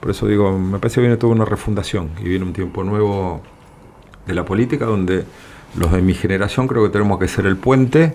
Por 0.00 0.10
eso 0.10 0.26
digo, 0.26 0.56
me 0.58 0.78
parece 0.78 0.96
que 0.96 1.00
viene 1.02 1.16
toda 1.16 1.32
una 1.32 1.44
refundación 1.44 2.10
y 2.20 2.28
viene 2.28 2.44
un 2.44 2.52
tiempo 2.52 2.84
nuevo 2.84 3.42
de 4.26 4.34
la 4.34 4.44
política 4.44 4.84
donde 4.84 5.24
los 5.76 5.92
de 5.92 6.02
mi 6.02 6.14
generación 6.14 6.68
creo 6.68 6.84
que 6.84 6.90
tenemos 6.90 7.18
que 7.18 7.28
ser 7.28 7.46
el 7.46 7.56
puente 7.56 8.14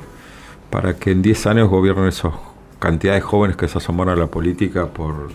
para 0.70 0.96
que 0.96 1.12
en 1.12 1.22
10 1.22 1.48
años 1.48 1.70
gobiernen 1.70 2.08
esas 2.08 2.34
cantidades 2.80 3.22
de 3.22 3.28
jóvenes 3.28 3.58
que 3.58 3.68
se 3.68 3.78
asomaron 3.78 4.14
a 4.14 4.20
la 4.20 4.28
política 4.28 4.88
por 4.88 5.30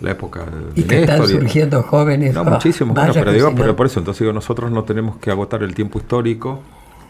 la 0.00 0.10
época 0.10 0.40
de 0.44 0.80
y 0.80 0.84
que 0.84 1.00
están 1.00 1.26
surgiendo 1.26 1.82
jóvenes. 1.82 2.34
No, 2.34 2.44
muchísimos, 2.44 2.98
pero 3.14 3.32
digo, 3.32 3.52
pero 3.54 3.76
por 3.76 3.86
eso, 3.86 4.00
entonces 4.00 4.20
digo, 4.20 4.32
nosotros 4.32 4.70
no 4.70 4.84
tenemos 4.84 5.16
que 5.16 5.30
agotar 5.30 5.62
el 5.62 5.74
tiempo 5.74 5.98
histórico, 5.98 6.60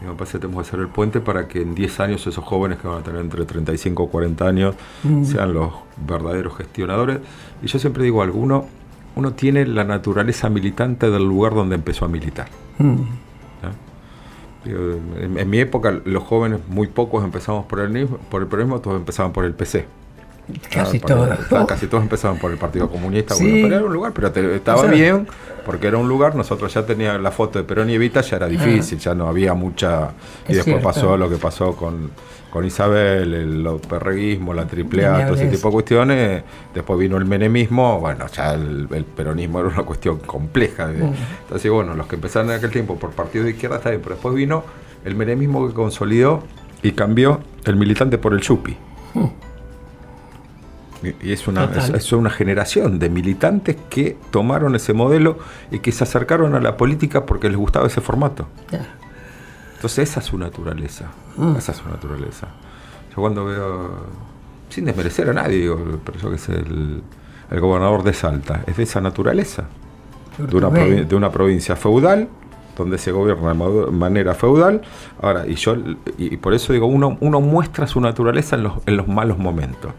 y 0.01 0.05
me 0.05 0.13
parece 0.13 0.33
que 0.33 0.39
tenemos 0.39 0.63
que 0.63 0.69
hacer 0.69 0.79
el 0.79 0.89
puente 0.89 1.19
para 1.19 1.47
que 1.47 1.61
en 1.61 1.75
10 1.75 1.99
años 2.01 2.27
esos 2.27 2.43
jóvenes 2.43 2.79
que 2.79 2.87
van 2.87 2.99
a 2.99 3.03
tener 3.03 3.21
entre 3.21 3.45
35 3.45 4.03
o 4.03 4.07
40 4.07 4.47
años 4.47 4.75
mm. 5.03 5.23
sean 5.25 5.53
los 5.53 5.73
verdaderos 6.05 6.55
gestionadores. 6.57 7.19
Y 7.63 7.67
yo 7.67 7.79
siempre 7.79 8.03
digo, 8.03 8.21
alguno, 8.21 8.65
uno 9.15 9.33
tiene 9.33 9.65
la 9.65 9.85
naturaleza 9.85 10.49
militante 10.49 11.09
del 11.09 11.23
lugar 11.23 11.53
donde 11.53 11.75
empezó 11.75 12.05
a 12.05 12.09
militar. 12.09 12.47
Mm. 12.77 13.01
En, 14.65 15.49
mi 15.49 15.59
época, 15.59 16.01
los 16.05 16.23
jóvenes, 16.23 16.59
muy 16.69 16.87
pocos 16.87 17.23
empezamos 17.23 17.65
por 17.65 17.79
el, 17.81 18.07
por 18.07 18.41
el 18.41 18.47
peronismo, 18.47 18.79
todos 18.79 18.97
empezaban 18.97 19.33
por 19.33 19.45
el 19.45 19.53
PC. 19.53 19.85
Casi 20.71 20.99
todos. 20.99 21.29
Casi 21.67 21.87
todos 21.87 22.03
empezaban 22.03 22.37
por 22.37 22.51
el 22.51 22.57
Partido 22.57 22.89
Comunista. 22.89 23.35
pero 23.37 23.67
era 23.67 23.83
un 23.83 23.93
lugar, 23.93 24.11
pero 24.13 24.27
estaba 24.27 24.85
bien, 24.87 25.27
porque 25.65 25.87
era 25.87 25.97
un 25.97 26.07
lugar. 26.07 26.35
Nosotros 26.35 26.73
ya 26.73 26.85
teníamos 26.85 27.21
la 27.21 27.31
foto 27.31 27.59
de 27.59 27.65
Perón 27.65 27.89
y 27.89 27.93
Evita, 27.93 28.21
ya 28.21 28.37
era 28.37 28.47
difícil, 28.47 28.99
ya 28.99 29.15
no 29.15 29.27
había 29.27 29.53
mucha. 29.53 30.11
Y 30.47 30.53
después 30.53 30.83
pasó 30.83 31.17
lo 31.17 31.29
que 31.29 31.37
pasó 31.37 31.75
con, 31.75 32.11
con 32.49 32.65
Isabel, 32.65 33.33
el 33.33 33.79
perreguismo, 33.87 34.53
la 34.53 34.65
triple 34.65 35.05
A, 35.05 35.25
todo 35.25 35.35
ese 35.35 35.47
tipo 35.47 35.69
de 35.69 35.73
cuestiones. 35.73 36.43
Después 36.73 36.99
vino 36.99 37.17
el 37.17 37.25
menemismo, 37.25 37.99
bueno, 37.99 38.27
ya 38.27 38.53
el, 38.53 39.05
peronismo 39.15 39.59
era 39.59 39.69
una 39.69 39.83
cuestión 39.83 40.19
compleja. 40.19 40.91
Entonces, 40.91 41.71
bueno, 41.71 41.93
los 41.95 42.07
que 42.07 42.15
empezaron 42.15 42.49
en 42.51 42.57
aquel 42.57 42.71
tiempo 42.71 42.97
por 42.97 43.11
partido 43.11 43.45
de 43.45 43.51
izquierda 43.51 43.77
está 43.77 43.89
bien, 43.91 44.01
pero 44.01 44.15
después 44.15 44.35
vino 44.35 44.63
el 45.05 45.15
menemismo 45.15 45.67
que 45.67 45.73
consolidó 45.73 46.43
y 46.81 46.91
cambió 46.91 47.39
el 47.65 47.77
militante 47.77 48.17
por 48.17 48.33
el 48.33 48.41
chupi. 48.41 48.77
Y 51.21 51.31
es 51.31 51.47
una, 51.47 51.65
es, 51.65 52.11
una 52.13 52.29
generación 52.29 52.99
de 52.99 53.09
militantes 53.09 53.75
que 53.89 54.17
tomaron 54.31 54.75
ese 54.75 54.93
modelo 54.93 55.37
y 55.71 55.79
que 55.79 55.91
se 55.91 56.03
acercaron 56.03 56.55
a 56.55 56.59
la 56.59 56.77
política 56.77 57.25
porque 57.25 57.49
les 57.49 57.57
gustaba 57.57 57.87
ese 57.87 58.01
formato. 58.01 58.47
Entonces 59.75 60.09
esa 60.09 60.21
es 60.21 60.27
su 60.27 60.37
naturaleza. 60.37 61.11
Mm. 61.35 61.55
Esa 61.57 61.73
es 61.73 61.77
su 61.77 61.89
naturaleza. 61.89 62.47
Yo 63.09 63.15
cuando 63.15 63.45
veo, 63.45 64.07
sin 64.69 64.85
desmerecer 64.85 65.29
a 65.29 65.33
nadie, 65.33 65.57
digo, 65.57 65.99
pero 66.05 66.19
yo 66.19 66.31
que 66.31 66.37
sé, 66.37 66.53
el, 66.53 67.03
gobernador 67.59 68.03
de 68.03 68.13
Salta, 68.13 68.63
es 68.65 68.77
de 68.77 68.83
esa 68.83 69.01
naturaleza. 69.01 69.65
De 70.37 70.57
una, 70.57 70.69
de 70.69 71.15
una 71.15 71.31
provincia 71.31 71.75
feudal 71.75 72.27
donde 72.77 72.97
se 72.97 73.11
gobierna 73.11 73.53
de 73.53 73.91
manera 73.91 74.33
feudal. 74.33 74.81
Ahora, 75.21 75.45
y 75.47 75.55
yo 75.55 75.75
y 76.17 76.37
por 76.37 76.53
eso 76.53 76.73
digo, 76.73 76.87
uno, 76.87 77.17
uno 77.19 77.41
muestra 77.41 77.87
su 77.87 77.99
naturaleza 78.01 78.55
en 78.55 78.63
los, 78.63 78.73
en 78.85 78.97
los 78.97 79.07
malos 79.07 79.37
momentos. 79.37 79.91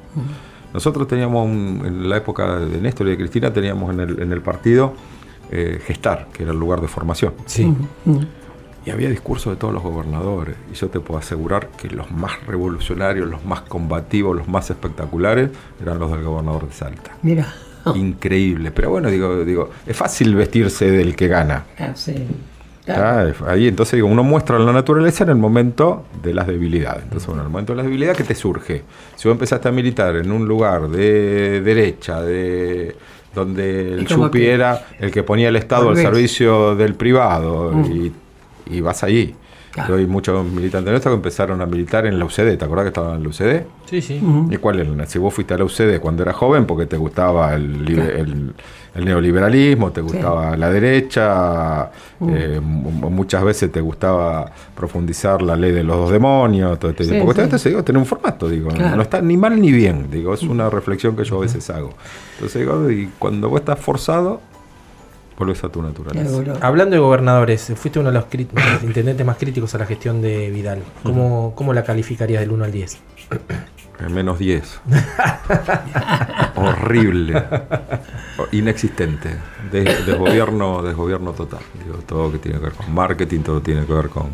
Nosotros 0.75 1.07
teníamos, 1.07 1.49
en 1.49 2.09
la 2.09 2.16
época 2.16 2.59
de 2.59 2.81
Néstor 2.81 3.07
y 3.07 3.11
de 3.11 3.16
Cristina, 3.16 3.53
teníamos 3.53 3.95
en 3.95 4.01
el, 4.01 4.20
en 4.20 4.33
el 4.33 4.43
partido 4.43 4.93
eh, 5.51 5.81
Gestar, 5.87 6.27
que 6.33 6.43
era 6.43 6.53
el 6.53 6.59
lugar 6.59 6.81
de 6.81 6.89
formación. 6.89 7.33
Sí. 7.47 7.72
Y 8.85 8.91
había 8.91 9.09
discursos 9.09 9.53
de 9.53 9.57
todos 9.57 9.72
los 9.72 9.85
gobernadores. 9.85 10.57
Y 10.72 10.75
yo 10.75 10.89
te 10.89 10.99
puedo 10.99 11.20
asegurar 11.20 11.68
que 11.68 11.89
los 11.89 12.11
más 12.11 12.45
revolucionarios, 12.45 13.31
los 13.31 13.45
más 13.45 13.61
combativos, 13.61 14.37
los 14.37 14.49
más 14.49 14.68
espectaculares 14.68 15.51
eran 15.81 16.01
los 16.01 16.11
del 16.11 16.25
gobernador 16.25 16.66
de 16.66 16.75
Salta. 16.75 17.12
Mira. 17.22 17.55
Increíble. 17.95 18.72
Pero 18.72 18.91
bueno, 18.91 19.11
digo, 19.11 19.45
digo, 19.45 19.70
es 19.87 19.97
fácil 19.97 20.35
vestirse 20.35 20.91
del 20.91 21.14
que 21.14 21.29
gana. 21.29 21.66
Ah, 21.79 21.93
sí. 21.95 22.27
Ah, 22.87 23.26
ahí 23.47 23.66
entonces 23.66 23.95
digo, 23.95 24.09
uno 24.09 24.22
muestra 24.22 24.59
la 24.59 24.72
naturaleza 24.72 25.24
en 25.24 25.30
el 25.30 25.37
momento 25.37 26.05
de 26.22 26.35
las 26.35 26.47
debilidades. 26.47 27.05
Entonces, 27.05 27.26
bueno, 27.26 27.43
en 27.43 27.47
el 27.47 27.53
momento 27.53 27.72
de 27.72 27.76
las 27.78 27.87
debilidades, 27.87 28.18
¿qué 28.18 28.24
te 28.24 28.35
surge? 28.35 28.82
Si 29.16 29.26
vos 29.26 29.35
empezaste 29.35 29.68
a 29.68 29.72
militar 29.72 30.16
en 30.16 30.30
un 30.30 30.47
lugar 30.47 30.89
de 30.89 31.62
derecha, 31.62 32.20
de, 32.20 32.95
donde 33.35 33.95
el 33.95 34.30
que 34.30 34.53
era 34.53 34.87
el 34.99 35.11
que 35.11 35.22
ponía 35.22 35.49
el 35.49 35.57
Estado 35.57 35.91
al 35.91 35.97
servicio 35.97 36.76
del 36.76 36.95
privado 36.95 37.72
y, 37.91 38.12
y 38.66 38.80
vas 38.80 39.03
allí. 39.03 39.35
Claro. 39.75 39.97
Hay 39.97 40.07
muchos 40.07 40.47
militantes 40.47 40.89
nuestros 40.93 41.12
que 41.12 41.16
empezaron 41.16 41.61
a 41.61 41.66
militar 41.66 42.07
en 42.07 42.16
la 42.18 42.25
UCD, 42.25 42.57
¿te 42.57 42.64
acordás 42.64 42.85
que 42.85 42.89
estaban 42.91 43.16
en 43.16 43.22
la 43.25 43.29
UCD? 43.29 43.64
Sí, 43.87 44.01
sí. 44.01 44.22
¿Y 44.51 44.57
cuál 44.59 44.79
era? 44.79 45.07
Si 45.07 45.18
vos 45.18 45.35
fuiste 45.35 45.53
a 45.53 45.59
la 45.59 45.64
UCD 45.64 45.99
cuando 46.01 46.22
eras 46.22 46.37
joven 46.37 46.64
porque 46.64 46.87
te 46.87 46.97
gustaba 46.97 47.55
el, 47.55 47.85
libe- 47.85 48.20
el- 48.20 48.55
el 48.95 49.05
neoliberalismo, 49.05 49.91
te 49.91 50.01
gustaba 50.01 50.57
la 50.57 50.70
derecha, 50.70 51.91
eh, 52.29 52.61
mu- 52.62 53.11
muchas 53.11 53.43
veces 53.43 53.72
te 53.72 53.81
gustaba 53.81 54.53
profundizar 54.77 55.43
la 55.43 55.57
ley 55.57 55.72
de 55.72 55.83
los 55.83 55.97
dos 55.97 56.11
demonios, 56.12 56.79
todo 56.79 56.93
este 56.93 57.03
Sí, 57.03 57.11
tipo 57.11 57.20
de 57.22 57.25
cuestiones. 57.25 57.61
sí. 57.61 57.70
Digo, 57.70 57.83
tener 57.83 57.99
un 57.99 58.07
formato, 58.07 58.49
digo, 58.49 58.68
Claro. 58.68 58.95
no 58.95 59.03
está 59.03 59.20
ni 59.20 59.37
mal 59.37 59.61
ni 59.61 59.72
bien, 59.72 60.07
digo, 60.11 60.33
es 60.35 60.43
una 60.45 60.70
reflexión 60.70 61.16
que 61.16 61.25
yo 61.25 61.39
a 61.39 61.41
veces 61.41 61.68
hago. 61.70 61.91
Entonces 62.35 62.61
digo, 62.61 62.89
y 62.91 63.11
cuando 63.18 63.49
vos 63.49 63.59
estás 63.61 63.81
forzado, 63.81 64.41
volvés 65.39 65.62
a 65.64 65.68
tu 65.68 65.82
naturaleza. 65.82 66.55
Hablando 66.61 66.95
de 66.97 67.01
gobernadores, 67.01 67.72
fuiste 67.76 67.99
uno 67.99 68.11
de 68.11 68.14
los 68.18 68.26
intendentes 68.82 69.24
más 69.26 69.37
críticos 69.37 69.74
a 69.74 69.78
la 69.78 69.87
gestión 69.87 70.20
de 70.22 70.51
Vidal. 70.51 70.82
¿Cómo, 71.03 71.53
cómo 71.55 71.72
la 71.72 71.82
calificarías 71.85 72.41
del 72.41 72.51
1 72.53 72.64
al 72.64 72.72
10? 72.72 72.95
Eh, 74.01 74.09
Menos 74.11 74.39
10. 74.39 74.80
Horrible. 76.57 77.45
Inexistente. 78.53 79.30
Des- 79.70 80.07
desgobierno, 80.07 80.82
desgobierno 80.82 81.32
total. 81.32 81.61
Digo, 81.85 81.99
todo 82.07 82.32
que 82.32 82.39
tiene 82.39 82.59
que 82.59 82.64
ver 82.66 82.74
con 82.74 82.93
marketing, 82.93 83.41
todo 83.41 83.61
tiene 83.61 83.85
que 83.87 83.93
ver 83.93 84.09
con, 84.09 84.28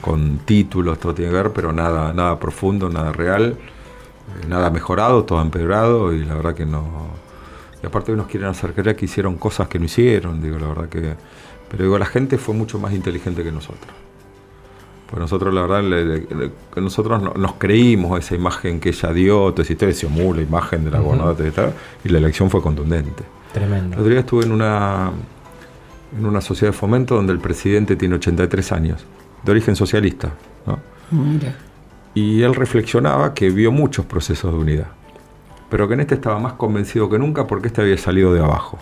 con 0.00 0.38
títulos, 0.38 0.98
todo 0.98 1.14
tiene 1.14 1.30
que 1.30 1.36
ver, 1.36 1.52
pero 1.52 1.72
nada, 1.72 2.12
nada 2.12 2.38
profundo, 2.38 2.88
nada 2.88 3.12
real, 3.12 3.56
eh, 4.42 4.46
nada 4.48 4.70
mejorado, 4.70 5.24
todo 5.24 5.40
empeorado 5.42 6.12
y 6.12 6.24
la 6.24 6.34
verdad 6.34 6.54
que 6.54 6.66
no. 6.66 7.29
Y 7.82 7.86
aparte 7.86 8.12
nos 8.12 8.26
quieren 8.26 8.48
hacer 8.48 8.72
creer 8.74 8.94
que 8.96 9.06
hicieron 9.06 9.36
cosas 9.36 9.68
que 9.68 9.78
no 9.78 9.86
hicieron, 9.86 10.42
digo, 10.42 10.58
la 10.58 10.68
verdad 10.68 10.88
que. 10.88 11.14
Pero 11.70 11.84
digo, 11.84 11.98
la 11.98 12.06
gente 12.06 12.36
fue 12.38 12.54
mucho 12.54 12.78
más 12.78 12.92
inteligente 12.92 13.42
que 13.42 13.52
nosotros. 13.52 13.92
Pues 15.08 15.18
nosotros, 15.20 15.52
la 15.52 15.62
verdad, 15.62 15.82
le- 15.82 16.04
le- 16.04 16.50
nosotros 16.76 17.20
no- 17.22 17.34
nos 17.34 17.54
creímos 17.54 18.18
esa 18.18 18.34
imagen 18.34 18.78
que 18.80 18.90
ella 18.90 19.12
dio, 19.12 19.52
decía, 19.52 20.08
"Mu, 20.08 20.34
la 20.34 20.42
imagen 20.42 20.84
de 20.84 20.90
la 20.92 21.00
gobernadora, 21.00 21.48
y 21.48 21.50
tal", 21.50 21.72
y 22.04 22.08
la 22.10 22.18
elección 22.18 22.48
fue 22.50 22.62
contundente. 22.62 23.24
El 23.48 23.52
Tremendo. 23.52 23.96
otro 23.96 24.08
día 24.08 24.20
estuve 24.20 24.44
en 24.44 24.52
una, 24.52 25.10
en 26.16 26.26
una 26.26 26.40
sociedad 26.40 26.72
de 26.72 26.78
fomento 26.78 27.16
donde 27.16 27.32
el 27.32 27.40
presidente 27.40 27.96
tiene 27.96 28.16
83 28.16 28.70
años, 28.72 29.04
de 29.42 29.50
origen 29.50 29.74
socialista, 29.74 30.30
¿no? 30.66 30.78
Mira. 31.10 31.56
Y 32.14 32.42
él 32.42 32.54
reflexionaba 32.54 33.34
que 33.34 33.50
vio 33.50 33.72
muchos 33.72 34.04
procesos 34.06 34.52
de 34.52 34.58
unidad, 34.58 34.86
pero 35.70 35.88
que 35.88 35.94
en 35.94 36.00
este 36.00 36.16
estaba 36.16 36.38
más 36.38 36.54
convencido 36.54 37.08
que 37.08 37.18
nunca 37.18 37.46
porque 37.46 37.68
este 37.68 37.80
había 37.80 37.96
salido 37.96 38.34
de 38.34 38.40
abajo. 38.40 38.78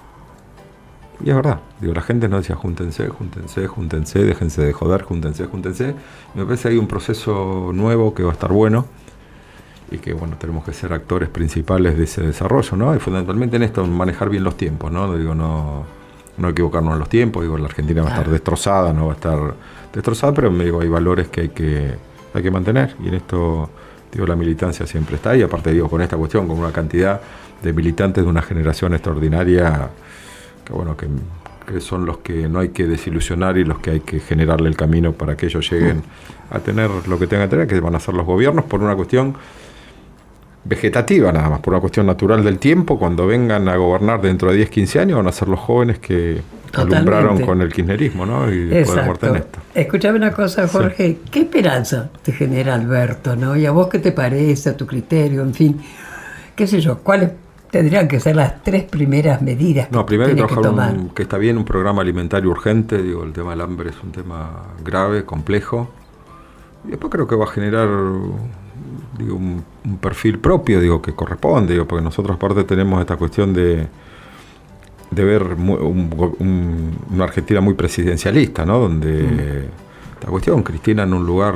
Y 1.25 1.31
es 1.31 1.37
verdad, 1.37 1.61
digo, 1.81 1.95
la 1.95 2.03
gente 2.03 2.29
nos 2.29 2.43
decía, 2.43 2.57
júntense, 2.57 3.09
júntense, 3.09 3.67
júntense, 3.67 4.25
déjense 4.25 4.63
de 4.63 4.73
joder, 4.73 5.03
júntense, 5.03 5.47
júntense. 5.47 5.95
Me 6.35 6.45
parece 6.45 6.65
que 6.65 6.69
hay 6.75 6.79
un 6.79 6.87
proceso 6.87 7.71
nuevo 7.75 8.15
que 8.15 8.23
va 8.23 8.31
a 8.31 8.33
estar 8.33 8.53
bueno 8.53 8.87
y 9.91 9.99
que, 9.99 10.13
bueno, 10.13 10.37
tenemos 10.39 10.65
que 10.65 10.73
ser 10.73 10.93
actores 10.93 11.29
principales 11.29 11.97
de 11.99 12.05
ese 12.05 12.23
desarrollo, 12.23 12.77
¿no? 12.77 12.95
Y 12.95 13.01
fundamentalmente 13.01 13.57
en 13.57 13.65
esto, 13.65 13.85
manejar 13.87 14.29
bien 14.29 14.45
los 14.45 14.57
tiempos, 14.57 14.93
¿no? 14.93 15.17
Digo, 15.17 15.35
no, 15.35 15.85
no 16.37 16.49
equivocarnos 16.49 16.93
en 16.95 16.99
los 17.01 17.09
tiempos, 17.09 17.43
digo, 17.43 17.59
la 17.59 17.67
Argentina 17.67 18.03
va 18.03 18.09
a 18.09 18.13
estar 18.13 18.31
destrozada, 18.31 18.93
no 18.93 19.07
va 19.07 19.13
a 19.13 19.15
estar 19.17 19.55
destrozada, 19.93 20.33
pero 20.35 20.51
digo, 20.51 20.81
hay 20.81 20.89
valores 20.89 21.29
que 21.29 21.43
hay 21.43 21.49
que, 21.49 21.95
hay 22.33 22.43
que 22.43 22.51
mantener 22.51 22.95
y 23.03 23.09
en 23.09 23.15
esto, 23.15 23.71
la 24.27 24.37
militancia 24.37 24.87
siempre 24.87 25.17
está 25.17 25.37
y 25.37 25.43
aparte, 25.43 25.73
digo, 25.73 25.89
con 25.89 26.01
esta 26.03 26.17
cuestión, 26.17 26.47
con 26.47 26.59
una 26.59 26.73
cantidad 26.73 27.21
de 27.63 27.73
militantes 27.73 28.25
de 28.25 28.31
una 28.31 28.43
generación 28.43 28.95
extraordinaria, 28.95 29.91
que 30.65 30.73
bueno, 30.73 30.97
que, 30.97 31.07
que 31.67 31.81
son 31.81 32.07
los 32.07 32.19
que 32.19 32.49
no 32.49 32.61
hay 32.61 32.71
que 32.71 32.87
desilusionar 32.87 33.59
y 33.59 33.65
los 33.65 33.79
que 33.79 33.91
hay 33.91 34.01
que 34.01 34.21
generarle 34.21 34.69
el 34.69 34.77
camino 34.77 35.13
para 35.13 35.37
que 35.37 35.47
ellos 35.47 35.71
lleguen 35.71 36.03
a 36.51 36.61
tener 36.61 36.91
lo 37.09 37.19
que 37.19 37.27
tengan 37.27 37.49
que 37.49 37.57
tener, 37.57 37.67
que 37.67 37.81
van 37.81 37.95
a 37.95 38.01
ser 38.01 38.15
los 38.15 38.27
gobiernos 38.27 38.65
por 38.65 38.83
una 38.83 38.95
cuestión 38.97 39.37
vegetativa 40.69 41.33
nada 41.33 41.49
más, 41.49 41.61
por 41.61 41.73
una 41.73 41.81
cuestión 41.81 42.07
natural 42.07 42.45
del 42.45 42.59
tiempo, 42.59 42.99
cuando 42.99 43.27
vengan 43.27 43.69
a 43.69 43.77
gobernar 43.77 44.21
dentro 44.21 44.51
de 44.51 44.57
10, 44.59 44.71
15 44.71 45.01
años 45.01 45.17
van 45.17 45.27
a 45.27 45.33
ser 45.33 45.49
los 45.49 45.59
jóvenes 45.59 45.99
que 45.99 46.43
Totalmente. 46.67 46.97
alumbraron 46.97 47.41
con 47.47 47.63
el 47.63 47.73
kirchnerismo, 47.73 48.27
¿no? 48.27 48.53
Y 48.53 48.73
Exacto. 48.77 49.29
en 49.29 49.37
esto. 49.37 49.59
Escúchame 49.75 50.19
una 50.19 50.33
cosa, 50.33 50.69
Jorge. 50.69 51.19
¿Qué 51.31 51.41
esperanza 51.41 52.11
te 52.23 52.33
genera 52.33 52.75
Alberto, 52.75 53.35
no? 53.37 53.57
¿Y 53.57 53.65
a 53.65 53.71
vos 53.71 53.89
qué 53.89 53.99
te 53.99 54.13
parece, 54.13 54.71
a 54.71 54.77
tu 54.77 54.87
criterio, 54.87 55.43
en 55.43 55.55
fin? 55.55 55.81
¿Qué 56.55 56.67
sé 56.67 56.81
yo? 56.81 56.99
¿Cuáles 56.99 57.31
tendrían 57.71 58.07
que 58.09 58.21
ser 58.21 58.37
las 58.37 58.63
tres 58.63 58.85
primeras 58.85 59.41
medidas 59.43 59.89
que 59.89 59.95
No, 59.95 60.05
primero 60.05 60.35
que 60.35 60.55
que 60.55 60.61
tomar? 60.61 60.93
un- 60.93 61.09
que 61.11 61.23
está 61.23 61.39
bien 61.39 61.57
un 61.57 61.65
programa 61.65 62.03
alimentario 62.03 62.51
urgente, 62.51 63.01
digo, 63.03 63.25
el 63.25 63.33
tema 63.33 63.51
del 63.51 63.61
hambre 63.63 63.91
es 63.91 63.97
un 64.03 64.13
tema 64.13 64.65
grave, 64.85 65.25
complejo. 65.25 65.89
Y 66.87 66.91
después 66.91 67.11
creo 67.11 67.27
que 67.27 67.37
va 67.37 67.45
a 67.45 67.49
generar 67.49 67.89
digo, 69.19 69.37
un, 69.37 69.65
un 69.85 69.97
perfil 69.99 70.39
propio, 70.39 70.81
digo, 70.81 71.03
que 71.03 71.13
corresponde, 71.15 71.73
digo, 71.75 71.87
porque 71.87 72.05
nosotros 72.05 72.37
aparte 72.37 72.65
tenemos 72.65 73.01
esta 73.01 73.17
cuestión 73.17 73.53
de, 73.53 73.87
de 75.11 75.25
ver 75.25 75.43
un 75.43 76.35
un- 76.39 76.99
una 77.11 77.25
Argentina 77.25 77.61
muy 77.61 77.75
presidencialista, 77.75 78.65
¿no? 78.65 78.79
Donde 78.79 79.65
esta 80.15 80.29
cuestión, 80.29 80.63
Cristina 80.63 81.03
en 81.05 81.15
un 81.15 81.25
lugar 81.27 81.55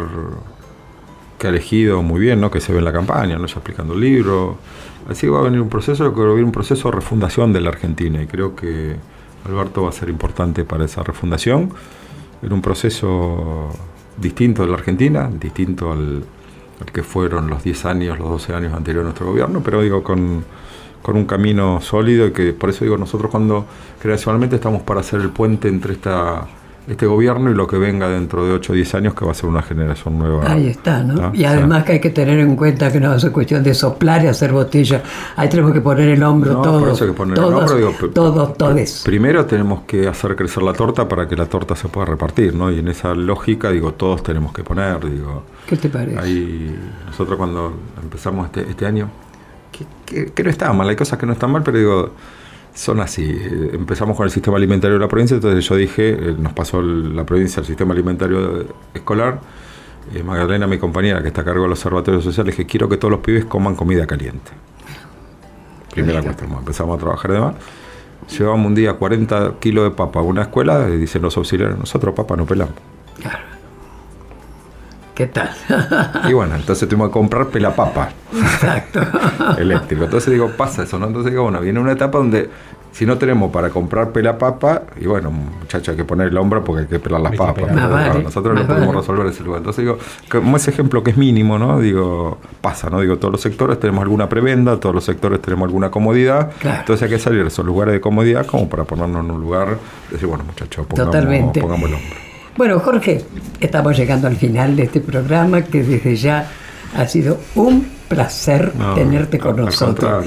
que 1.38 1.46
ha 1.48 1.50
elegido 1.50 2.02
muy 2.02 2.20
bien, 2.20 2.40
¿no? 2.40 2.50
Que 2.50 2.60
se 2.60 2.72
ve 2.72 2.78
en 2.78 2.84
la 2.84 2.92
campaña, 2.92 3.36
¿no? 3.38 3.46
Ya 3.46 3.54
explicando 3.54 3.94
el 3.94 4.00
libro. 4.00 4.56
Así 5.10 5.26
que 5.26 5.30
va 5.30 5.40
a 5.40 5.42
venir 5.42 5.60
un 5.60 5.68
proceso, 5.68 6.04
creo 6.04 6.14
que 6.14 6.20
va 6.20 6.26
a 6.26 6.30
venir 6.34 6.44
un 6.44 6.52
proceso 6.52 6.88
de 6.88 6.94
refundación 6.96 7.52
de 7.52 7.60
la 7.60 7.70
Argentina 7.70 8.22
y 8.22 8.26
creo 8.26 8.54
que 8.54 8.94
Alberto 9.44 9.82
va 9.82 9.88
a 9.88 9.92
ser 9.92 10.08
importante 10.08 10.64
para 10.64 10.84
esa 10.84 11.02
refundación 11.02 11.70
en 12.40 12.52
un 12.52 12.62
proceso 12.62 13.70
distinto 14.16 14.62
de 14.62 14.68
la 14.68 14.74
Argentina, 14.74 15.28
distinto 15.40 15.90
al 15.90 16.24
que 16.91 17.03
fueron 17.03 17.49
los 17.49 17.62
10 17.62 17.85
años, 17.87 18.18
los 18.18 18.28
12 18.28 18.55
años 18.55 18.74
anteriores 18.74 19.07
a 19.07 19.09
nuestro 19.11 19.26
gobierno, 19.26 19.62
pero 19.64 19.83
digo 19.83 20.03
con, 20.03 20.45
con 21.03 21.16
un 21.16 21.24
camino 21.24 21.80
sólido 21.80 22.26
y 22.26 22.33
que 22.33 22.53
por 22.53 22.70
eso 22.70 22.85
digo 22.85 22.97
nosotros 22.97 23.30
cuando 23.30 23.66
creacionalmente 24.01 24.57
estamos 24.57 24.83
para 24.83 25.01
hacer 25.01 25.20
el 25.20 25.30
puente 25.30 25.68
entre 25.68 25.95
esta 25.95 26.47
este 26.89 27.07
gobierno 27.07 27.51
y 27.51 27.55
lo 27.55 27.66
que 27.66 27.78
venga 27.78 28.09
dentro 28.09 28.45
de 28.45 28.53
8 28.53 28.72
o 28.72 28.74
10 28.74 28.95
años 28.97 29.14
que 29.14 29.24
va 29.24 29.30
a 29.30 29.35
ser 29.35 29.49
una 29.49 29.62
generación 29.62 30.18
nueva. 30.18 30.51
Ahí 30.51 30.66
está, 30.68 31.03
¿no? 31.05 31.14
¿no? 31.14 31.30
Y 31.35 31.45
además 31.45 31.85
que 31.85 31.93
hay 31.93 32.01
que 32.01 32.11
tener 32.11 32.41
en 32.41 32.57
cuenta 32.57 32.91
que 32.91 32.99
no 32.99 33.14
es 33.14 33.24
cuestión 33.26 33.62
de 33.62 33.72
soplar 33.72 34.24
y 34.24 34.26
hacer 34.26 34.53
botella. 34.53 35.03
Ahí 35.37 35.49
tenemos 35.49 35.72
que 35.72 35.80
poner 35.80 36.09
el 36.09 36.22
hombro 36.22 36.55
No, 36.55 36.62
todos. 36.62 36.83
por 36.83 36.91
eso 36.93 37.05
hay 37.05 37.11
que 37.11 37.16
poner 37.16 37.39
el 37.39 37.45
todos, 37.45 37.61
hombro, 37.70 37.76
digo, 37.76 37.95
todos, 38.12 38.57
todes. 38.59 39.03
Primero 39.05 39.47
tenemos 39.47 39.83
que 39.83 40.09
hacer 40.09 40.35
crecer 40.35 40.62
la 40.64 40.72
torta 40.72 41.09
para 41.09 41.28
que 41.28 41.37
la 41.37 41.47
torta 41.47 41.76
se 41.76 41.89
pueda 41.89 42.07
repartir, 42.07 42.55
¿no? 42.55 42.70
Y 42.70 42.80
en 42.80 42.89
esa 42.89 43.14
lógica, 43.14 43.70
digo, 43.70 43.93
todos 43.93 44.22
tenemos 44.24 44.53
que 44.53 44.64
poner, 44.64 44.99
digo, 45.09 45.45
¿Qué 45.68 45.76
te 45.76 45.89
parece? 45.89 46.18
ahí 46.18 46.76
nosotros 47.07 47.37
cuando 47.39 47.72
empezamos 48.03 48.47
este, 48.47 48.68
este 48.68 48.87
año, 48.87 49.09
que, 49.70 49.87
que- 50.05 50.33
que 50.33 50.43
no 50.43 50.51
está 50.51 50.72
mal, 50.72 50.89
hay 50.89 50.97
cosas 50.97 51.18
que 51.18 51.26
no 51.26 51.33
están 51.33 51.53
mal, 51.53 51.62
pero 51.62 51.78
digo, 51.78 52.11
son 52.75 53.01
así. 53.01 53.23
Eh, 53.25 53.70
Empezamos 53.75 54.16
con 54.16 54.25
el 54.25 54.31
sistema 54.31 54.57
alimentario 54.57 54.95
de 54.95 55.01
la 55.01 55.09
provincia, 55.09 55.35
entonces 55.35 55.64
yo 55.68 55.77
dije, 55.77 56.11
eh, 56.11 56.35
nos 56.39 56.53
pasó 56.53 56.81
el- 56.81 57.14
la 57.14 57.25
provincia 57.25 57.61
el 57.61 57.66
sistema 57.66 57.93
alimentario 57.95 58.66
escolar. 58.95 59.41
eh, 60.14 60.23
Magdalena, 60.25 60.66
mi 60.66 60.79
compañera 60.79 61.23
que 61.23 61.29
está 61.29 61.43
a 61.43 61.45
cargo 61.45 61.62
del 61.62 61.70
observatorio 61.73 62.20
social, 62.20 62.45
dije, 62.47 62.66
quiero 62.66 62.89
que 62.89 62.97
todos 62.97 63.12
los 63.12 63.20
pibes 63.20 63.45
coman 63.45 63.77
comida 63.77 64.05
caliente. 64.07 64.51
Primera 65.93 66.20
cuestión, 66.23 66.51
empezamos 66.59 66.97
a 66.97 67.01
trabajar 67.01 67.31
de 67.33 67.39
más. 67.41 67.55
Llevamos 68.37 68.66
un 68.66 68.75
día 68.75 68.95
40 68.95 69.55
kilos 69.61 69.85
de 69.85 69.91
papa 69.93 70.20
a 70.20 70.23
una 70.23 70.43
escuela 70.43 70.89
y 70.89 70.97
dicen 70.97 71.23
los 71.23 71.37
auxiliares, 71.37 71.79
nosotros 71.79 72.14
papa 72.14 72.35
no 72.37 72.47
pelamos. 72.47 72.75
¿Qué 75.14 75.26
tal? 75.26 75.50
Y 76.28 76.32
bueno, 76.32 76.54
entonces 76.54 76.88
tuvimos 76.88 77.08
que 77.08 77.12
comprar 77.12 77.46
pelapapa 77.48 78.10
Exacto. 78.32 79.00
eléctrico. 79.58 80.04
Entonces 80.04 80.32
digo, 80.32 80.50
pasa 80.56 80.84
eso, 80.84 80.98
¿no? 80.98 81.06
Entonces 81.06 81.32
digo, 81.32 81.44
bueno, 81.44 81.60
viene 81.60 81.80
una 81.80 81.92
etapa 81.92 82.18
donde 82.18 82.48
si 82.92 83.06
no 83.06 83.16
tenemos 83.16 83.50
para 83.50 83.70
comprar 83.70 84.10
pelapapa, 84.12 84.82
y 85.00 85.06
bueno, 85.06 85.30
muchacho, 85.30 85.92
hay 85.92 85.96
que 85.96 86.04
poner 86.04 86.28
el 86.28 86.36
hombro 86.36 86.62
porque 86.62 86.82
hay 86.82 86.86
que 86.88 86.98
pelar 86.98 87.22
las 87.22 87.34
papas. 87.34 87.64
pelar. 87.64 88.22
nosotros 88.22 88.54
no 88.54 88.66
podemos 88.66 88.88
vale. 88.88 89.00
resolver 89.00 89.26
ese 89.26 89.42
lugar. 89.42 89.58
Entonces 89.58 89.82
digo, 89.82 89.98
como 90.30 90.56
ese 90.58 90.70
ejemplo 90.70 91.02
que 91.02 91.10
es 91.10 91.16
mínimo, 91.16 91.58
¿no? 91.58 91.80
Digo, 91.80 92.36
pasa, 92.60 92.90
¿no? 92.90 93.00
Digo, 93.00 93.16
todos 93.16 93.32
los 93.32 93.40
sectores 93.40 93.80
tenemos 93.80 94.02
alguna 94.02 94.28
prebenda, 94.28 94.78
todos 94.78 94.94
los 94.94 95.04
sectores 95.04 95.40
tenemos 95.40 95.66
alguna 95.66 95.90
comodidad. 95.90 96.52
Claro. 96.58 96.80
Entonces 96.80 97.02
hay 97.04 97.16
que 97.16 97.18
salir 97.18 97.40
de 97.42 97.48
esos 97.48 97.64
lugares 97.64 97.94
de 97.94 98.00
comodidad 98.02 98.44
como 98.44 98.68
para 98.68 98.84
ponernos 98.84 99.24
en 99.24 99.30
un 99.30 99.40
lugar, 99.40 99.78
decir, 100.10 100.28
bueno, 100.28 100.44
muchachos, 100.44 100.86
pongamos, 100.86 101.12
Totalmente. 101.12 101.60
pongamos 101.62 101.88
el 101.88 101.94
hombro. 101.94 102.32
Bueno, 102.57 102.78
Jorge, 102.80 103.24
estamos 103.61 103.96
llegando 103.96 104.28
al 104.28 104.36
final 104.36 104.76
de 104.76 104.84
este 104.84 105.00
programa 105.00 105.62
que 105.62 105.82
desde 105.82 106.16
ya 106.16 106.48
ha 106.96 107.09
sido 107.09 107.38
un 107.55 107.86
placer 108.09 108.72
No, 108.76 108.94
tenerte 108.94 109.38
con 109.38 109.57
nosotros. 109.57 110.11
a. 110.11 110.20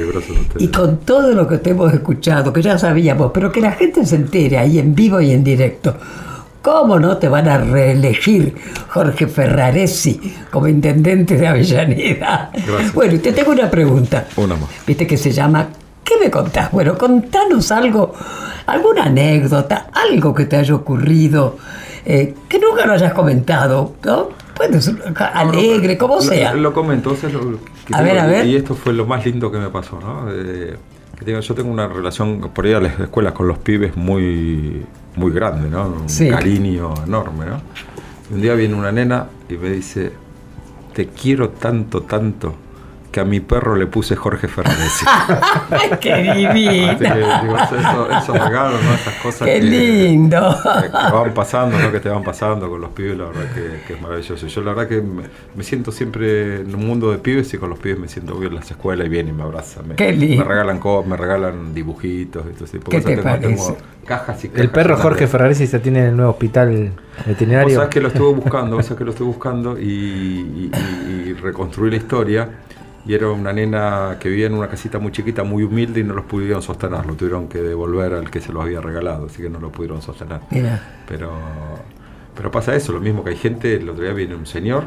Y 0.57 0.69
con 0.69 0.97
todo 1.01 1.33
lo 1.33 1.47
que 1.47 1.59
te 1.59 1.69
hemos 1.71 1.93
escuchado, 1.93 2.51
que 2.51 2.63
ya 2.63 2.79
sabíamos, 2.79 3.31
pero 3.31 3.51
que 3.51 3.61
la 3.61 3.73
gente 3.73 4.03
se 4.05 4.15
entere 4.15 4.57
ahí 4.57 4.79
en 4.79 4.95
vivo 4.95 5.21
y 5.21 5.31
en 5.31 5.43
directo. 5.43 5.95
¿Cómo 6.63 6.97
no 6.97 7.17
te 7.17 7.29
van 7.29 7.47
a 7.47 7.59
reelegir 7.59 8.55
Jorge 8.89 9.27
Ferraresi 9.27 10.19
como 10.49 10.67
intendente 10.67 11.37
de 11.37 11.45
Avellaneda? 11.47 12.49
Gracias. 12.53 12.93
Bueno, 12.95 13.13
y 13.13 13.19
te 13.19 13.33
tengo 13.33 13.51
una 13.51 13.69
pregunta. 13.69 14.25
Una 14.35 14.55
más. 14.55 14.69
Viste 14.87 15.05
que 15.05 15.15
se 15.15 15.31
llama 15.31 15.67
¿Qué 16.03 16.15
me 16.19 16.31
contás? 16.31 16.71
Bueno, 16.71 16.97
contanos 16.97 17.71
algo, 17.71 18.13
alguna 18.65 19.05
anécdota, 19.05 19.87
algo 19.91 20.33
que 20.33 20.45
te 20.45 20.55
haya 20.55 20.73
ocurrido, 20.73 21.57
eh, 22.05 22.33
que 22.47 22.59
nunca 22.59 22.85
lo 22.85 22.93
hayas 22.93 23.13
comentado, 23.13 23.93
¿no? 24.03 24.29
Alegre, 25.33 25.97
como 25.97 26.15
Lo- 26.15 26.21
sea. 26.21 26.53
Lo, 26.53 26.73
comento, 26.73 27.11
o 27.11 27.15
sea, 27.15 27.29
lo 27.29 27.39
A 27.39 27.41
tengo- 27.97 28.03
ver, 28.03 28.19
a 28.19 28.25
ver. 28.25 28.45
Y 28.45 28.55
esto 28.55 28.75
fue 28.75 28.93
lo 28.93 29.05
más 29.05 29.25
lindo 29.25 29.51
que 29.51 29.57
me 29.57 29.69
pasó, 29.69 29.99
¿no? 29.99 30.27
Eh, 30.31 30.75
que 31.17 31.25
tengo- 31.25 31.39
yo 31.39 31.53
tengo 31.55 31.71
una 31.71 31.87
relación 31.87 32.39
por 32.53 32.65
ahí 32.65 32.73
a 32.73 32.79
las 32.79 32.99
escuelas 32.99 33.33
con 33.33 33.47
los 33.47 33.57
pibes 33.57 33.95
muy, 33.95 34.85
muy 35.15 35.31
grande, 35.31 35.69
¿no? 35.69 35.87
Un 35.87 36.09
Sí. 36.09 36.29
cariño 36.29 36.93
enorme, 37.05 37.45
¿no? 37.45 37.61
Y 38.31 38.33
un 38.35 38.41
día 38.41 38.53
viene 38.55 38.75
una 38.75 38.91
nena 38.91 39.27
y 39.49 39.53
me 39.55 39.69
dice, 39.69 40.11
te 40.93 41.07
quiero 41.07 41.49
tanto, 41.49 42.01
tanto, 42.03 42.53
que 43.15 43.21
a 43.21 43.23
mi 43.23 43.39
perro 43.39 43.77
le 43.77 43.87
puse 43.87 44.13
Jorge 44.17 44.49
Ferraresi. 44.49 45.05
¡Ay, 45.71 45.89
qué 46.01 46.15
divina! 46.17 46.95
digo, 46.95 47.55
eso- 47.57 48.09
esos 48.11 48.37
regalos, 48.37 48.83
¿no? 48.83 48.93
Esas 48.93 49.13
cosas 49.23 49.47
¡Qué 49.47 49.53
que, 49.53 49.61
lindo! 49.61 50.53
que, 50.81 50.87
que 50.89 51.13
van 51.13 51.33
pasando, 51.33 51.79
¿no? 51.79 51.93
que 51.93 52.01
te 52.01 52.09
van 52.09 52.23
pasando 52.23 52.69
con 52.69 52.81
los 52.81 52.89
pibes, 52.89 53.17
la 53.17 53.27
verdad 53.27 53.53
que, 53.53 53.83
que 53.87 53.93
es 53.93 54.01
maravilloso. 54.01 54.45
Yo 54.47 54.61
la 54.63 54.73
verdad 54.73 54.89
que 54.89 55.01
me, 55.01 55.23
me 55.55 55.63
siento 55.63 55.93
siempre 55.93 56.57
en 56.57 56.75
un 56.75 56.85
mundo 56.85 57.09
de 57.09 57.19
pibes 57.19 57.53
y 57.53 57.57
con 57.57 57.69
los 57.69 57.79
pibes 57.79 57.99
me 57.99 58.09
siento 58.09 58.35
bien 58.35 58.51
en 58.51 58.57
las 58.59 58.69
escuelas 58.69 59.07
y 59.07 59.09
vienen 59.09 59.33
y 59.33 59.37
me 59.37 59.43
abrazan. 59.43 59.87
Me, 59.87 59.95
Qué 59.95 60.11
lindo. 60.11 60.43
me 60.43 60.49
regalan 60.49 60.79
co- 60.79 61.05
me 61.05 61.15
regalan 61.15 61.73
dibujitos 61.73 62.43
y 62.51 62.53
todo 62.53 62.65
ese 62.65 62.79
tipo 62.79 62.91
de 62.91 62.97
¿Qué 62.97 63.01
te 63.01 63.15
cosas. 63.15 63.39
Tengo- 63.39 63.55
parece? 63.55 63.73
tengo 63.73 64.05
cajas 64.05 64.43
y 64.43 64.47
El 64.47 64.53
cajas 64.53 64.69
perro 64.71 64.89
llenas 64.89 65.01
Jorge 65.03 65.19
de- 65.21 65.27
Ferraresi 65.27 65.67
se 65.67 65.79
tiene 65.79 65.99
en 65.99 66.05
el 66.07 66.17
nuevo 66.17 66.31
hospital 66.31 66.91
Vos 67.17 67.25
veterinario. 67.27 67.75
sabés 67.75 67.89
que 67.91 68.01
lo 68.01 68.09
estuve 68.09 68.33
buscando, 68.33 68.75
vos 68.75 68.85
sabés 68.85 68.97
que 68.97 69.05
lo 69.05 69.11
estuve 69.11 69.27
buscando 69.29 69.79
y, 69.79 69.85
y- 69.85 70.71
y- 70.73 71.29
y 71.29 71.33
reconstruí 71.33 71.89
la 71.91 71.95
historia. 71.95 72.49
Y 73.05 73.13
era 73.13 73.29
una 73.29 73.53
nena 73.53 74.17
que 74.19 74.29
vivía 74.29 74.47
en 74.47 74.53
una 74.55 74.67
casita 74.67 74.97
muy 74.99 75.11
chiquita, 75.11 75.43
muy 75.43 75.63
humilde 75.63 75.99
y 75.99 76.03
no 76.03 76.13
los 76.15 76.25
pudieron 76.25 76.61
sostener. 76.61 77.05
Lo 77.05 77.13
tuvieron 77.13 77.47
que 77.47 77.59
devolver 77.59 78.13
al 78.13 78.29
que 78.31 78.41
se 78.41 78.51
los 78.51 78.63
había 78.63 78.81
regalado, 78.81 79.27
así 79.27 79.41
que 79.43 79.49
no 79.49 79.59
lo 79.59 79.71
pudieron 79.71 80.01
sostener. 80.01 80.39
Mira, 80.49 80.81
Pero, 81.07 81.31
pero 82.35 82.49
pasa 82.51 82.75
eso, 82.75 82.91
lo 82.93 82.99
mismo 82.99 83.23
que 83.23 83.29
hay 83.31 83.37
gente, 83.37 83.75
el 83.75 83.87
otro 83.89 84.03
día 84.03 84.13
viene 84.13 84.35
un 84.35 84.45
señor 84.45 84.85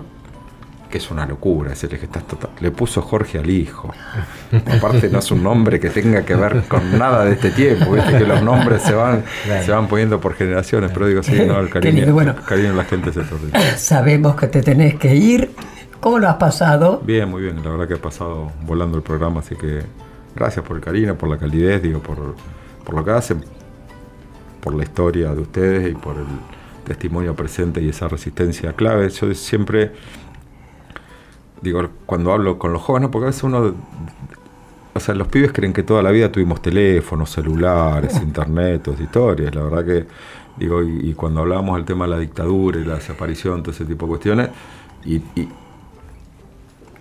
que 0.91 0.97
es 0.97 1.11
una 1.11 1.27
locura, 1.27 1.75
es 1.75 1.85
el 1.85 1.91
que 1.91 1.97
está 2.07 2.21
total- 2.21 2.49
le 2.61 2.71
puso 2.71 3.03
Jorge 3.03 3.39
al 3.39 3.51
hijo. 3.51 3.93
Aparte 4.79 5.11
no 5.11 5.19
es 5.19 5.31
un 5.31 5.43
nombre 5.43 5.79
que 5.79 5.91
tenga 5.91 6.25
que 6.25 6.35
ver 6.35 6.63
con 6.67 6.99
nada 6.99 7.27
de 7.27 7.33
este 7.33 7.51
tiempo, 7.51 7.93
viste 7.93 8.17
que 8.17 8.25
los 8.25 8.43
nombres 8.43 8.83
se 8.83 8.95
van, 8.95 9.23
se 9.65 9.71
van 9.71 9.87
poniendo 9.87 10.19
por 10.19 10.33
generaciones, 10.35 10.91
pero 10.93 11.07
digo, 11.07 11.23
sí, 11.23 11.43
no, 11.47 11.61
el 11.61 11.69
cariño, 11.71 12.11
bueno. 12.15 12.31
el 12.39 12.43
cariño 12.45 12.71
de 12.71 12.75
la 12.77 12.85
gente 12.85 13.11
es 13.11 13.19
extraordinario. 13.19 13.67
sabemos 13.77 14.35
que 14.37 14.47
te 14.49 14.63
tenés 14.63 14.95
que 14.97 15.15
ir. 15.15 15.51
¿Cómo 16.01 16.19
lo 16.21 16.29
has 16.29 16.37
pasado? 16.37 17.01
Bien, 17.05 17.29
muy 17.29 17.43
bien, 17.43 17.63
la 17.63 17.71
verdad 17.71 17.89
que 17.89 17.95
he 17.95 17.99
pasado 17.99 18.53
volando 18.65 18.97
el 18.97 19.03
programa, 19.03 19.41
así 19.41 19.57
que 19.57 19.83
gracias 20.35 20.65
por 20.65 20.77
el 20.77 20.83
cariño, 20.83 21.17
por 21.17 21.29
la 21.29 21.39
calidez, 21.39 21.83
digo, 21.83 21.99
por, 21.99 22.37
por 22.85 22.95
lo 22.95 23.05
que 23.05 23.11
hacen, 23.11 23.45
por 24.61 24.75
la 24.75 24.85
historia 24.85 25.35
de 25.35 25.41
ustedes 25.41 25.91
y 25.91 25.95
por 25.97 26.17
el 26.17 26.27
testimonio 26.85 27.35
presente 27.35 27.83
y 27.83 27.89
esa 27.89 28.07
resistencia 28.07 28.73
clave. 28.75 29.09
Yo 29.11 29.35
siempre, 29.35 29.93
digo, 31.63 31.89
cuando 32.07 32.33
hablo 32.33 32.59
con 32.59 32.73
los 32.73 32.81
jóvenes, 32.81 33.11
porque 33.11 33.25
a 33.25 33.29
veces 33.31 33.43
uno, 33.43 33.75
o 34.95 35.01
sea, 35.01 35.17
los 35.17 35.27
pibes 35.27 35.53
creen 35.53 35.73
que 35.73 35.83
toda 35.83 36.01
la 36.01 36.13
vida 36.13 36.31
tuvimos 36.31 36.63
teléfonos, 36.63 37.31
celulares, 37.31 38.15
internet, 38.23 38.83
todas 38.85 39.01
historias, 39.01 39.53
la 39.53 39.65
verdad 39.65 39.85
que, 39.85 40.07
digo, 40.57 40.81
y, 40.85 41.11
y 41.11 41.15
cuando 41.15 41.41
hablábamos 41.41 41.75
del 41.75 41.85
tema 41.85 42.05
de 42.05 42.11
la 42.13 42.19
dictadura 42.21 42.79
y 42.79 42.85
la 42.85 42.95
desaparición, 42.95 43.65
todo 43.65 43.73
ese 43.73 43.85
tipo 43.85 44.07
de 44.07 44.11
cuestiones, 44.11 44.51
y, 45.05 45.17
y 45.35 45.49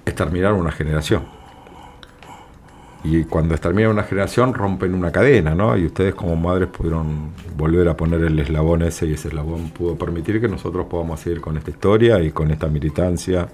es 0.09 0.15
terminar 0.15 0.53
una 0.53 0.71
generación. 0.71 1.23
Y 3.03 3.23
cuando 3.25 3.53
es 3.55 3.61
termina 3.61 3.89
una 3.89 4.03
generación 4.03 4.53
rompen 4.53 4.93
una 4.93 5.11
cadena, 5.11 5.55
¿no? 5.55 5.77
Y 5.77 5.85
ustedes 5.85 6.13
como 6.15 6.35
madres 6.35 6.67
pudieron 6.67 7.29
volver 7.55 7.87
a 7.87 7.95
poner 7.95 8.21
el 8.21 8.37
eslabón 8.39 8.81
ese 8.81 9.05
y 9.05 9.13
ese 9.13 9.29
eslabón 9.29 9.69
pudo 9.69 9.95
permitir 9.95 10.41
que 10.41 10.47
nosotros 10.47 10.87
podamos 10.89 11.19
seguir 11.21 11.39
con 11.39 11.55
esta 11.57 11.69
historia 11.69 12.19
y 12.21 12.31
con 12.31 12.51
esta 12.51 12.67
militancia. 12.67 13.47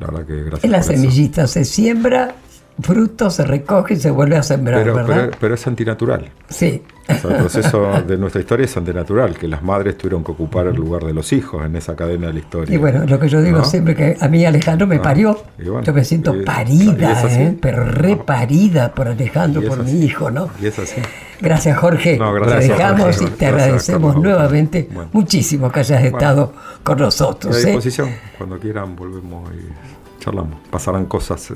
La 0.00 0.06
verdad 0.06 0.26
que 0.26 0.42
gracias 0.44 0.70
la 0.70 0.78
por 0.80 0.92
eso. 0.92 1.02
semillita 1.02 1.46
se 1.46 1.64
siembra, 1.64 2.34
fruto 2.80 3.30
se 3.30 3.44
recoge 3.44 3.94
y 3.94 3.96
se 3.98 4.10
vuelve 4.10 4.36
a 4.36 4.42
sembrar, 4.42 4.80
Pero, 4.82 4.94
¿verdad? 4.94 5.24
pero, 5.26 5.36
pero 5.40 5.54
es 5.54 5.66
antinatural. 5.66 6.30
sí. 6.48 6.82
O 7.06 7.14
sea, 7.14 7.30
el 7.32 7.36
proceso 7.36 8.02
de 8.06 8.16
nuestra 8.16 8.40
historia 8.40 8.64
es 8.64 8.74
antinatural, 8.76 9.36
que 9.36 9.46
las 9.46 9.62
madres 9.62 9.98
tuvieron 9.98 10.24
que 10.24 10.32
ocupar 10.32 10.66
el 10.68 10.74
lugar 10.76 11.04
de 11.04 11.12
los 11.12 11.32
hijos 11.34 11.64
en 11.66 11.76
esa 11.76 11.94
cadena 11.94 12.28
de 12.28 12.32
la 12.32 12.38
historia. 12.38 12.74
Y 12.74 12.78
bueno, 12.78 13.04
lo 13.06 13.18
que 13.20 13.28
yo 13.28 13.42
digo 13.42 13.58
¿No? 13.58 13.64
siempre 13.64 13.94
que 13.94 14.16
a 14.18 14.26
mí 14.28 14.44
Alejandro 14.46 14.86
me 14.86 14.96
Ah, 14.96 15.02
parió. 15.02 15.38
y 15.58 15.64
bueno, 15.68 15.82
yo 15.82 15.92
me 15.92 16.02
siento 16.02 16.34
y- 16.34 16.40
y 16.40 16.42
parida, 16.44 17.10
así. 17.12 17.40
¿eh? 17.40 17.58
pero 17.60 17.84
reparida 17.84 18.92
por 18.94 19.08
Alejandro, 19.08 19.62
Y 19.62 19.66
por 19.68 19.80
así. 19.80 19.92
mi 19.92 20.04
hijo, 20.04 20.30
¿no? 20.30 20.48
Y 20.62 20.66
es 20.66 20.78
así. 20.78 21.00
Gracias, 21.42 21.76
Jorge. 21.78 22.16
No, 22.16 22.32
gracias, 22.32 22.60
Te 22.60 22.68
dejamos 22.68 23.16
Jorge. 23.18 23.24
y 23.24 23.36
te 23.36 23.46
agradecemos 23.46 24.14
Carlos. 24.14 24.22
nuevamente 24.24 24.88
Bueno. 24.90 25.10
muchísimo 25.12 25.70
que 25.70 25.80
hayas 25.80 26.02
estado 26.04 26.52
con 26.82 26.98
A 26.98 27.02
nosotros. 27.04 27.54
¿eh? 27.62 27.66
disposición, 27.66 28.08
cuando 28.38 28.58
quieran 28.58 28.96
volvemos 28.96 29.50
y 29.52 30.22
charlamos. 30.22 30.54
Pasarán 30.70 31.04
cosas 31.04 31.52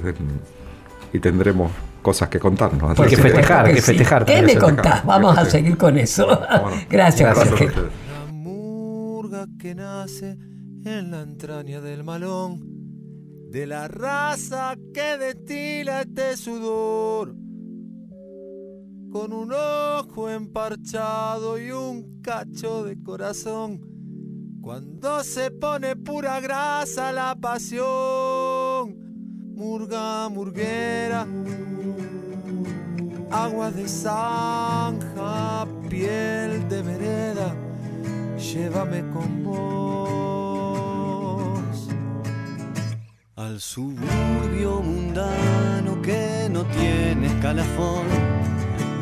y 1.12 1.18
tendremos 1.20 1.70
cosas 2.08 2.28
que 2.30 2.38
contarnos. 2.40 2.98
Hay 2.98 3.08
que 3.10 3.16
que- 3.16 3.22
festejar, 3.22 3.66
hay 3.66 3.74
que 3.74 3.80
sí. 3.82 3.86
festejar. 3.88 4.24
¿Qué 4.24 4.42
me 4.42 4.56
contás? 4.56 5.00
que 5.02 5.06
Vamos 5.06 5.36
a 5.36 5.44
seguir 5.44 5.76
con 5.76 5.98
eso. 5.98 6.26
Bueno, 6.26 6.70
Gracias, 6.90 7.34
gracias. 7.36 7.74
La 7.76 8.32
murga 8.32 9.46
que 9.60 9.74
nace 9.74 10.38
en 10.84 11.10
la 11.10 11.20
entraña 11.22 11.80
del 11.82 12.04
malón, 12.04 12.60
de 13.50 13.66
la 13.66 13.88
raza 13.88 14.74
que 14.94 15.18
destila 15.18 16.00
este 16.02 16.36
sudor, 16.36 17.34
con 19.12 19.32
un 19.32 19.52
ojo 19.52 20.30
emparchado 20.30 21.58
y 21.58 21.70
un 21.70 22.20
cacho 22.22 22.84
de 22.84 23.02
corazón. 23.02 23.80
Cuando 24.62 25.24
se 25.24 25.50
pone 25.50 25.96
pura 25.96 26.40
grasa 26.40 27.10
la 27.12 27.34
pasión, 27.40 27.86
murga, 29.58 30.28
murguera, 30.28 31.26
agua 33.28 33.70
de 33.72 33.88
zanja, 33.88 35.66
piel 35.88 36.68
de 36.68 36.82
vereda, 36.82 37.56
llévame 38.38 39.00
con 39.12 39.42
vos 39.42 39.98
al 43.34 43.60
suburbio 43.60 44.80
mundano 44.80 46.00
que 46.02 46.48
no 46.48 46.64
tiene 46.66 47.26
escalafón, 47.26 48.06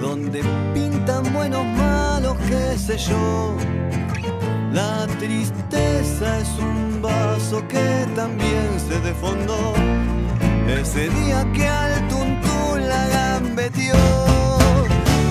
donde 0.01 0.41
pintan 0.73 1.31
buenos 1.35 1.67
malos, 1.67 2.35
qué 2.49 2.79
sé 2.79 2.97
yo. 2.97 3.55
La 4.73 5.07
tristeza 5.19 6.39
es 6.39 6.59
un 6.59 7.03
vaso 7.03 7.63
que 7.69 8.07
también 8.15 8.81
se 8.89 8.99
desfondó. 9.01 9.75
Ese 10.69 11.09
día 11.09 11.47
que 11.55 11.69
al 11.69 12.09
tuntún 12.09 12.89
la 12.89 13.07
gambeteó, 13.07 13.95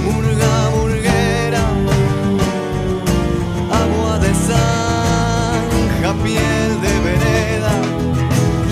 murga, 0.05 0.69
murguera, 0.75 1.63
agua 3.81 4.19
de 4.19 4.33
zanja, 4.47 6.13
piel 6.23 6.71
de 6.86 6.93
vereda, 7.07 7.73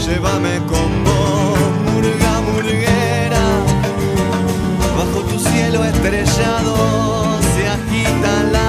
llévame 0.05 0.55
con 0.71 1.03
vos, 1.03 1.59
murga, 1.91 2.33
murguera, 2.49 3.45
bajo 4.97 5.19
tu 5.29 5.37
cielo 5.39 5.83
estrellado 5.83 6.75
se 7.55 7.67
agita 7.67 8.43
la 8.53 8.62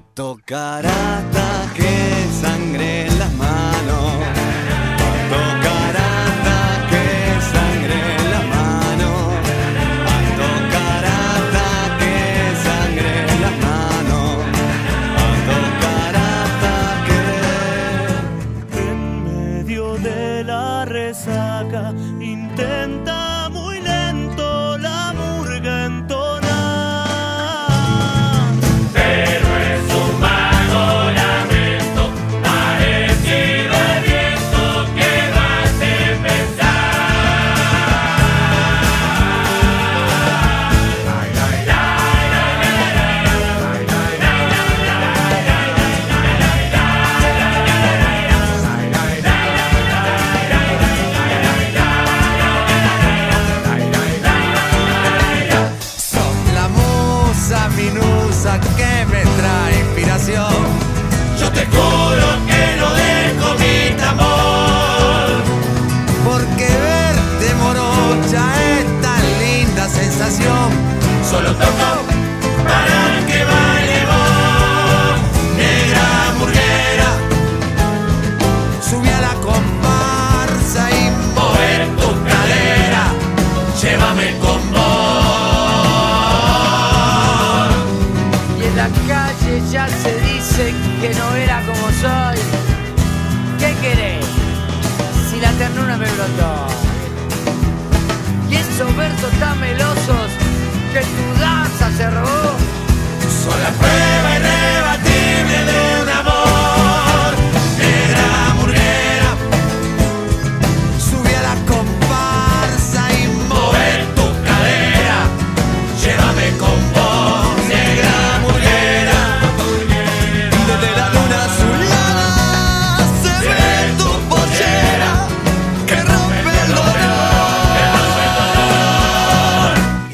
tocar 0.00 0.86
hasta 0.86 1.72
que 1.74 2.26
sangre 2.40 3.06
en 3.06 3.18
las 3.18 3.32
manos. 3.34 3.95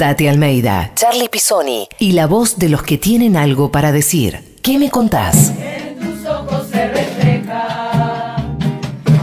Tati 0.03 0.26
Almeida, 0.26 0.90
Charlie 0.96 1.28
Pisoni 1.28 1.86
y 2.00 2.11
la 2.11 2.26
voz 2.26 2.59
de 2.59 2.68
los 2.68 2.82
que 2.82 2.98
tienen 2.98 3.36
algo 3.36 3.70
para 3.70 3.92
decir. 3.92 4.57
¿Qué 4.61 4.76
me 4.76 4.90
contás? 4.90 5.53
En 5.61 5.94
tus 6.00 6.26
ojos 6.26 6.66
se 6.72 6.88
refleja 6.88 8.34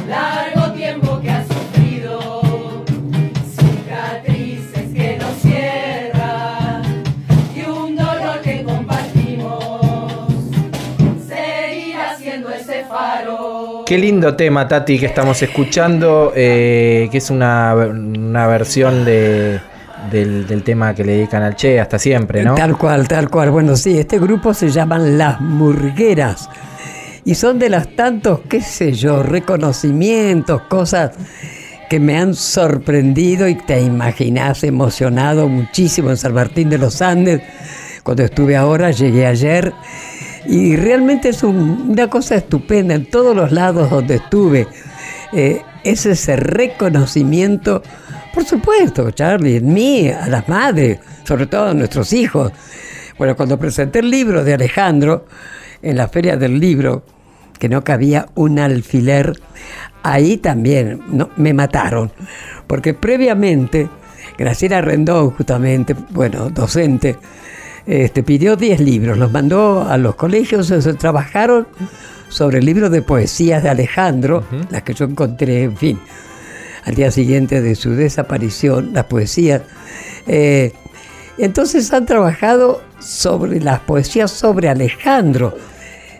largo 0.07 0.71
tiempo 0.71 1.19
que 1.19 1.32
has 1.32 1.45
sufrido, 1.47 2.41
cicatrices 3.57 4.93
que 4.95 5.17
no 5.19 5.27
cierran 5.41 7.03
y 7.53 7.69
un 7.69 7.97
dolor 7.97 8.39
que 8.41 8.63
compartimos. 8.63 10.30
Seguirá 11.27 12.17
siendo 12.17 12.51
ese 12.51 12.86
faro. 12.86 13.84
Qué 13.86 13.97
lindo 13.97 14.34
tema, 14.38 14.65
Tati, 14.65 14.97
que 14.97 15.07
estamos 15.07 15.41
escuchando, 15.41 16.32
eh, 16.34 17.09
que 17.11 17.17
es 17.17 17.30
una, 17.30 17.75
una 17.75 18.47
versión 18.47 19.03
de, 19.03 19.59
del, 20.10 20.64
tema 20.64 20.93
que 20.93 21.03
le 21.03 21.14
dedican 21.14 21.43
al 21.43 21.55
Che 21.55 21.80
hasta 21.80 21.97
siempre, 21.99 22.43
¿no? 22.43 22.55
Tal 22.55 22.78
cual, 22.78 23.07
tal 23.07 23.30
cual. 23.30 23.51
Bueno, 23.51 23.76
sí, 23.76 23.97
este 23.97 24.20
grupo 24.20 24.53
se 24.53 24.70
llaman 24.70 25.18
Las 25.18 25.39
Murgueras. 25.41 26.49
Y 27.26 27.36
son 27.36 27.60
de 27.60 27.70
los 27.70 27.95
tantos, 27.95 28.39
qué 28.49 28.62
sé 28.62 28.93
yo, 28.93 29.22
reconocimientos, 29.24 30.62
cosas 30.64 31.12
que 31.89 31.99
me 31.99 32.18
han 32.18 32.34
sorprendido 32.36 33.47
y 33.47 33.55
te 33.55 33.82
imaginás 33.82 34.64
emocionado 34.64 35.47
muchísimo 35.47 36.10
en 36.12 36.18
San 36.18 36.34
Martín 36.34 36.70
de 36.70 36.78
los 36.78 37.01
Andes. 37.01 37.41
Cuando 38.03 38.24
estuve 38.24 38.55
ahora, 38.55 38.91
llegué 38.91 39.26
ayer. 39.26 39.74
Y 40.45 40.76
realmente 40.78 41.30
es 41.30 41.43
un- 41.43 41.88
una 41.89 42.07
cosa 42.10 42.36
estupenda 42.36 42.95
en 42.95 43.05
todos 43.05 43.36
los 43.36 43.51
lados 43.51 43.89
donde 43.89 44.16
estuve. 44.16 44.68
Eh, 45.34 45.62
es 45.84 46.05
ese 46.05 46.36
reconocimiento, 46.36 47.84
por 48.39 48.47
supuesto, 48.47 49.11
Charlie, 49.11 49.57
en 49.57 49.73
mí, 49.73 50.07
a 50.07 50.25
las 50.27 50.47
madres, 50.47 50.99
sobre 51.25 51.45
todo 51.45 51.71
a 51.71 51.73
nuestros 51.73 52.13
hijos. 52.13 52.53
Bueno, 53.17 53.35
cuando 53.35 53.59
presenté 53.59 53.99
el 53.99 54.09
libro 54.09 54.45
de 54.45 54.53
Alejandro 54.53 55.25
en 55.81 55.97
la 55.97 56.07
feria 56.07 56.37
del 56.37 56.57
libro, 56.57 57.03
que 57.59 57.67
no 57.67 57.83
cabía 57.83 58.29
un 58.35 58.57
alfiler, 58.57 59.33
ahí 60.03 60.37
también 60.37 61.01
no, 61.09 61.29
me 61.35 61.53
mataron, 61.53 62.13
porque 62.65 62.93
previamente 62.93 63.89
Graciela 64.37 64.79
Rendón, 64.79 65.31
justamente, 65.31 65.93
bueno, 66.11 66.49
docente, 66.49 67.17
este, 67.85 68.23
pidió 68.23 68.55
10 68.55 68.79
libros, 68.79 69.17
los 69.17 69.33
mandó 69.33 69.85
a 69.85 69.97
los 69.97 70.15
colegios, 70.15 70.67
se 70.67 70.93
trabajaron 70.93 71.67
sobre 72.29 72.59
el 72.59 72.65
libro 72.65 72.89
de 72.89 73.01
poesías 73.01 73.63
de 73.63 73.69
Alejandro, 73.69 74.45
las 74.69 74.83
que 74.83 74.93
yo 74.93 75.03
encontré, 75.03 75.63
en 75.63 75.75
fin, 75.75 75.99
al 76.89 76.95
día 76.95 77.11
siguiente 77.11 77.61
de 77.61 77.75
su 77.75 77.91
desaparición, 77.91 78.91
las 78.93 79.05
poesías. 79.05 79.61
Eh, 80.27 80.73
entonces 81.37 81.93
han 81.93 82.05
trabajado 82.07 82.81
sobre 82.99 83.61
las 83.61 83.79
poesías 83.81 84.31
sobre 84.31 84.69
Alejandro. 84.69 85.55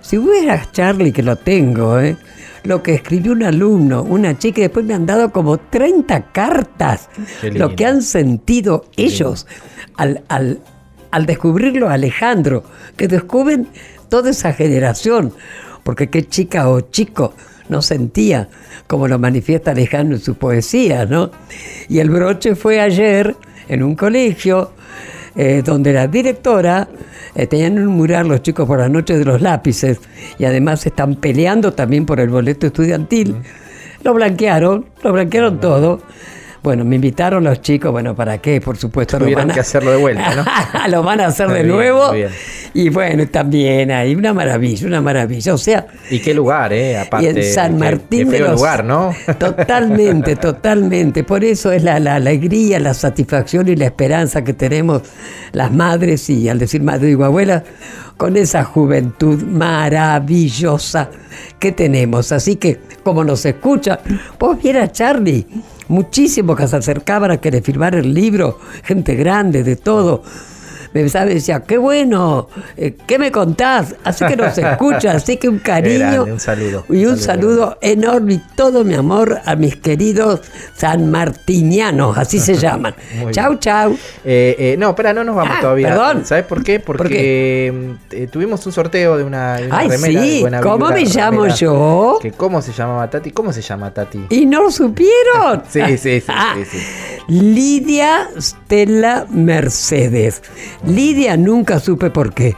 Si 0.02 0.18
hubiera 0.18 0.72
Charlie, 0.72 1.12
que 1.12 1.24
lo 1.24 1.36
tengo, 1.38 2.00
¿eh? 2.00 2.16
lo 2.64 2.84
que 2.84 2.94
escribió 2.94 3.32
un 3.32 3.44
alumno, 3.44 4.04
una 4.04 4.38
chica, 4.38 4.60
y 4.60 4.64
después 4.64 4.86
me 4.86 4.94
han 4.94 5.06
dado 5.08 5.32
como 5.32 5.58
30 5.58 6.32
cartas, 6.32 7.10
lo 7.42 7.76
que 7.76 7.86
han 7.86 8.02
sentido 8.04 8.86
ellos 8.96 9.48
al, 9.98 10.24
al- 10.28 10.60
al 11.12 11.26
descubrirlo 11.26 11.90
a 11.90 11.94
Alejandro, 11.94 12.64
que 12.96 13.08
descubren 13.08 13.68
toda 14.10 14.30
esa 14.30 14.54
generación, 14.54 15.34
porque 15.84 16.10
qué 16.12 16.28
chica 16.28 16.70
o 16.70 16.82
chico 16.82 17.34
no 17.70 17.82
sentía 17.82 18.50
como 18.88 19.08
lo 19.08 19.18
manifiesta 19.20 19.72
Alejandro 19.72 20.18
en 20.18 20.24
sus 20.24 20.36
poesías, 20.38 21.10
¿no? 21.10 21.32
Y 21.88 22.00
el 22.00 22.10
broche 22.10 22.56
fue 22.56 22.82
ayer 22.82 23.36
en 23.68 23.84
un 23.84 23.96
colegio 23.96 24.72
eh, 25.36 25.62
donde 25.64 25.94
la 25.94 26.08
directora 26.08 26.88
eh, 27.36 27.48
tenían 27.48 27.78
un 27.80 27.96
mural 27.96 28.28
los 28.28 28.42
chicos 28.42 28.68
por 28.68 28.80
la 28.80 28.90
noche 28.90 29.18
de 29.18 29.26
los 29.26 29.42
lápices 29.42 30.00
y 30.38 30.46
además 30.46 30.86
están 30.86 31.16
peleando 31.16 31.72
también 31.74 32.06
por 32.06 32.20
el 32.20 32.30
boleto 32.30 32.68
estudiantil. 32.68 33.36
Lo 34.04 34.14
blanquearon, 34.14 34.86
lo 35.04 35.14
blanquearon 35.14 35.60
todo. 35.60 36.02
Bueno, 36.62 36.84
me 36.84 36.96
invitaron 36.98 37.44
los 37.46 37.62
chicos, 37.62 37.92
bueno, 37.92 38.14
¿para 38.16 38.38
qué? 38.40 38.60
Por 38.60 38.76
supuesto, 38.78 39.18
lo 39.18 39.24
Tuvieron 39.26 39.44
van 39.46 39.52
a- 39.52 39.54
que 39.54 39.60
hacerlo 39.62 39.92
de 39.92 39.98
vuelta, 39.98 40.36
¿no? 40.36 40.46
lo 40.90 41.04
van 41.04 41.22
a 41.22 41.28
hacer 41.28 41.48
de 41.48 41.64
bien, 41.64 41.68
nuevo. 41.70 42.12
Y 42.74 42.90
bueno, 42.90 43.26
también 43.28 43.92
hay 43.92 44.14
una 44.14 44.34
maravilla, 44.34 44.86
una 44.88 45.02
maravilla. 45.02 45.54
O 45.54 45.58
sea, 45.58 45.88
Y 46.10 46.20
qué 46.20 46.34
lugar, 46.34 46.74
¿eh? 46.74 46.98
Aparte, 47.00 47.26
y 47.26 47.30
en 47.30 47.44
San 47.54 47.78
Martín 47.80 48.26
qué 48.26 48.32
de 48.32 48.38
feo 48.40 48.48
los 48.52 48.56
lugar, 48.60 48.84
¿no? 48.84 49.14
Totalmente, 49.40 50.36
totalmente. 50.36 51.24
Por 51.24 51.44
eso 51.46 51.72
es 51.72 51.82
la, 51.82 52.00
la 52.00 52.16
alegría, 52.16 52.80
la 52.80 52.94
satisfacción 52.94 53.68
y 53.70 53.76
la 53.78 53.86
esperanza 53.86 54.44
que 54.44 54.54
tenemos 54.54 55.02
las 55.54 55.72
madres, 55.72 56.30
y 56.30 56.50
al 56.50 56.60
decir 56.60 56.84
madre 56.84 57.08
digo 57.08 57.24
abuela, 57.24 57.64
con 58.18 58.36
esa 58.36 58.66
juventud 58.66 59.42
maravillosa 59.44 61.10
que 61.58 61.72
tenemos. 61.72 62.32
Así 62.32 62.58
que, 62.58 62.80
como 63.04 63.24
nos 63.24 63.46
escucha, 63.46 64.00
vos 64.38 64.62
vieras 64.62 64.92
Charlie, 64.92 65.48
muchísimos 65.90 66.56
que 66.56 66.68
se 66.68 66.78
acercaban 66.78 67.32
a 67.32 67.38
que 67.38 67.52
le 67.52 67.62
firmara 67.62 68.00
el 68.00 68.14
libro, 68.14 68.60
gente 68.84 69.16
grande, 69.16 69.64
de 69.64 69.76
todo. 69.76 70.24
Me 70.94 71.04
besaba 71.04 71.30
y 71.30 71.36
decía, 71.36 71.62
qué 71.62 71.78
bueno, 71.78 72.50
eh, 72.76 72.96
¿qué 73.08 73.20
me 73.20 73.32
contás? 73.32 73.96
Así 74.04 74.26
que 74.26 74.36
nos 74.36 74.58
escucha, 74.58 75.12
así 75.16 75.38
que 75.38 75.48
un 75.48 75.60
cariño 75.60 76.00
grande, 76.00 76.32
un 76.34 76.40
saludo, 76.40 76.86
y 76.90 77.06
un 77.06 77.12
un 77.12 77.18
saludo 77.18 77.78
enorme 77.82 78.34
y 78.34 78.42
todo 78.56 78.84
mi 78.84 78.94
amor 78.96 79.40
a 79.46 79.56
mis 79.56 79.76
queridos 79.76 80.42
sanmartinianos, 80.76 82.18
así 82.18 82.40
se 82.40 82.54
llaman. 82.58 82.94
Muy 83.20 83.32
chau, 83.34 83.50
bien. 83.50 83.60
chau. 83.60 83.98
Eh, 84.24 84.56
eh, 84.58 84.76
no, 84.78 84.90
espera, 84.90 85.14
no 85.14 85.24
nos 85.24 85.36
vamos 85.36 85.56
Ah, 85.58 85.62
todavía. 85.62 85.90
perdón. 85.90 86.26
¿Sabes 86.26 86.46
por 86.46 86.64
qué? 86.64 86.80
Porque 86.80 87.74
mm, 87.74 87.92
eh, 88.16 88.28
tuvimos 88.32 88.66
un 88.66 88.72
sorteo 88.72 89.18
de 89.18 89.24
una, 89.24 89.56
de 89.58 89.68
una 89.68 89.78
Ay, 89.80 89.88
remera 89.90 90.22
de 90.22 90.28
sí, 90.28 90.42
Buena 90.42 90.62
¿cómo 90.62 90.88
me 90.90 91.06
llamo 91.06 91.48
yo? 91.48 92.20
Que 92.22 92.32
¿Cómo 92.32 92.62
se 92.62 92.72
llamaba 92.72 93.10
Tati? 93.10 93.32
¿Cómo 93.32 93.52
se 93.54 93.62
llama 93.62 93.94
Tati? 93.94 94.26
¿Y 94.30 94.46
no 94.46 94.64
lo 94.64 94.72
supieron? 94.72 95.64
Sí, 95.70 95.82
sí, 95.98 96.20
sí, 96.22 96.26
Ah, 96.30 96.56
sí, 96.58 96.66
sí. 96.66 96.78
Lidia 97.28 98.30
Stella 98.40 99.26
Mercedes. 99.30 100.42
Lidia 100.86 101.38
nunca 101.38 101.80
supe 101.80 102.10
por 102.10 102.34
qué. 102.34 102.56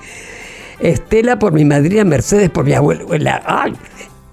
Estela 0.80 1.38
por 1.38 1.54
mi 1.54 1.66
madrina, 1.66 2.04
Mercedes 2.04 2.50
por 2.50 2.66
mi 2.66 2.74
abuela. 2.74 3.42
Ay, 3.46 3.74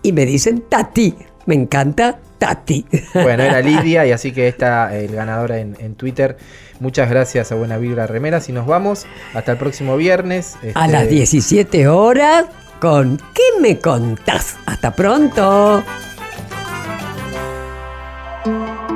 y 0.03 0.13
me 0.13 0.25
dicen 0.27 0.65
Tati. 0.69 1.15
Me 1.47 1.55
encanta 1.55 2.19
Tati. 2.39 2.87
Bueno, 3.15 3.43
era 3.43 3.61
Lidia 3.63 4.07
y 4.07 4.13
así 4.13 4.33
que 4.33 4.49
está 4.49 4.97
el 4.97 5.15
ganador 5.15 5.53
en, 5.53 5.77
en 5.79 5.95
Twitter. 5.95 6.37
Muchas 6.81 7.11
gracias 7.11 7.51
a 7.51 7.55
Buena 7.57 7.77
Vibra 7.77 8.07
Remeras 8.07 8.49
y 8.49 8.53
nos 8.53 8.67
vamos 8.67 9.07
hasta 9.35 9.53
el 9.53 9.59
próximo 9.59 9.97
viernes. 9.97 10.57
A 10.75 10.87
Este, 10.87 10.93
las 10.93 11.09
17 11.09 11.89
horas 11.89 12.47
con 12.81 13.19
¿Qué 13.35 13.61
me 13.61 13.79
contás? 13.79 14.57
Hasta 14.67 14.95
pronto. 14.95 15.83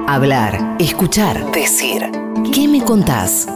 Hablar, 0.07 0.76
escuchar, 0.78 1.51
decir. 1.53 2.03
¿Qué 2.55 2.68
me 2.68 2.84
contás? 2.84 3.49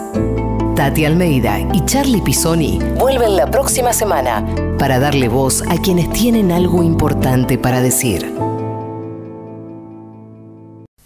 Tati 0.77 1.07
Almeida 1.07 1.59
y 1.73 1.87
Charlie 1.87 2.21
Pisoni 2.21 2.79
vuelven 2.99 3.35
la 3.35 3.51
próxima 3.51 3.95
semana 3.95 4.45
para 4.79 4.99
darle 4.99 5.27
voz 5.27 5.63
a 5.63 5.79
quienes 5.79 6.13
tienen 6.13 6.53
algo 6.53 6.83
importante 6.83 7.57
para 7.57 7.81
decir. 7.81 8.31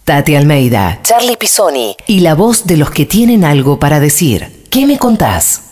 Tati 0.05 0.35
Almeida, 0.35 0.99
Charlie 1.05 1.37
Pisoni 1.37 1.95
y 2.09 2.19
la 2.19 2.35
voz 2.35 2.67
de 2.67 2.79
los 2.79 2.91
que 2.91 3.07
tienen 3.07 3.45
algo 3.45 3.79
para 3.79 4.01
decir. 4.01 4.67
¿Qué 4.71 4.87
me 4.87 4.99
contás? 4.99 5.70